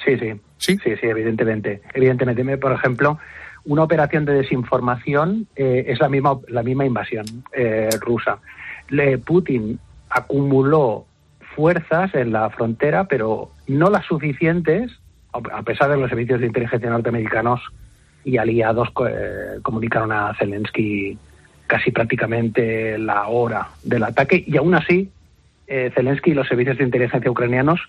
Sí, 0.03 0.17
sí. 0.19 0.33
¿Sí? 0.57 0.77
Sí, 0.83 0.95
sí, 0.99 1.07
evidentemente. 1.07 1.81
Evidentemente, 1.93 2.57
por 2.57 2.73
ejemplo, 2.73 3.19
una 3.63 3.83
operación 3.83 4.25
de 4.25 4.33
desinformación 4.33 5.47
eh, 5.55 5.85
es 5.87 5.99
la 6.01 6.09
misma, 6.09 6.39
la 6.49 6.61
misma 6.61 6.85
invasión 6.85 7.25
eh, 7.53 7.89
rusa. 8.01 8.39
Le, 8.89 9.17
Putin 9.17 9.79
acumuló 10.09 11.05
fuerzas 11.55 12.13
en 12.15 12.33
la 12.33 12.49
frontera, 12.49 13.05
pero 13.05 13.51
no 13.67 13.89
las 13.89 14.05
suficientes, 14.05 14.91
a 15.31 15.63
pesar 15.63 15.89
de 15.89 15.95
los 15.95 16.09
servicios 16.09 16.41
de 16.41 16.47
inteligencia 16.47 16.89
norteamericanos 16.89 17.61
y 18.25 18.37
aliados 18.37 18.89
eh, 19.07 19.59
comunicaron 19.61 20.11
a 20.11 20.33
Zelensky 20.37 21.17
casi 21.67 21.91
prácticamente 21.91 22.97
la 22.97 23.27
hora 23.27 23.69
del 23.83 24.03
ataque, 24.03 24.43
y 24.45 24.57
aún 24.57 24.75
así 24.75 25.09
Zelensky 25.67 26.29
y 26.29 26.33
los 26.35 26.47
servicios 26.47 26.77
de 26.77 26.83
inteligencia 26.83 27.31
ucranianos 27.31 27.79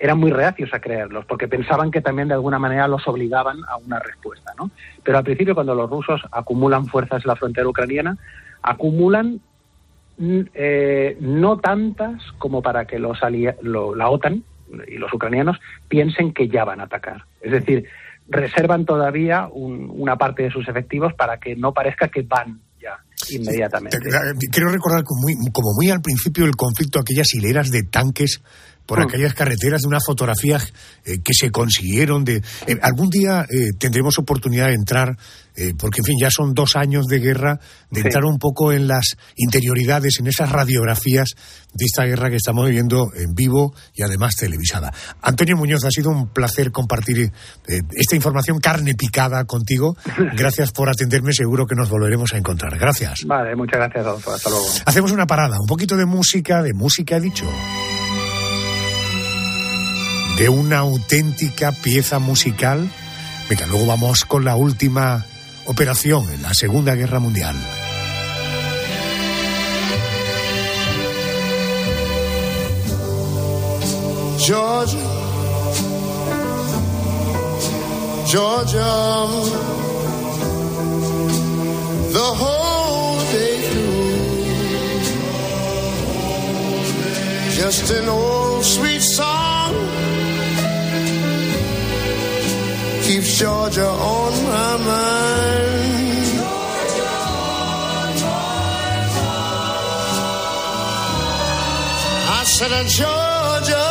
eran 0.00 0.18
muy 0.18 0.32
reacios 0.32 0.72
a 0.72 0.80
creerlos, 0.80 1.26
porque 1.26 1.46
pensaban 1.46 1.90
que 1.90 2.00
también 2.00 2.28
de 2.28 2.34
alguna 2.34 2.58
manera 2.58 2.88
los 2.88 3.06
obligaban 3.06 3.58
a 3.68 3.76
una 3.76 3.98
respuesta. 3.98 4.52
¿no? 4.58 4.70
Pero 5.04 5.18
al 5.18 5.24
principio, 5.24 5.54
cuando 5.54 5.74
los 5.74 5.90
rusos 5.90 6.22
acumulan 6.32 6.86
fuerzas 6.86 7.22
en 7.22 7.28
la 7.28 7.36
frontera 7.36 7.68
ucraniana, 7.68 8.16
acumulan 8.62 9.40
mm, 10.16 10.40
eh, 10.54 11.16
no 11.20 11.58
tantas 11.58 12.22
como 12.38 12.62
para 12.62 12.86
que 12.86 12.98
los 12.98 13.18
la 13.20 14.08
OTAN 14.08 14.42
y 14.88 14.96
los 14.96 15.12
ucranianos 15.12 15.60
piensen 15.88 16.32
que 16.32 16.48
ya 16.48 16.64
van 16.64 16.80
a 16.80 16.84
atacar. 16.84 17.24
Es 17.42 17.52
decir, 17.52 17.86
reservan 18.30 18.84
todavía 18.84 19.48
una 19.52 20.16
parte 20.16 20.44
de 20.44 20.50
sus 20.50 20.66
efectivos 20.68 21.12
para 21.14 21.38
que 21.38 21.56
no 21.56 21.72
parezca 21.72 22.08
que 22.08 22.22
van 22.22 22.60
ya 22.80 22.96
inmediatamente. 23.30 23.98
Quiero 24.50 24.70
recordar 24.70 25.04
como 25.04 25.22
muy, 25.22 25.34
como 25.52 25.74
muy 25.74 25.90
al 25.90 26.00
principio 26.00 26.46
el 26.46 26.56
conflicto, 26.56 27.00
aquellas 27.00 27.34
hileras 27.34 27.70
de 27.70 27.82
tanques 27.82 28.40
por 28.90 28.98
mm. 28.98 29.02
aquellas 29.02 29.34
carreteras 29.34 29.82
de 29.82 29.86
una 29.86 30.00
fotografía 30.04 30.58
eh, 31.04 31.18
que 31.22 31.32
se 31.32 31.52
consiguieron 31.52 32.24
de 32.24 32.42
eh, 32.66 32.76
algún 32.82 33.08
día 33.08 33.46
eh, 33.48 33.70
tendremos 33.78 34.18
oportunidad 34.18 34.66
de 34.66 34.74
entrar 34.74 35.16
porque 35.78 36.00
en 36.00 36.04
fin 36.04 36.16
ya 36.18 36.30
son 36.30 36.54
dos 36.54 36.74
años 36.74 37.04
de 37.06 37.18
guerra 37.18 37.60
de 37.90 38.00
entrar 38.00 38.24
un 38.24 38.38
poco 38.38 38.72
en 38.72 38.88
las 38.88 39.16
interioridades 39.36 40.18
en 40.18 40.26
esas 40.26 40.50
radiografías 40.50 41.34
de 41.74 41.84
esta 41.84 42.04
guerra 42.04 42.30
que 42.30 42.36
estamos 42.36 42.64
viviendo 42.64 43.08
en 43.14 43.34
vivo 43.34 43.74
y 43.94 44.02
además 44.02 44.36
televisada. 44.36 44.90
Antonio 45.20 45.58
Muñoz 45.58 45.84
ha 45.84 45.90
sido 45.90 46.08
un 46.08 46.28
placer 46.28 46.70
compartir 46.70 47.30
esta 47.66 48.16
información 48.16 48.58
carne 48.58 48.94
picada 48.94 49.44
contigo. 49.44 49.96
Gracias 50.34 50.72
por 50.72 50.88
atenderme 50.88 51.34
seguro 51.34 51.66
que 51.66 51.74
nos 51.74 51.90
volveremos 51.90 52.32
a 52.32 52.38
encontrar. 52.38 52.78
Gracias. 52.78 53.24
Vale 53.26 53.54
muchas 53.54 53.80
gracias 53.80 54.06
hasta 54.06 54.48
luego. 54.48 54.66
Hacemos 54.86 55.12
una 55.12 55.26
parada 55.26 55.58
un 55.60 55.66
poquito 55.66 55.94
de 55.94 56.06
música 56.06 56.62
de 56.62 56.72
música 56.72 57.16
he 57.16 57.20
dicho 57.20 57.44
de 60.40 60.48
una 60.48 60.78
auténtica 60.78 61.70
pieza 61.70 62.18
musical. 62.18 62.90
Venga, 63.50 63.66
luego 63.66 63.84
vamos 63.84 64.24
con 64.24 64.42
la 64.42 64.56
última 64.56 65.26
operación 65.66 66.30
en 66.32 66.40
la 66.40 66.54
Segunda 66.54 66.94
Guerra 66.94 67.18
Mundial. 67.18 67.54
Georgia, 74.38 74.98
Georgia, 78.26 79.26
the 82.12 82.32
whole 82.40 83.20
day 83.30 83.60
through, 83.68 84.14
just 87.54 87.90
an 87.90 88.08
old 88.08 88.64
sweet 88.64 89.02
song. 89.02 89.49
Keeps 93.20 93.38
Georgia 93.38 93.86
on 93.86 94.32
my 94.44 94.76
mind. 94.78 96.24
Georgia 96.32 97.10
mind. 97.10 97.50
I 102.28 102.42
said, 102.44 102.72
uh, 102.72 102.84
Georgia, 103.00 103.88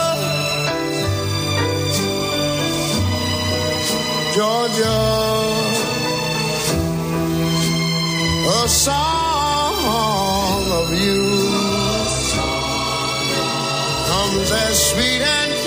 Georgia, 4.35 4.99
a 8.63 8.67
song 8.67 10.63
of 10.81 10.89
you 11.03 11.23
comes 14.09 14.51
as 14.51 14.75
sweet 14.89 15.21
and 15.21 15.58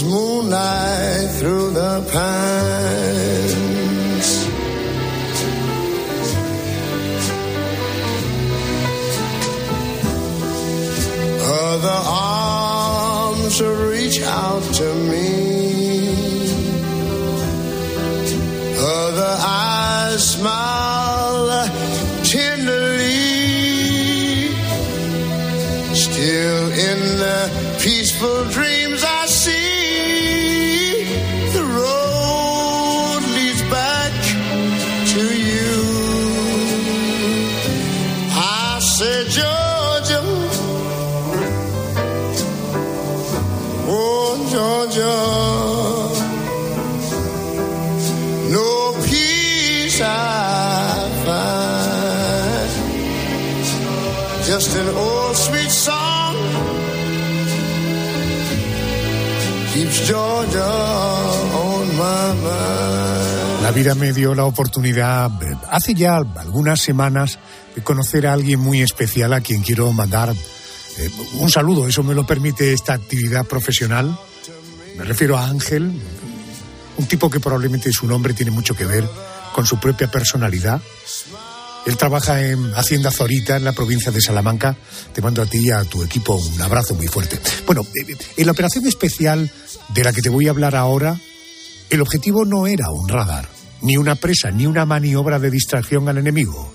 moonlight 0.00 1.28
through 1.38 1.70
the 1.70 2.00
pines. 2.10 2.91
La 63.72 63.76
vida 63.76 63.94
me 63.94 64.12
dio 64.12 64.34
la 64.34 64.44
oportunidad, 64.44 65.30
eh, 65.42 65.56
hace 65.70 65.94
ya 65.94 66.18
algunas 66.18 66.78
semanas, 66.78 67.38
de 67.74 67.82
conocer 67.82 68.26
a 68.26 68.34
alguien 68.34 68.60
muy 68.60 68.82
especial 68.82 69.32
a 69.32 69.40
quien 69.40 69.62
quiero 69.62 69.90
mandar 69.94 70.28
eh, 70.98 71.10
un 71.38 71.50
saludo. 71.50 71.88
Eso 71.88 72.02
me 72.02 72.14
lo 72.14 72.26
permite 72.26 72.74
esta 72.74 72.92
actividad 72.92 73.46
profesional. 73.46 74.14
Me 74.98 75.04
refiero 75.04 75.38
a 75.38 75.46
Ángel, 75.46 75.90
un 76.98 77.06
tipo 77.06 77.30
que 77.30 77.40
probablemente 77.40 77.90
su 77.92 78.06
nombre 78.06 78.34
tiene 78.34 78.50
mucho 78.50 78.74
que 78.74 78.84
ver 78.84 79.08
con 79.54 79.64
su 79.64 79.80
propia 79.80 80.10
personalidad. 80.10 80.82
Él 81.86 81.96
trabaja 81.96 82.42
en 82.42 82.74
Hacienda 82.74 83.10
Zorita, 83.10 83.56
en 83.56 83.64
la 83.64 83.72
provincia 83.72 84.12
de 84.12 84.20
Salamanca. 84.20 84.76
Te 85.14 85.22
mando 85.22 85.40
a 85.40 85.46
ti 85.46 85.60
y 85.60 85.70
a 85.70 85.82
tu 85.84 86.02
equipo 86.02 86.34
un 86.34 86.60
abrazo 86.60 86.94
muy 86.94 87.06
fuerte. 87.08 87.40
Bueno, 87.64 87.86
eh, 87.94 88.18
en 88.36 88.44
la 88.44 88.52
operación 88.52 88.86
especial 88.86 89.50
de 89.94 90.04
la 90.04 90.12
que 90.12 90.20
te 90.20 90.28
voy 90.28 90.48
a 90.48 90.50
hablar 90.50 90.76
ahora, 90.76 91.18
el 91.88 92.02
objetivo 92.02 92.44
no 92.44 92.66
era 92.66 92.90
un 92.90 93.08
radar, 93.08 93.48
ni 93.82 93.96
una 93.96 94.14
presa, 94.14 94.50
ni 94.50 94.66
una 94.66 94.86
maniobra 94.86 95.38
de 95.38 95.50
distracción 95.50 96.08
al 96.08 96.18
enemigo. 96.18 96.72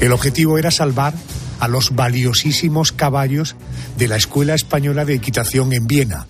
El 0.00 0.12
objetivo 0.12 0.58
era 0.58 0.70
salvar 0.70 1.14
a 1.60 1.68
los 1.68 1.94
valiosísimos 1.94 2.92
caballos 2.92 3.56
de 3.96 4.08
la 4.08 4.16
Escuela 4.16 4.54
Española 4.54 5.04
de 5.04 5.14
Equitación 5.14 5.72
en 5.72 5.86
Viena. 5.86 6.26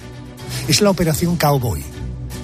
Es 0.68 0.82
la 0.82 0.90
Operación 0.90 1.36
Cowboy. 1.36 1.82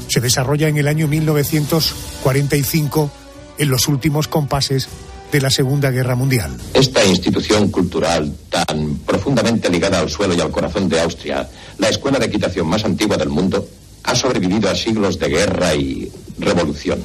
Se 0.08 0.20
desarrolla 0.20 0.68
en 0.68 0.78
el 0.78 0.88
año 0.88 1.06
1945 1.06 3.10
en 3.58 3.68
los 3.68 3.88
últimos 3.88 4.26
compases 4.26 4.88
de 5.30 5.42
la 5.42 5.50
Segunda 5.50 5.90
Guerra 5.90 6.14
Mundial. 6.14 6.56
Esta 6.72 7.04
institución 7.04 7.70
cultural 7.70 8.34
tan 8.48 8.94
profundamente 9.04 9.68
ligada 9.68 10.00
al 10.00 10.08
suelo 10.08 10.34
y 10.34 10.40
al 10.40 10.50
corazón 10.50 10.88
de 10.88 11.00
Austria, 11.00 11.46
la 11.76 11.90
escuela 11.90 12.18
de 12.18 12.26
equitación 12.26 12.66
más 12.66 12.86
antigua 12.86 13.18
del 13.18 13.28
mundo, 13.28 13.68
ha 14.08 14.14
sobrevivido 14.14 14.70
a 14.70 14.74
siglos 14.74 15.18
de 15.18 15.28
guerra 15.28 15.74
y 15.74 16.10
revolución. 16.38 16.98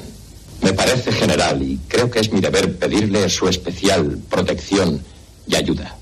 Me 0.62 0.72
parece 0.72 1.12
general 1.12 1.60
y 1.60 1.78
creo 1.86 2.10
que 2.10 2.20
es 2.20 2.32
mi 2.32 2.40
deber 2.40 2.78
pedirle 2.78 3.28
su 3.28 3.46
especial 3.46 4.18
protección 4.30 5.02
y 5.46 5.54
ayuda. 5.54 5.98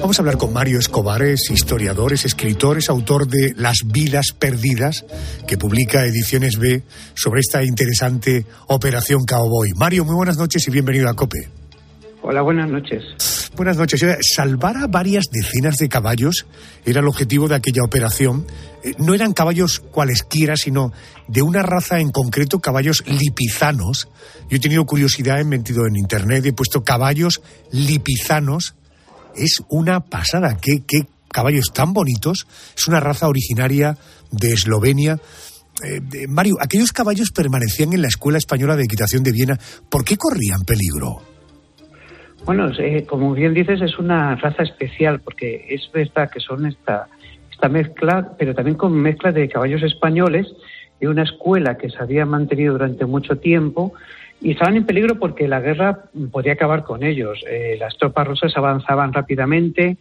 Vamos 0.00 0.16
a 0.16 0.22
hablar 0.22 0.36
con 0.36 0.52
Mario 0.52 0.78
Escobar, 0.78 1.22
es 1.22 1.50
historiador, 1.50 2.12
es 2.12 2.24
escritor, 2.24 2.78
es 2.78 2.88
autor 2.88 3.26
de 3.26 3.54
Las 3.56 3.78
vidas 3.84 4.26
perdidas, 4.38 5.04
que 5.48 5.58
publica 5.58 6.06
Ediciones 6.06 6.56
B 6.56 6.84
sobre 7.14 7.40
esta 7.40 7.64
interesante 7.64 8.46
operación 8.68 9.24
Cowboy. 9.24 9.70
Mario, 9.74 10.04
muy 10.04 10.14
buenas 10.14 10.36
noches 10.36 10.68
y 10.68 10.70
bienvenido 10.70 11.08
a 11.08 11.14
COPE. 11.14 11.65
Hola, 12.28 12.42
buenas 12.42 12.68
noches. 12.68 13.04
Buenas 13.54 13.76
noches. 13.76 14.04
Salvar 14.34 14.78
a 14.78 14.88
varias 14.88 15.26
decenas 15.30 15.76
de 15.76 15.88
caballos 15.88 16.44
era 16.84 16.98
el 16.98 17.06
objetivo 17.06 17.46
de 17.46 17.54
aquella 17.54 17.84
operación. 17.84 18.44
Eh, 18.82 18.94
no 18.98 19.14
eran 19.14 19.32
caballos 19.32 19.78
cualesquiera, 19.78 20.56
sino 20.56 20.92
de 21.28 21.42
una 21.42 21.62
raza 21.62 22.00
en 22.00 22.10
concreto, 22.10 22.58
caballos 22.58 23.04
lipizanos. 23.06 24.08
Yo 24.50 24.56
he 24.56 24.58
tenido 24.58 24.84
curiosidad, 24.86 25.38
he 25.38 25.44
metido 25.44 25.86
en 25.86 25.94
internet, 25.94 26.44
he 26.46 26.52
puesto 26.52 26.82
caballos 26.82 27.42
lipizanos. 27.70 28.74
Es 29.36 29.62
una 29.68 30.00
pasada. 30.00 30.56
¿Qué, 30.60 30.82
qué 30.84 31.06
caballos 31.30 31.66
tan 31.72 31.92
bonitos? 31.92 32.48
Es 32.76 32.88
una 32.88 32.98
raza 32.98 33.28
originaria 33.28 33.98
de 34.32 34.52
Eslovenia. 34.52 35.20
Eh, 35.80 36.26
Mario, 36.26 36.56
aquellos 36.58 36.90
caballos 36.90 37.30
permanecían 37.30 37.92
en 37.92 38.02
la 38.02 38.08
Escuela 38.08 38.38
Española 38.38 38.74
de 38.74 38.82
Equitación 38.82 39.22
de 39.22 39.30
Viena. 39.30 39.60
¿Por 39.88 40.04
qué 40.04 40.16
corrían 40.16 40.62
peligro? 40.62 41.35
Bueno, 42.44 42.70
eh, 42.78 43.04
como 43.06 43.32
bien 43.34 43.54
dices, 43.54 43.80
es 43.80 43.98
una 43.98 44.36
raza 44.36 44.62
especial 44.62 45.20
porque 45.20 45.66
es 45.68 45.90
verdad 45.92 46.30
que 46.30 46.40
son 46.40 46.66
esta, 46.66 47.08
esta 47.50 47.68
mezcla, 47.68 48.32
pero 48.38 48.54
también 48.54 48.76
con 48.76 48.92
mezcla 48.92 49.32
de 49.32 49.48
caballos 49.48 49.82
españoles 49.82 50.52
de 51.00 51.08
una 51.08 51.24
escuela 51.24 51.76
que 51.76 51.90
se 51.90 51.98
había 51.98 52.24
mantenido 52.24 52.72
durante 52.72 53.04
mucho 53.04 53.36
tiempo 53.36 53.92
y 54.40 54.52
estaban 54.52 54.76
en 54.76 54.86
peligro 54.86 55.18
porque 55.18 55.48
la 55.48 55.60
guerra 55.60 56.04
podía 56.30 56.52
acabar 56.52 56.84
con 56.84 57.02
ellos. 57.02 57.42
Eh, 57.48 57.76
las 57.80 57.96
tropas 57.96 58.26
rusas 58.26 58.56
avanzaban 58.56 59.12
rápidamente 59.12 59.96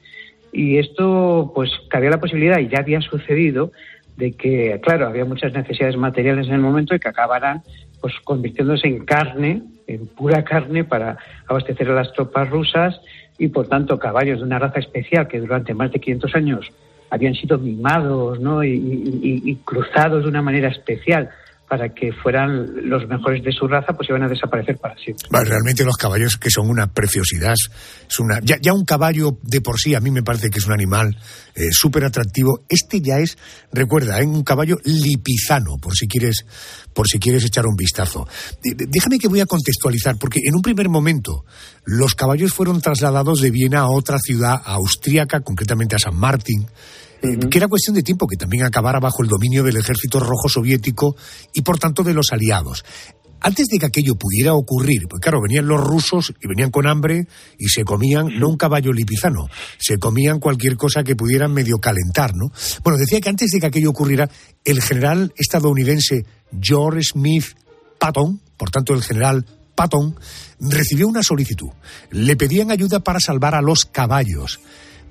y 0.52 0.78
esto, 0.78 1.52
pues, 1.54 1.70
cabía 1.90 2.10
la 2.10 2.20
posibilidad, 2.20 2.60
y 2.60 2.70
ya 2.70 2.80
había 2.80 3.02
sucedido, 3.02 3.72
de 4.16 4.32
que, 4.32 4.80
claro, 4.82 5.08
había 5.08 5.26
muchas 5.26 5.52
necesidades 5.54 5.98
materiales 5.98 6.48
en 6.48 6.54
el 6.54 6.62
momento 6.62 6.96
y 6.96 7.00
que 7.00 7.10
acabaran 7.10 7.62
pues 8.06 8.20
convirtiéndose 8.24 8.88
en 8.88 9.04
carne, 9.04 9.64
en 9.88 10.06
pura 10.06 10.44
carne 10.44 10.84
para 10.84 11.18
abastecer 11.48 11.90
a 11.90 11.96
las 11.96 12.14
tropas 12.14 12.48
rusas 12.52 13.02
y 13.40 13.48
por 13.48 13.68
tanto 13.68 13.98
caballos 13.98 14.38
de 14.38 14.46
una 14.46 14.60
raza 14.60 14.78
especial 14.78 15.28
que 15.28 15.40
durante 15.40 15.74
más 15.74 15.92
de 15.92 16.00
500 16.00 16.36
años 16.36 16.72
habían 17.10 17.34
sido 17.34 17.58
mimados 17.58 18.40
¿no? 18.40 18.64
y 18.64 19.58
cruzados 19.66 20.22
de 20.22 20.30
una 20.30 20.44
manera 20.44 20.68
especial 20.68 21.32
para 21.68 21.90
que 21.90 22.12
fueran 22.12 22.90
los 22.90 23.08
mejores 23.08 23.44
de 23.44 23.52
su 23.52 23.68
raza, 23.68 23.94
pues 23.94 24.10
iban 24.10 24.24
a 24.24 24.28
desaparecer 24.28 24.78
para 24.78 24.96
siempre. 24.96 25.28
realmente 25.32 25.84
los 25.84 25.98
caballos 25.98 26.38
que 26.38 26.50
son 26.50 26.70
una 26.70 26.88
preciosidad, 26.88 27.54
es 27.54 28.20
una 28.20 28.40
ya, 28.42 28.74
un 28.74 28.86
caballo 28.86 29.38
de 29.42 29.62
por 29.62 29.80
sí 29.80 29.96
a 29.96 30.00
mí 30.00 30.12
me 30.12 30.24
parece 30.24 30.50
que 30.50 30.60
es 30.60 30.68
un 30.68 30.74
animal 30.74 31.18
eh, 31.56 31.70
súper 31.72 32.06
atractivo. 32.06 32.66
Este 32.70 33.02
ya 33.02 33.20
es, 33.20 33.38
recuerda, 33.72 34.22
¿eh? 34.22 34.26
un 34.26 34.44
caballo 34.44 34.78
lipizano, 34.84 35.78
por 35.82 35.96
si 35.96 36.08
quieres 36.08 36.46
por 36.94 37.08
si 37.08 37.20
quieres 37.20 37.44
echar 37.44 37.66
un 37.66 37.76
vistazo. 37.76 38.28
Déjame 38.64 39.18
que 39.18 39.28
voy 39.28 39.42
a 39.42 39.46
contextualizar, 39.46 40.18
porque 40.18 40.40
en 40.44 40.56
un 40.56 40.62
primer 40.62 40.88
momento 40.88 41.46
los 41.84 42.16
caballos 42.16 42.54
fueron 42.54 42.80
trasladados 42.80 43.42
de 43.42 43.52
Viena 43.52 43.80
a 43.80 43.90
otra 43.90 44.18
ciudad 44.20 44.62
austríaca, 44.64 45.42
concretamente 45.42 45.96
a 45.96 46.00
San 46.00 46.16
Martín, 46.16 46.68
que 47.22 47.58
era 47.58 47.68
cuestión 47.68 47.96
de 47.96 48.04
tiempo 48.04 48.28
que 48.28 48.38
también 48.38 48.64
acabara 48.64 49.00
bajo 49.00 49.24
el 49.24 49.30
dominio 49.30 49.64
del 49.64 49.78
ejército 49.78 50.20
rojo 50.20 50.50
soviético 50.50 51.16
y 51.54 51.62
por 51.62 51.80
tanto 51.80 52.04
de 52.04 52.14
los 52.14 52.32
aliados. 52.32 52.84
Antes 53.42 53.68
de 53.68 53.78
que 53.78 53.86
aquello 53.86 54.16
pudiera 54.16 54.56
ocurrir, 54.56 55.04
pues 55.08 55.22
claro, 55.22 55.40
venían 55.40 55.68
los 55.68 55.80
rusos 55.80 56.34
y 56.42 56.48
venían 56.48 56.72
con 56.72 56.88
hambre 56.88 57.28
y 57.60 57.68
se 57.68 57.84
comían 57.84 58.40
no 58.40 58.50
un 58.50 58.58
caballo 58.58 58.92
lipizano, 58.92 59.48
se 59.78 60.00
comían 60.00 60.40
cualquier 60.40 60.78
cosa 60.78 61.04
que 61.04 61.16
pudieran 61.16 61.54
medio 61.54 61.78
calentar, 61.78 62.34
¿no? 62.36 62.52
Bueno, 62.84 62.98
decía 62.98 63.22
que 63.22 63.30
antes 63.30 63.52
de 63.52 63.60
que 63.60 63.68
aquello 63.68 63.92
ocurriera, 63.92 64.30
el 64.64 64.82
general 64.82 65.32
estadounidense 65.38 66.26
George 66.60 67.02
Smith 67.04 67.46
Patton, 68.00 68.42
por 68.58 68.72
tanto 68.72 68.96
el 68.96 69.04
general 69.04 69.46
Patton, 69.76 70.16
recibió 70.60 71.08
una 71.08 71.22
solicitud. 71.22 71.70
Le 72.10 72.36
pedían 72.36 72.72
ayuda 72.72 73.02
para 73.02 73.20
salvar 73.20 73.54
a 73.54 73.62
los 73.62 73.86
caballos. 73.86 74.60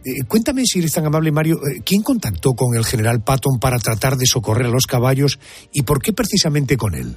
Eh, 0.04 0.24
cuéntame, 0.28 0.62
si 0.64 0.80
eres 0.80 0.92
tan 0.92 1.06
amable, 1.06 1.32
Mario, 1.32 1.56
eh, 1.56 1.80
¿quién 1.84 2.02
contactó 2.02 2.52
con 2.52 2.76
el 2.76 2.84
general 2.84 3.22
Patton 3.24 3.58
para 3.58 3.78
tratar 3.78 4.16
de 4.16 4.26
socorrer 4.26 4.66
a 4.66 4.70
los 4.70 4.86
caballos 4.86 5.38
y 5.72 5.82
por 5.82 6.02
qué 6.02 6.12
precisamente 6.12 6.76
con 6.76 6.94
él? 6.94 7.16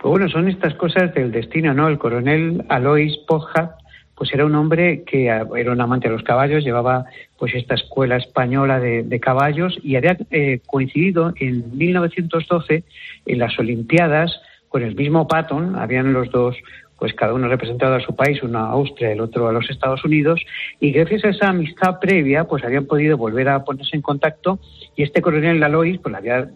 Pues 0.00 0.10
bueno, 0.10 0.28
son 0.28 0.48
estas 0.48 0.74
cosas 0.76 1.12
del 1.14 1.32
destino, 1.32 1.74
¿no? 1.74 1.88
El 1.88 1.98
coronel 1.98 2.64
Alois 2.68 3.18
Poja, 3.26 3.76
pues 4.14 4.32
era 4.32 4.46
un 4.46 4.54
hombre 4.54 5.02
que 5.04 5.30
ah, 5.30 5.44
era 5.56 5.72
un 5.72 5.80
amante 5.80 6.08
de 6.08 6.14
los 6.14 6.22
caballos, 6.22 6.62
llevaba 6.62 7.06
pues 7.38 7.54
esta 7.54 7.74
escuela 7.74 8.16
española 8.16 8.78
de, 8.78 9.20
caballos 9.20 9.76
y 9.82 9.96
había 9.96 10.16
eh, 10.30 10.60
coincidido 10.66 11.32
en 11.40 11.76
1912 11.76 12.84
en 13.26 13.38
las 13.38 13.58
Olimpiadas 13.58 14.40
con 14.68 14.82
el 14.82 14.94
mismo 14.94 15.26
Patton, 15.26 15.74
habían 15.74 16.12
los 16.12 16.30
dos 16.30 16.56
pues 17.00 17.14
cada 17.14 17.34
uno 17.34 17.48
representado 17.48 17.94
a 17.94 18.00
su 18.00 18.14
país, 18.14 18.42
uno 18.42 18.58
a 18.58 18.70
Austria, 18.70 19.10
el 19.10 19.20
otro 19.20 19.48
a 19.48 19.52
los 19.52 19.68
Estados 19.70 20.04
Unidos, 20.04 20.40
y 20.78 20.92
gracias 20.92 21.24
a 21.24 21.28
esa 21.30 21.48
amistad 21.48 21.98
previa, 21.98 22.44
pues 22.44 22.62
habían 22.62 22.84
podido 22.84 23.16
volver 23.16 23.48
a 23.48 23.64
ponerse 23.64 23.96
en 23.96 24.02
contacto 24.02 24.60
y 24.94 25.02
este 25.02 25.22
coronel 25.22 25.58
Lalois, 25.58 25.98
pues 25.98 26.12
le 26.12 26.18
había 26.18 26.50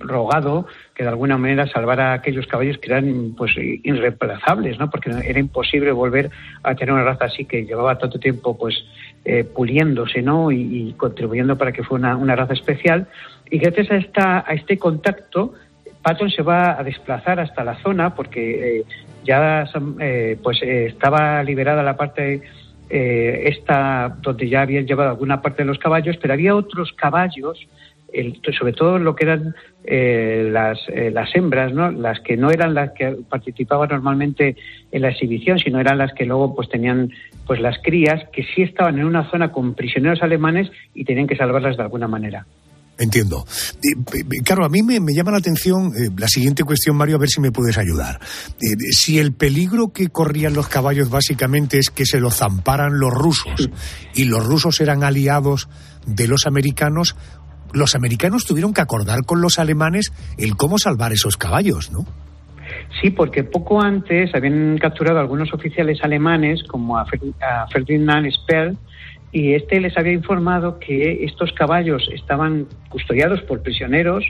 rogado 0.00 0.66
que 0.94 1.02
de 1.02 1.08
alguna 1.08 1.38
manera 1.38 1.66
salvara 1.66 2.10
a 2.10 2.14
aquellos 2.14 2.46
caballos 2.46 2.78
que 2.78 2.90
eran 2.90 3.34
pues 3.36 3.52
irreemplazables, 3.56 4.78
¿no? 4.78 4.90
Porque 4.90 5.10
era 5.10 5.38
imposible 5.38 5.92
volver 5.92 6.30
a 6.62 6.74
tener 6.74 6.92
una 6.92 7.04
raza 7.04 7.26
así 7.26 7.44
que 7.44 7.64
llevaba 7.64 7.98
tanto 7.98 8.18
tiempo 8.18 8.56
pues 8.56 8.84
eh, 9.24 9.44
puliéndose, 9.44 10.22
¿no? 10.22 10.50
Y, 10.50 10.94
contribuyendo 10.96 11.56
para 11.56 11.72
que 11.72 11.82
fuera 11.82 12.16
una, 12.16 12.36
raza 12.36 12.52
especial. 12.52 13.06
Y 13.50 13.58
gracias 13.58 13.90
a 13.90 13.96
esta 13.96 14.44
a 14.46 14.54
este 14.54 14.78
contacto 14.78 15.54
Patton 16.04 16.30
se 16.30 16.42
va 16.42 16.78
a 16.78 16.84
desplazar 16.84 17.40
hasta 17.40 17.64
la 17.64 17.76
zona 17.76 18.14
porque 18.14 18.80
eh, 18.80 18.84
ya 19.24 19.66
eh, 20.00 20.38
pues 20.42 20.62
eh, 20.62 20.86
estaba 20.86 21.42
liberada 21.42 21.82
la 21.82 21.96
parte 21.96 22.42
eh, 22.90 23.42
esta 23.46 24.14
donde 24.20 24.48
ya 24.48 24.60
habían 24.60 24.86
llevado 24.86 25.08
alguna 25.08 25.40
parte 25.40 25.62
de 25.62 25.66
los 25.66 25.78
caballos, 25.78 26.18
pero 26.20 26.34
había 26.34 26.54
otros 26.54 26.92
caballos, 26.92 27.58
sobre 28.56 28.74
todo 28.74 28.98
lo 28.98 29.16
que 29.16 29.24
eran 29.24 29.54
las, 30.52 30.78
las 30.88 31.34
hembras, 31.34 31.72
¿no? 31.72 31.90
las 31.90 32.20
que 32.20 32.36
no 32.36 32.50
eran 32.50 32.74
las 32.74 32.92
que 32.92 33.16
participaban 33.28 33.88
normalmente 33.88 34.56
en 34.92 35.02
la 35.02 35.08
exhibición, 35.08 35.58
sino 35.58 35.80
eran 35.80 35.98
las 35.98 36.12
que 36.12 36.24
luego 36.24 36.54
pues 36.54 36.68
tenían 36.68 37.10
pues 37.44 37.60
las 37.60 37.78
crías 37.82 38.28
que 38.32 38.44
sí 38.44 38.62
estaban 38.62 38.98
en 38.98 39.06
una 39.06 39.28
zona 39.30 39.50
con 39.50 39.74
prisioneros 39.74 40.22
alemanes 40.22 40.70
y 40.94 41.04
tenían 41.04 41.26
que 41.26 41.34
salvarlas 41.34 41.76
de 41.76 41.82
alguna 41.82 42.06
manera. 42.06 42.46
Entiendo. 42.98 43.44
Claro, 44.44 44.64
a 44.64 44.68
mí 44.68 44.82
me, 44.82 45.00
llama 45.12 45.32
la 45.32 45.38
atención 45.38 45.92
eh, 45.96 46.10
la 46.16 46.28
siguiente 46.28 46.62
cuestión, 46.62 46.96
Mario, 46.96 47.16
a 47.16 47.18
ver 47.18 47.28
si 47.28 47.40
me 47.40 47.50
puedes 47.50 47.76
ayudar. 47.76 48.20
Eh, 48.60 48.76
si 48.92 49.18
el 49.18 49.32
peligro 49.32 49.92
que 49.92 50.08
corrían 50.08 50.54
los 50.54 50.68
caballos 50.68 51.10
básicamente 51.10 51.78
es 51.78 51.90
que 51.90 52.06
se 52.06 52.20
lo 52.20 52.30
zamparan 52.30 53.00
los 53.00 53.12
rusos 53.12 53.68
y 54.14 54.24
los 54.24 54.44
rusos 54.44 54.80
eran 54.80 55.02
aliados 55.02 55.68
de 56.06 56.28
los 56.28 56.46
americanos, 56.46 57.16
los 57.72 57.96
americanos 57.96 58.44
tuvieron 58.44 58.72
que 58.72 58.80
acordar 58.80 59.24
con 59.24 59.40
los 59.40 59.58
alemanes 59.58 60.12
el 60.38 60.56
cómo 60.56 60.78
salvar 60.78 61.12
esos 61.12 61.36
caballos, 61.36 61.90
¿no? 61.90 62.06
Sí, 63.00 63.10
porque 63.10 63.44
poco 63.44 63.82
antes 63.82 64.34
habían 64.34 64.78
capturado 64.78 65.18
algunos 65.18 65.52
oficiales 65.52 65.98
alemanes, 66.02 66.62
como 66.64 66.96
a, 66.96 67.06
Ferdinand 67.72 68.30
Speer, 68.30 68.74
y 69.34 69.54
este 69.54 69.80
les 69.80 69.98
había 69.98 70.12
informado 70.12 70.78
que 70.78 71.24
estos 71.24 71.52
caballos 71.52 72.08
estaban 72.14 72.68
custodiados 72.88 73.42
por 73.42 73.62
prisioneros 73.62 74.24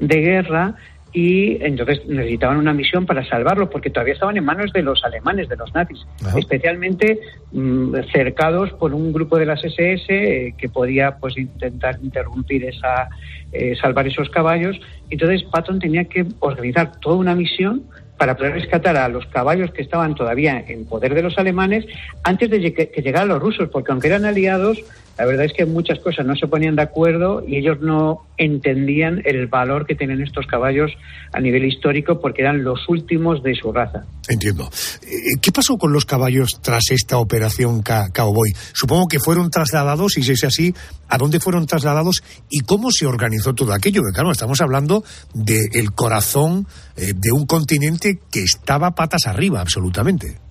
de 0.00 0.20
guerra 0.20 0.74
y 1.12 1.64
entonces 1.64 2.04
necesitaban 2.06 2.58
una 2.58 2.72
misión 2.74 3.06
para 3.06 3.24
salvarlos 3.24 3.68
porque 3.68 3.88
todavía 3.88 4.14
estaban 4.14 4.36
en 4.36 4.44
manos 4.44 4.72
de 4.72 4.82
los 4.82 5.04
alemanes, 5.04 5.48
de 5.48 5.56
los 5.56 5.72
nazis, 5.74 6.04
especialmente 6.36 7.20
mm, 7.52 7.94
cercados 8.12 8.72
por 8.72 8.92
un 8.94 9.12
grupo 9.12 9.38
de 9.38 9.46
las 9.46 9.62
SS 9.62 10.06
eh, 10.08 10.54
que 10.58 10.68
podía 10.68 11.18
pues 11.18 11.38
intentar 11.38 12.00
interrumpir 12.02 12.64
esa 12.64 13.08
eh, 13.52 13.76
salvar 13.80 14.08
esos 14.08 14.28
caballos. 14.28 14.76
Entonces 15.08 15.44
Patton 15.44 15.78
tenía 15.78 16.04
que 16.06 16.26
organizar 16.40 16.96
toda 17.00 17.14
una 17.14 17.36
misión 17.36 17.84
para 18.18 18.36
poder 18.36 18.52
rescatar 18.54 18.96
a 18.96 19.08
los 19.08 19.24
caballos 19.26 19.70
que 19.70 19.82
estaban 19.82 20.14
todavía 20.14 20.64
en 20.66 20.84
poder 20.84 21.14
de 21.14 21.22
los 21.22 21.38
alemanes 21.38 21.86
antes 22.24 22.50
de 22.50 22.72
que 22.72 23.02
llegaran 23.02 23.28
los 23.28 23.40
rusos, 23.40 23.68
porque 23.70 23.92
aunque 23.92 24.08
eran 24.08 24.24
aliados, 24.24 24.82
la 25.18 25.26
verdad 25.26 25.46
es 25.46 25.52
que 25.52 25.66
muchas 25.66 25.98
cosas 25.98 26.24
no 26.24 26.36
se 26.36 26.46
ponían 26.46 26.76
de 26.76 26.82
acuerdo 26.82 27.42
y 27.44 27.56
ellos 27.56 27.80
no 27.80 28.26
entendían 28.36 29.20
el 29.24 29.48
valor 29.48 29.84
que 29.84 29.96
tienen 29.96 30.22
estos 30.22 30.46
caballos 30.46 30.92
a 31.32 31.40
nivel 31.40 31.64
histórico 31.64 32.20
porque 32.20 32.42
eran 32.42 32.62
los 32.62 32.88
últimos 32.88 33.42
de 33.42 33.56
su 33.56 33.72
raza. 33.72 34.04
Entiendo. 34.28 34.70
Eh, 35.02 35.38
¿Qué 35.42 35.50
pasó 35.50 35.76
con 35.76 35.92
los 35.92 36.04
caballos 36.04 36.60
tras 36.62 36.90
esta 36.92 37.18
operación 37.18 37.82
Cowboy? 37.82 38.52
Supongo 38.72 39.08
que 39.08 39.18
fueron 39.18 39.50
trasladados, 39.50 40.16
y 40.18 40.22
si 40.22 40.32
es 40.32 40.44
así, 40.44 40.72
¿a 41.08 41.18
dónde 41.18 41.40
fueron 41.40 41.66
trasladados 41.66 42.22
y 42.48 42.60
cómo 42.60 42.92
se 42.92 43.06
organizó 43.06 43.54
todo 43.54 43.72
aquello? 43.72 44.02
Porque 44.02 44.14
claro, 44.14 44.30
estamos 44.30 44.60
hablando 44.60 45.02
del 45.34 45.92
corazón 45.92 46.68
eh, 46.96 47.12
de 47.12 47.32
un 47.32 47.44
continente 47.46 48.20
que 48.30 48.44
estaba 48.44 48.92
patas 48.92 49.26
arriba, 49.26 49.60
absolutamente. 49.60 50.47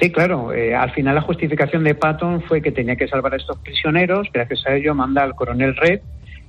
Sí, 0.00 0.10
claro. 0.10 0.52
Eh, 0.52 0.74
al 0.74 0.90
final 0.92 1.14
la 1.14 1.20
justificación 1.20 1.84
de 1.84 1.94
Patton 1.94 2.42
fue 2.42 2.62
que 2.62 2.72
tenía 2.72 2.96
que 2.96 3.08
salvar 3.08 3.34
a 3.34 3.36
estos 3.36 3.58
prisioneros. 3.58 4.28
Gracias 4.32 4.66
a 4.66 4.74
ello 4.74 4.94
manda 4.94 5.22
al 5.22 5.34
coronel 5.34 5.76
Red. 5.76 6.00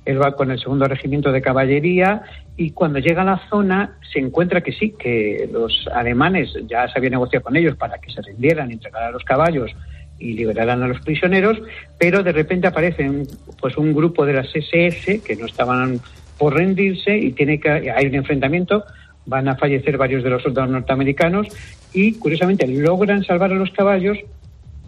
Él 0.04 0.20
va 0.20 0.32
con 0.32 0.50
el 0.50 0.58
segundo 0.58 0.86
regimiento 0.86 1.32
de 1.32 1.40
caballería 1.40 2.22
y 2.56 2.70
cuando 2.72 2.98
llega 2.98 3.22
a 3.22 3.24
la 3.24 3.48
zona 3.48 3.96
se 4.12 4.18
encuentra 4.18 4.60
que 4.60 4.72
sí, 4.72 4.94
que 4.98 5.48
los 5.50 5.88
alemanes 5.94 6.52
ya 6.66 6.86
se 6.88 6.98
había 6.98 7.10
negociado 7.10 7.44
con 7.44 7.56
ellos 7.56 7.76
para 7.76 7.98
que 7.98 8.12
se 8.12 8.20
rindieran, 8.20 8.70
entregaran 8.70 9.12
los 9.12 9.24
caballos 9.24 9.74
y 10.18 10.34
liberaran 10.34 10.82
a 10.82 10.88
los 10.88 11.00
prisioneros, 11.00 11.60
pero 11.98 12.22
de 12.22 12.32
repente 12.32 12.66
aparece 12.66 13.10
pues 13.60 13.76
un 13.78 13.94
grupo 13.94 14.26
de 14.26 14.34
las 14.34 14.54
SS 14.54 15.22
que 15.22 15.36
no 15.36 15.46
estaban 15.46 16.00
por 16.38 16.54
rendirse 16.54 17.16
y 17.16 17.32
tiene 17.32 17.58
que 17.58 17.90
hay 17.90 18.06
un 18.06 18.14
enfrentamiento 18.14 18.84
van 19.26 19.48
a 19.48 19.56
fallecer 19.56 19.96
varios 19.96 20.22
de 20.22 20.30
los 20.30 20.42
soldados 20.42 20.70
norteamericanos 20.70 21.48
y, 21.92 22.14
curiosamente, 22.14 22.66
logran 22.66 23.24
salvar 23.24 23.52
a 23.52 23.56
los 23.56 23.70
caballos, 23.70 24.18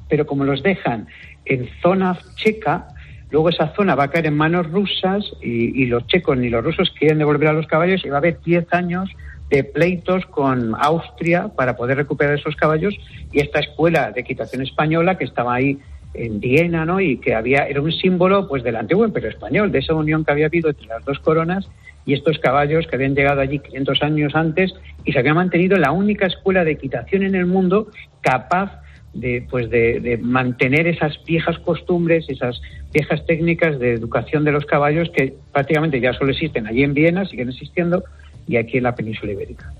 pero 0.08 0.26
como 0.26 0.44
los 0.44 0.62
dejan 0.62 1.06
en 1.44 1.68
zona 1.80 2.18
checa, 2.34 2.88
luego 3.30 3.48
esa 3.48 3.74
zona 3.74 3.94
va 3.94 4.04
a 4.04 4.10
caer 4.10 4.26
en 4.26 4.36
manos 4.36 4.70
rusas 4.70 5.24
y, 5.42 5.86
los 5.86 6.06
checos 6.06 6.36
ni 6.36 6.50
los 6.50 6.64
rusos 6.64 6.92
quieren 6.98 7.18
devolver 7.18 7.48
a 7.48 7.52
los 7.52 7.66
caballos 7.66 8.04
y 8.04 8.08
va 8.08 8.16
a 8.16 8.18
haber 8.18 8.40
10 8.40 8.72
años 8.72 9.10
de 9.48 9.62
pleitos 9.62 10.26
con 10.26 10.74
Austria 10.78 11.48
para 11.48 11.76
poder 11.76 11.96
recuperar 11.96 12.34
esos 12.34 12.56
caballos 12.56 12.94
y 13.32 13.40
esta 13.40 13.60
escuela 13.60 14.10
de 14.10 14.20
equitación 14.20 14.62
española 14.62 15.16
que 15.16 15.24
estaba 15.24 15.54
ahí 15.54 15.78
en 16.14 16.40
Viena, 16.40 16.84
¿no? 16.84 17.00
Y 17.00 17.18
que 17.18 17.34
había 17.34 17.66
era 17.66 17.80
un 17.80 17.92
símbolo 17.92 18.48
pues 18.48 18.64
del 18.64 18.76
antiguo 18.76 19.04
imperio 19.04 19.28
español, 19.28 19.70
de 19.70 19.78
esa 19.78 19.94
unión 19.94 20.24
que 20.24 20.32
había 20.32 20.46
habido 20.46 20.70
entre 20.70 20.86
las 20.86 21.04
dos 21.04 21.18
coronas 21.20 21.68
y 22.06 22.14
estos 22.14 22.38
caballos 22.38 22.86
que 22.86 22.96
habían 22.96 23.14
llegado 23.14 23.40
allí 23.40 23.58
500 23.58 24.02
años 24.02 24.34
antes 24.34 24.72
y 25.04 25.12
se 25.12 25.18
había 25.18 25.34
mantenido 25.34 25.76
la 25.76 25.90
única 25.90 26.26
escuela 26.26 26.64
de 26.64 26.72
equitación 26.72 27.24
en 27.24 27.34
el 27.34 27.46
mundo 27.46 27.88
capaz 28.22 28.80
de, 29.12 29.46
pues 29.50 29.68
de, 29.70 30.18
mantener 30.22 30.86
esas 30.86 31.14
viejas 31.26 31.58
costumbres, 31.58 32.26
esas 32.28 32.60
viejas 32.92 33.24
técnicas 33.26 33.78
de 33.78 33.94
educación 33.94 34.44
de 34.44 34.52
los 34.52 34.64
caballos 34.66 35.10
que 35.14 35.34
prácticamente 35.52 36.00
ya 36.00 36.12
solo 36.12 36.32
existen 36.32 36.66
allí 36.66 36.82
en 36.82 36.94
Viena, 36.94 37.24
siguen 37.24 37.48
existiendo, 37.48 38.04
y 38.46 38.56
aquí 38.56 38.76
en 38.76 38.84
la 38.84 38.94
península 38.94 39.32
ibérica. 39.32 39.72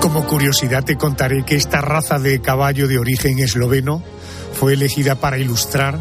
Como 0.00 0.26
curiosidad 0.26 0.84
te 0.84 0.96
contaré 0.96 1.44
que 1.44 1.54
esta 1.54 1.80
raza 1.80 2.18
de 2.18 2.40
caballo 2.40 2.88
de 2.88 2.98
origen 2.98 3.38
esloveno 3.38 4.02
fue 4.52 4.74
elegida 4.74 5.14
para 5.14 5.38
ilustrar 5.38 5.94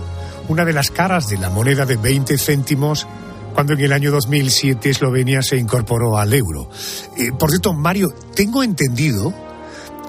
una 0.48 0.66
de 0.66 0.74
las 0.74 0.92
caras 0.92 1.30
de 1.30 1.38
la 1.38 1.50
moneda 1.50 1.86
de 1.86 1.98
20 1.98 2.38
céntimos 2.38 3.08
cuando 3.54 3.74
en 3.74 3.82
el 3.82 3.94
año 3.94 4.12
2007 4.12 4.90
Eslovenia 4.90 5.42
se 5.42 5.58
incorporó 5.58 6.18
al 6.18 6.34
euro. 6.34 6.70
Eh, 7.18 7.32
por 7.38 7.50
cierto, 7.50 7.74
Mario, 7.74 8.10
tengo 8.36 8.64
entendido 8.64 9.34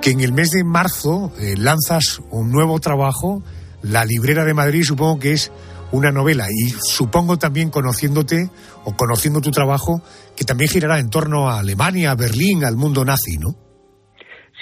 que 0.01 0.11
en 0.11 0.21
el 0.21 0.33
mes 0.33 0.51
de 0.51 0.65
marzo 0.65 1.33
eh, 1.39 1.55
lanzas 1.57 2.21
un 2.31 2.51
nuevo 2.51 2.81
trabajo, 2.81 3.43
La 3.83 4.05
Librera 4.05 4.45
de 4.45 4.55
Madrid, 4.55 4.83
supongo 4.85 5.19
que 5.19 5.33
es 5.33 5.53
una 5.93 6.11
novela 6.11 6.47
y 6.51 6.75
supongo 6.83 7.39
también 7.39 7.71
conociéndote 7.71 8.51
o 8.85 8.97
conociendo 8.97 9.41
tu 9.41 9.51
trabajo 9.51 10.03
que 10.35 10.45
también 10.45 10.71
girará 10.71 10.99
en 10.99 11.11
torno 11.11 11.51
a 11.51 11.59
Alemania, 11.59 12.11
a 12.11 12.15
Berlín, 12.15 12.65
al 12.65 12.77
mundo 12.77 13.05
nazi, 13.05 13.37
¿no? 13.37 13.62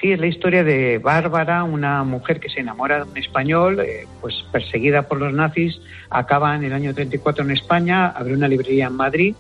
Sí, 0.01 0.13
es 0.13 0.19
la 0.19 0.29
historia 0.29 0.65
de 0.65 0.97
Bárbara, 0.97 1.63
una 1.63 2.05
mujer 2.05 2.41
que 2.41 2.49
se 2.49 2.61
enamora 2.61 3.05
de 3.05 3.11
un 3.11 3.19
español, 3.19 3.81
eh, 3.81 4.07
pues 4.23 4.47
perseguida 4.51 5.03
por 5.03 5.19
los 5.19 5.35
nazis, 5.35 5.79
acaba 6.09 6.57
en 6.57 6.65
el 6.65 6.73
año 6.73 6.95
34 6.95 7.45
en 7.45 7.51
España, 7.51 8.07
abre 8.07 8.33
una 8.33 8.49
librería 8.49 8.87
en 8.87 8.95
Madrid 8.95 9.35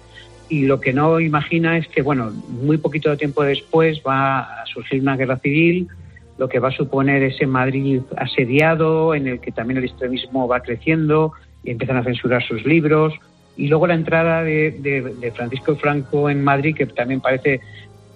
y 0.50 0.66
lo 0.66 0.78
que 0.78 0.92
no 0.92 1.18
imagina 1.18 1.78
es 1.78 1.88
que, 1.88 2.02
bueno, 2.02 2.30
muy 2.48 2.76
poquito 2.76 3.16
tiempo 3.16 3.42
después 3.42 4.02
va 4.06 4.40
a 4.40 4.66
surgir 4.66 5.00
una 5.00 5.16
guerra 5.16 5.38
civil, 5.38 5.88
lo 6.36 6.48
que 6.48 6.58
va 6.58 6.68
a 6.68 6.72
suponer 6.72 7.22
ese 7.22 7.46
Madrid 7.46 8.02
asediado, 8.18 9.14
en 9.14 9.28
el 9.28 9.40
que 9.40 9.52
también 9.52 9.78
el 9.78 9.84
extremismo 9.84 10.46
va 10.46 10.60
creciendo 10.60 11.32
y 11.64 11.70
empiezan 11.70 11.96
a 11.96 12.04
censurar 12.04 12.42
sus 12.42 12.66
libros. 12.66 13.14
Y 13.56 13.68
luego 13.68 13.86
la 13.86 13.94
entrada 13.94 14.42
de, 14.42 14.72
de 14.72 15.32
Francisco 15.32 15.76
Franco 15.76 16.28
en 16.28 16.42
Madrid, 16.42 16.74
que 16.76 16.86
también 16.86 17.20
parece 17.20 17.60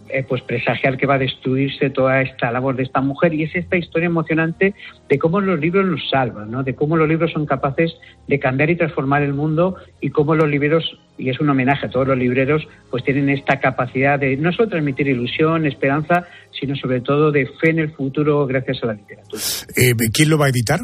eh, 0.09 0.23
pues 0.29 0.43
presagiar 0.43 0.99
que 0.99 1.07
va 1.07 1.15
a 1.15 1.19
destruirse 1.19 1.89
toda 1.89 2.21
esta 2.21 2.53
labor 2.53 2.77
de 2.77 2.83
esta 2.83 3.01
mujer 3.01 3.33
y 3.33 3.45
es 3.45 3.55
esta 3.57 3.77
historia 3.77 4.07
emocionante 4.07 4.75
de 5.09 5.19
cómo 5.19 5.41
los 5.41 5.59
libros 5.59 5.87
nos 5.87 6.09
salvan, 6.11 6.51
¿no? 6.51 6.63
de 6.63 6.75
cómo 6.75 6.97
los 6.97 7.09
libros 7.09 7.33
son 7.33 7.47
capaces 7.47 7.95
de 8.29 8.39
cambiar 8.39 8.69
y 8.71 8.77
transformar 8.77 9.23
el 9.23 9.33
mundo 9.33 9.77
y 10.01 10.11
cómo 10.11 10.35
los 10.35 10.49
libreros, 10.49 10.99
y 11.17 11.31
es 11.31 11.41
un 11.41 11.49
homenaje 11.49 11.87
a 11.87 11.91
todos 11.91 12.07
los 12.07 12.19
libreros, 12.19 12.67
pues 12.91 13.03
tienen 13.03 13.31
esta 13.31 13.61
capacidad 13.61 14.19
de 14.19 14.37
no 14.37 14.53
solo 14.53 14.69
transmitir 14.69 15.09
ilusión, 15.09 15.67
esperanza, 15.67 16.27
sino 16.59 16.77
sobre 16.77 17.01
todo 17.01 17.33
de 17.33 17.47
fe 17.61 17.71
en 17.71 17.79
el 17.79 17.93
futuro 17.93 18.47
gracias 18.47 18.83
a 18.83 18.89
la 18.89 18.95
literatura. 18.95 19.43
Eh, 19.77 19.95
¿Quién 20.13 20.29
lo 20.29 20.39
va 20.39 20.47
a 20.47 20.51
editar? 20.51 20.81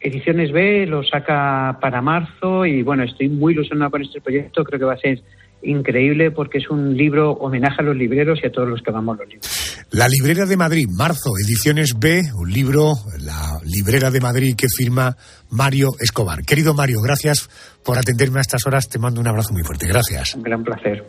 Ediciones 0.00 0.52
B 0.52 0.86
lo 0.86 1.02
saca 1.04 1.78
para 1.80 2.02
marzo 2.02 2.66
y 2.66 2.82
bueno, 2.82 3.04
estoy 3.04 3.28
muy 3.28 3.54
ilusionado 3.54 3.90
con 3.92 4.02
este 4.02 4.20
proyecto, 4.20 4.64
creo 4.64 4.78
que 4.78 4.84
va 4.84 4.94
a 4.94 4.98
ser 4.98 5.22
increíble 5.66 6.30
porque 6.30 6.58
es 6.58 6.70
un 6.70 6.96
libro 6.96 7.32
homenaje 7.32 7.76
a 7.80 7.82
los 7.82 7.96
libreros 7.96 8.38
y 8.42 8.46
a 8.46 8.52
todos 8.52 8.68
los 8.68 8.82
que 8.82 8.90
amamos 8.90 9.18
los 9.18 9.28
libros. 9.28 9.76
La 9.90 10.08
Librera 10.08 10.46
de 10.46 10.56
Madrid, 10.56 10.88
marzo, 10.90 11.30
ediciones 11.42 11.94
B, 11.98 12.22
un 12.34 12.52
libro, 12.52 12.94
La 13.20 13.60
Librera 13.64 14.10
de 14.10 14.20
Madrid 14.20 14.54
que 14.56 14.66
firma 14.68 15.16
Mario 15.50 15.94
Escobar. 16.00 16.44
Querido 16.44 16.74
Mario, 16.74 17.00
gracias 17.00 17.48
por 17.84 17.96
atenderme 17.96 18.38
a 18.38 18.42
estas 18.42 18.66
horas. 18.66 18.88
Te 18.88 18.98
mando 18.98 19.20
un 19.20 19.28
abrazo 19.28 19.52
muy 19.52 19.62
fuerte. 19.62 19.86
Gracias. 19.86 20.34
Un 20.34 20.42
gran 20.42 20.64
placer. 20.64 21.04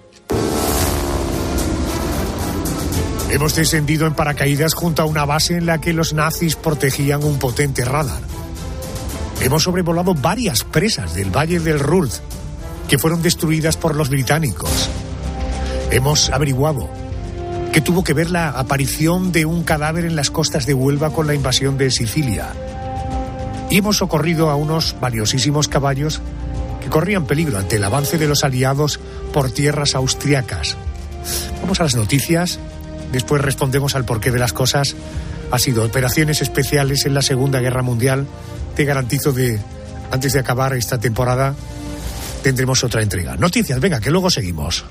Hemos 3.29 3.55
descendido 3.55 4.07
en 4.07 4.13
paracaídas 4.13 4.73
junto 4.73 5.01
a 5.01 5.05
una 5.05 5.25
base 5.25 5.57
en 5.57 5.65
la 5.65 5.81
que 5.81 5.91
los 5.91 6.13
nazis 6.13 6.55
protegían 6.55 7.23
un 7.23 7.39
potente 7.39 7.83
radar. 7.83 8.21
Hemos 9.41 9.63
sobrevolado 9.63 10.13
varias 10.13 10.63
presas 10.63 11.13
del 11.13 11.35
Valle 11.35 11.59
del 11.59 11.79
Ruhr 11.79 12.07
que 12.87 12.97
fueron 12.97 13.21
destruidas 13.21 13.77
por 13.77 13.95
los 13.95 14.09
británicos. 14.09 14.89
Hemos 15.91 16.29
averiguado 16.29 16.89
que 17.71 17.81
tuvo 17.81 18.03
que 18.03 18.13
ver 18.13 18.31
la 18.31 18.49
aparición 18.49 19.31
de 19.31 19.45
un 19.45 19.63
cadáver 19.63 20.05
en 20.05 20.15
las 20.15 20.31
costas 20.31 20.65
de 20.65 20.73
Huelva 20.73 21.11
con 21.11 21.27
la 21.27 21.33
invasión 21.33 21.77
de 21.77 21.91
Sicilia. 21.91 22.47
Y 23.69 23.77
hemos 23.77 23.97
socorrido 23.97 24.49
a 24.49 24.55
unos 24.55 24.95
valiosísimos 24.99 25.67
caballos 25.67 26.21
que 26.81 26.89
corrían 26.89 27.25
peligro 27.25 27.57
ante 27.57 27.75
el 27.75 27.83
avance 27.83 28.17
de 28.17 28.27
los 28.27 28.43
aliados 28.43 28.99
por 29.33 29.51
tierras 29.51 29.93
austriacas. 29.93 30.77
Vamos 31.61 31.79
a 31.79 31.83
las 31.83 31.95
noticias, 31.95 32.59
después 33.11 33.41
respondemos 33.41 33.95
al 33.95 34.05
porqué 34.05 34.31
de 34.31 34.39
las 34.39 34.53
cosas. 34.53 34.95
Ha 35.51 35.59
sido 35.59 35.85
operaciones 35.85 36.41
especiales 36.41 37.05
en 37.05 37.13
la 37.13 37.21
Segunda 37.21 37.59
Guerra 37.59 37.81
Mundial. 37.81 38.25
Te 38.75 38.85
garantizo 38.85 39.33
de, 39.33 39.59
antes 40.11 40.33
de 40.33 40.39
acabar 40.39 40.73
esta 40.73 40.97
temporada, 40.97 41.55
tendremos 42.41 42.83
otra 42.83 43.01
entrega. 43.01 43.35
Noticias, 43.35 43.79
venga, 43.79 43.99
que 43.99 44.11
luego 44.11 44.29
seguimos. 44.29 44.85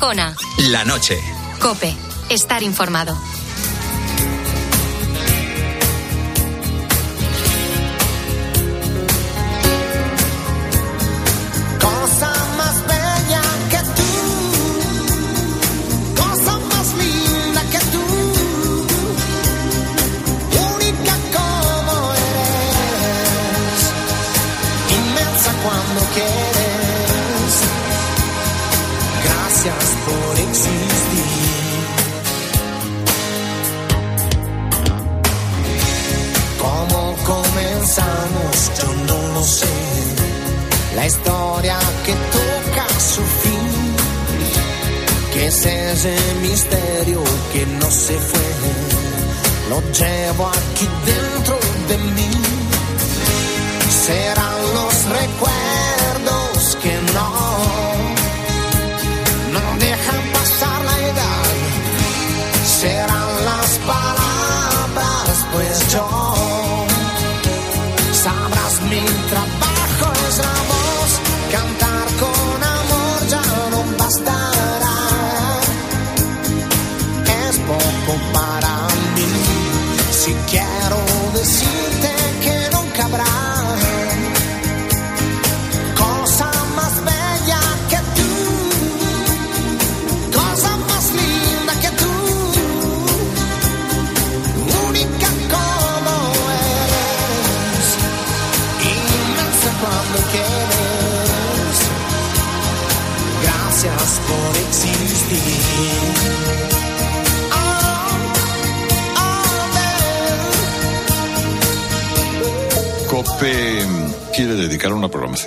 Arjona. 0.00 0.34
La 0.70 0.82
noche. 0.86 1.20
Cope. 1.60 1.94
Estar 2.30 2.62
informado. 2.62 3.14
Pues 65.92 66.29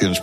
una 0.05 0.15
programación 0.15 0.22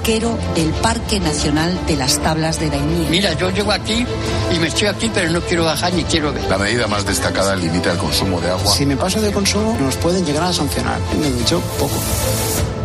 barquero 0.00 0.38
del 0.54 0.70
Parque 0.70 1.20
Nacional 1.20 1.78
de 1.86 1.96
las 1.96 2.18
Tablas 2.20 2.58
de 2.58 2.70
Daimiel. 2.70 3.10
Mira, 3.10 3.34
yo 3.34 3.50
llego 3.50 3.70
aquí 3.70 4.06
y 4.54 4.58
me 4.58 4.68
estoy 4.68 4.88
aquí, 4.88 5.10
pero 5.12 5.30
no 5.30 5.42
quiero 5.42 5.64
bajar 5.64 5.92
ni 5.92 6.04
quiero 6.04 6.32
ver. 6.32 6.44
La 6.44 6.56
medida 6.56 6.86
más 6.86 7.04
destacada 7.04 7.54
limita 7.54 7.92
el 7.92 7.98
consumo 7.98 8.40
de 8.40 8.48
agua. 8.48 8.72
Si 8.72 8.86
me 8.86 8.96
paso 8.96 9.20
de 9.20 9.30
consumo, 9.30 9.76
nos 9.78 9.96
pueden 9.96 10.24
llegar 10.24 10.44
a 10.44 10.52
sancionar. 10.54 10.98
Me 11.20 11.30
dicho 11.30 11.60
poco. 11.78 11.94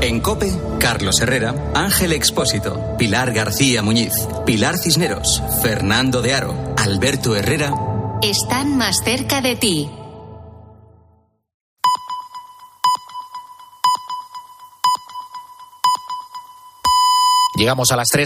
En 0.02 0.20
COPE, 0.20 0.52
Carlos 0.80 1.22
Herrera, 1.22 1.56
Ángel 1.74 2.12
Expósito, 2.12 2.98
Pilar 2.98 3.32
García 3.32 3.82
Muñiz, 3.82 4.14
Pilar 4.46 4.78
Cisneros, 4.78 5.42
Fernando 5.62 6.22
de 6.22 6.34
Aro, 6.34 6.54
Alberto 6.78 7.36
Herrera. 7.36 7.74
Están 8.22 8.78
más 8.78 8.98
cerca 9.06 9.40
de 9.40 9.56
ti. 9.56 9.90
Llegamos 17.56 17.90
a 17.92 17.96
las 17.96 18.08
3. 18.10 18.24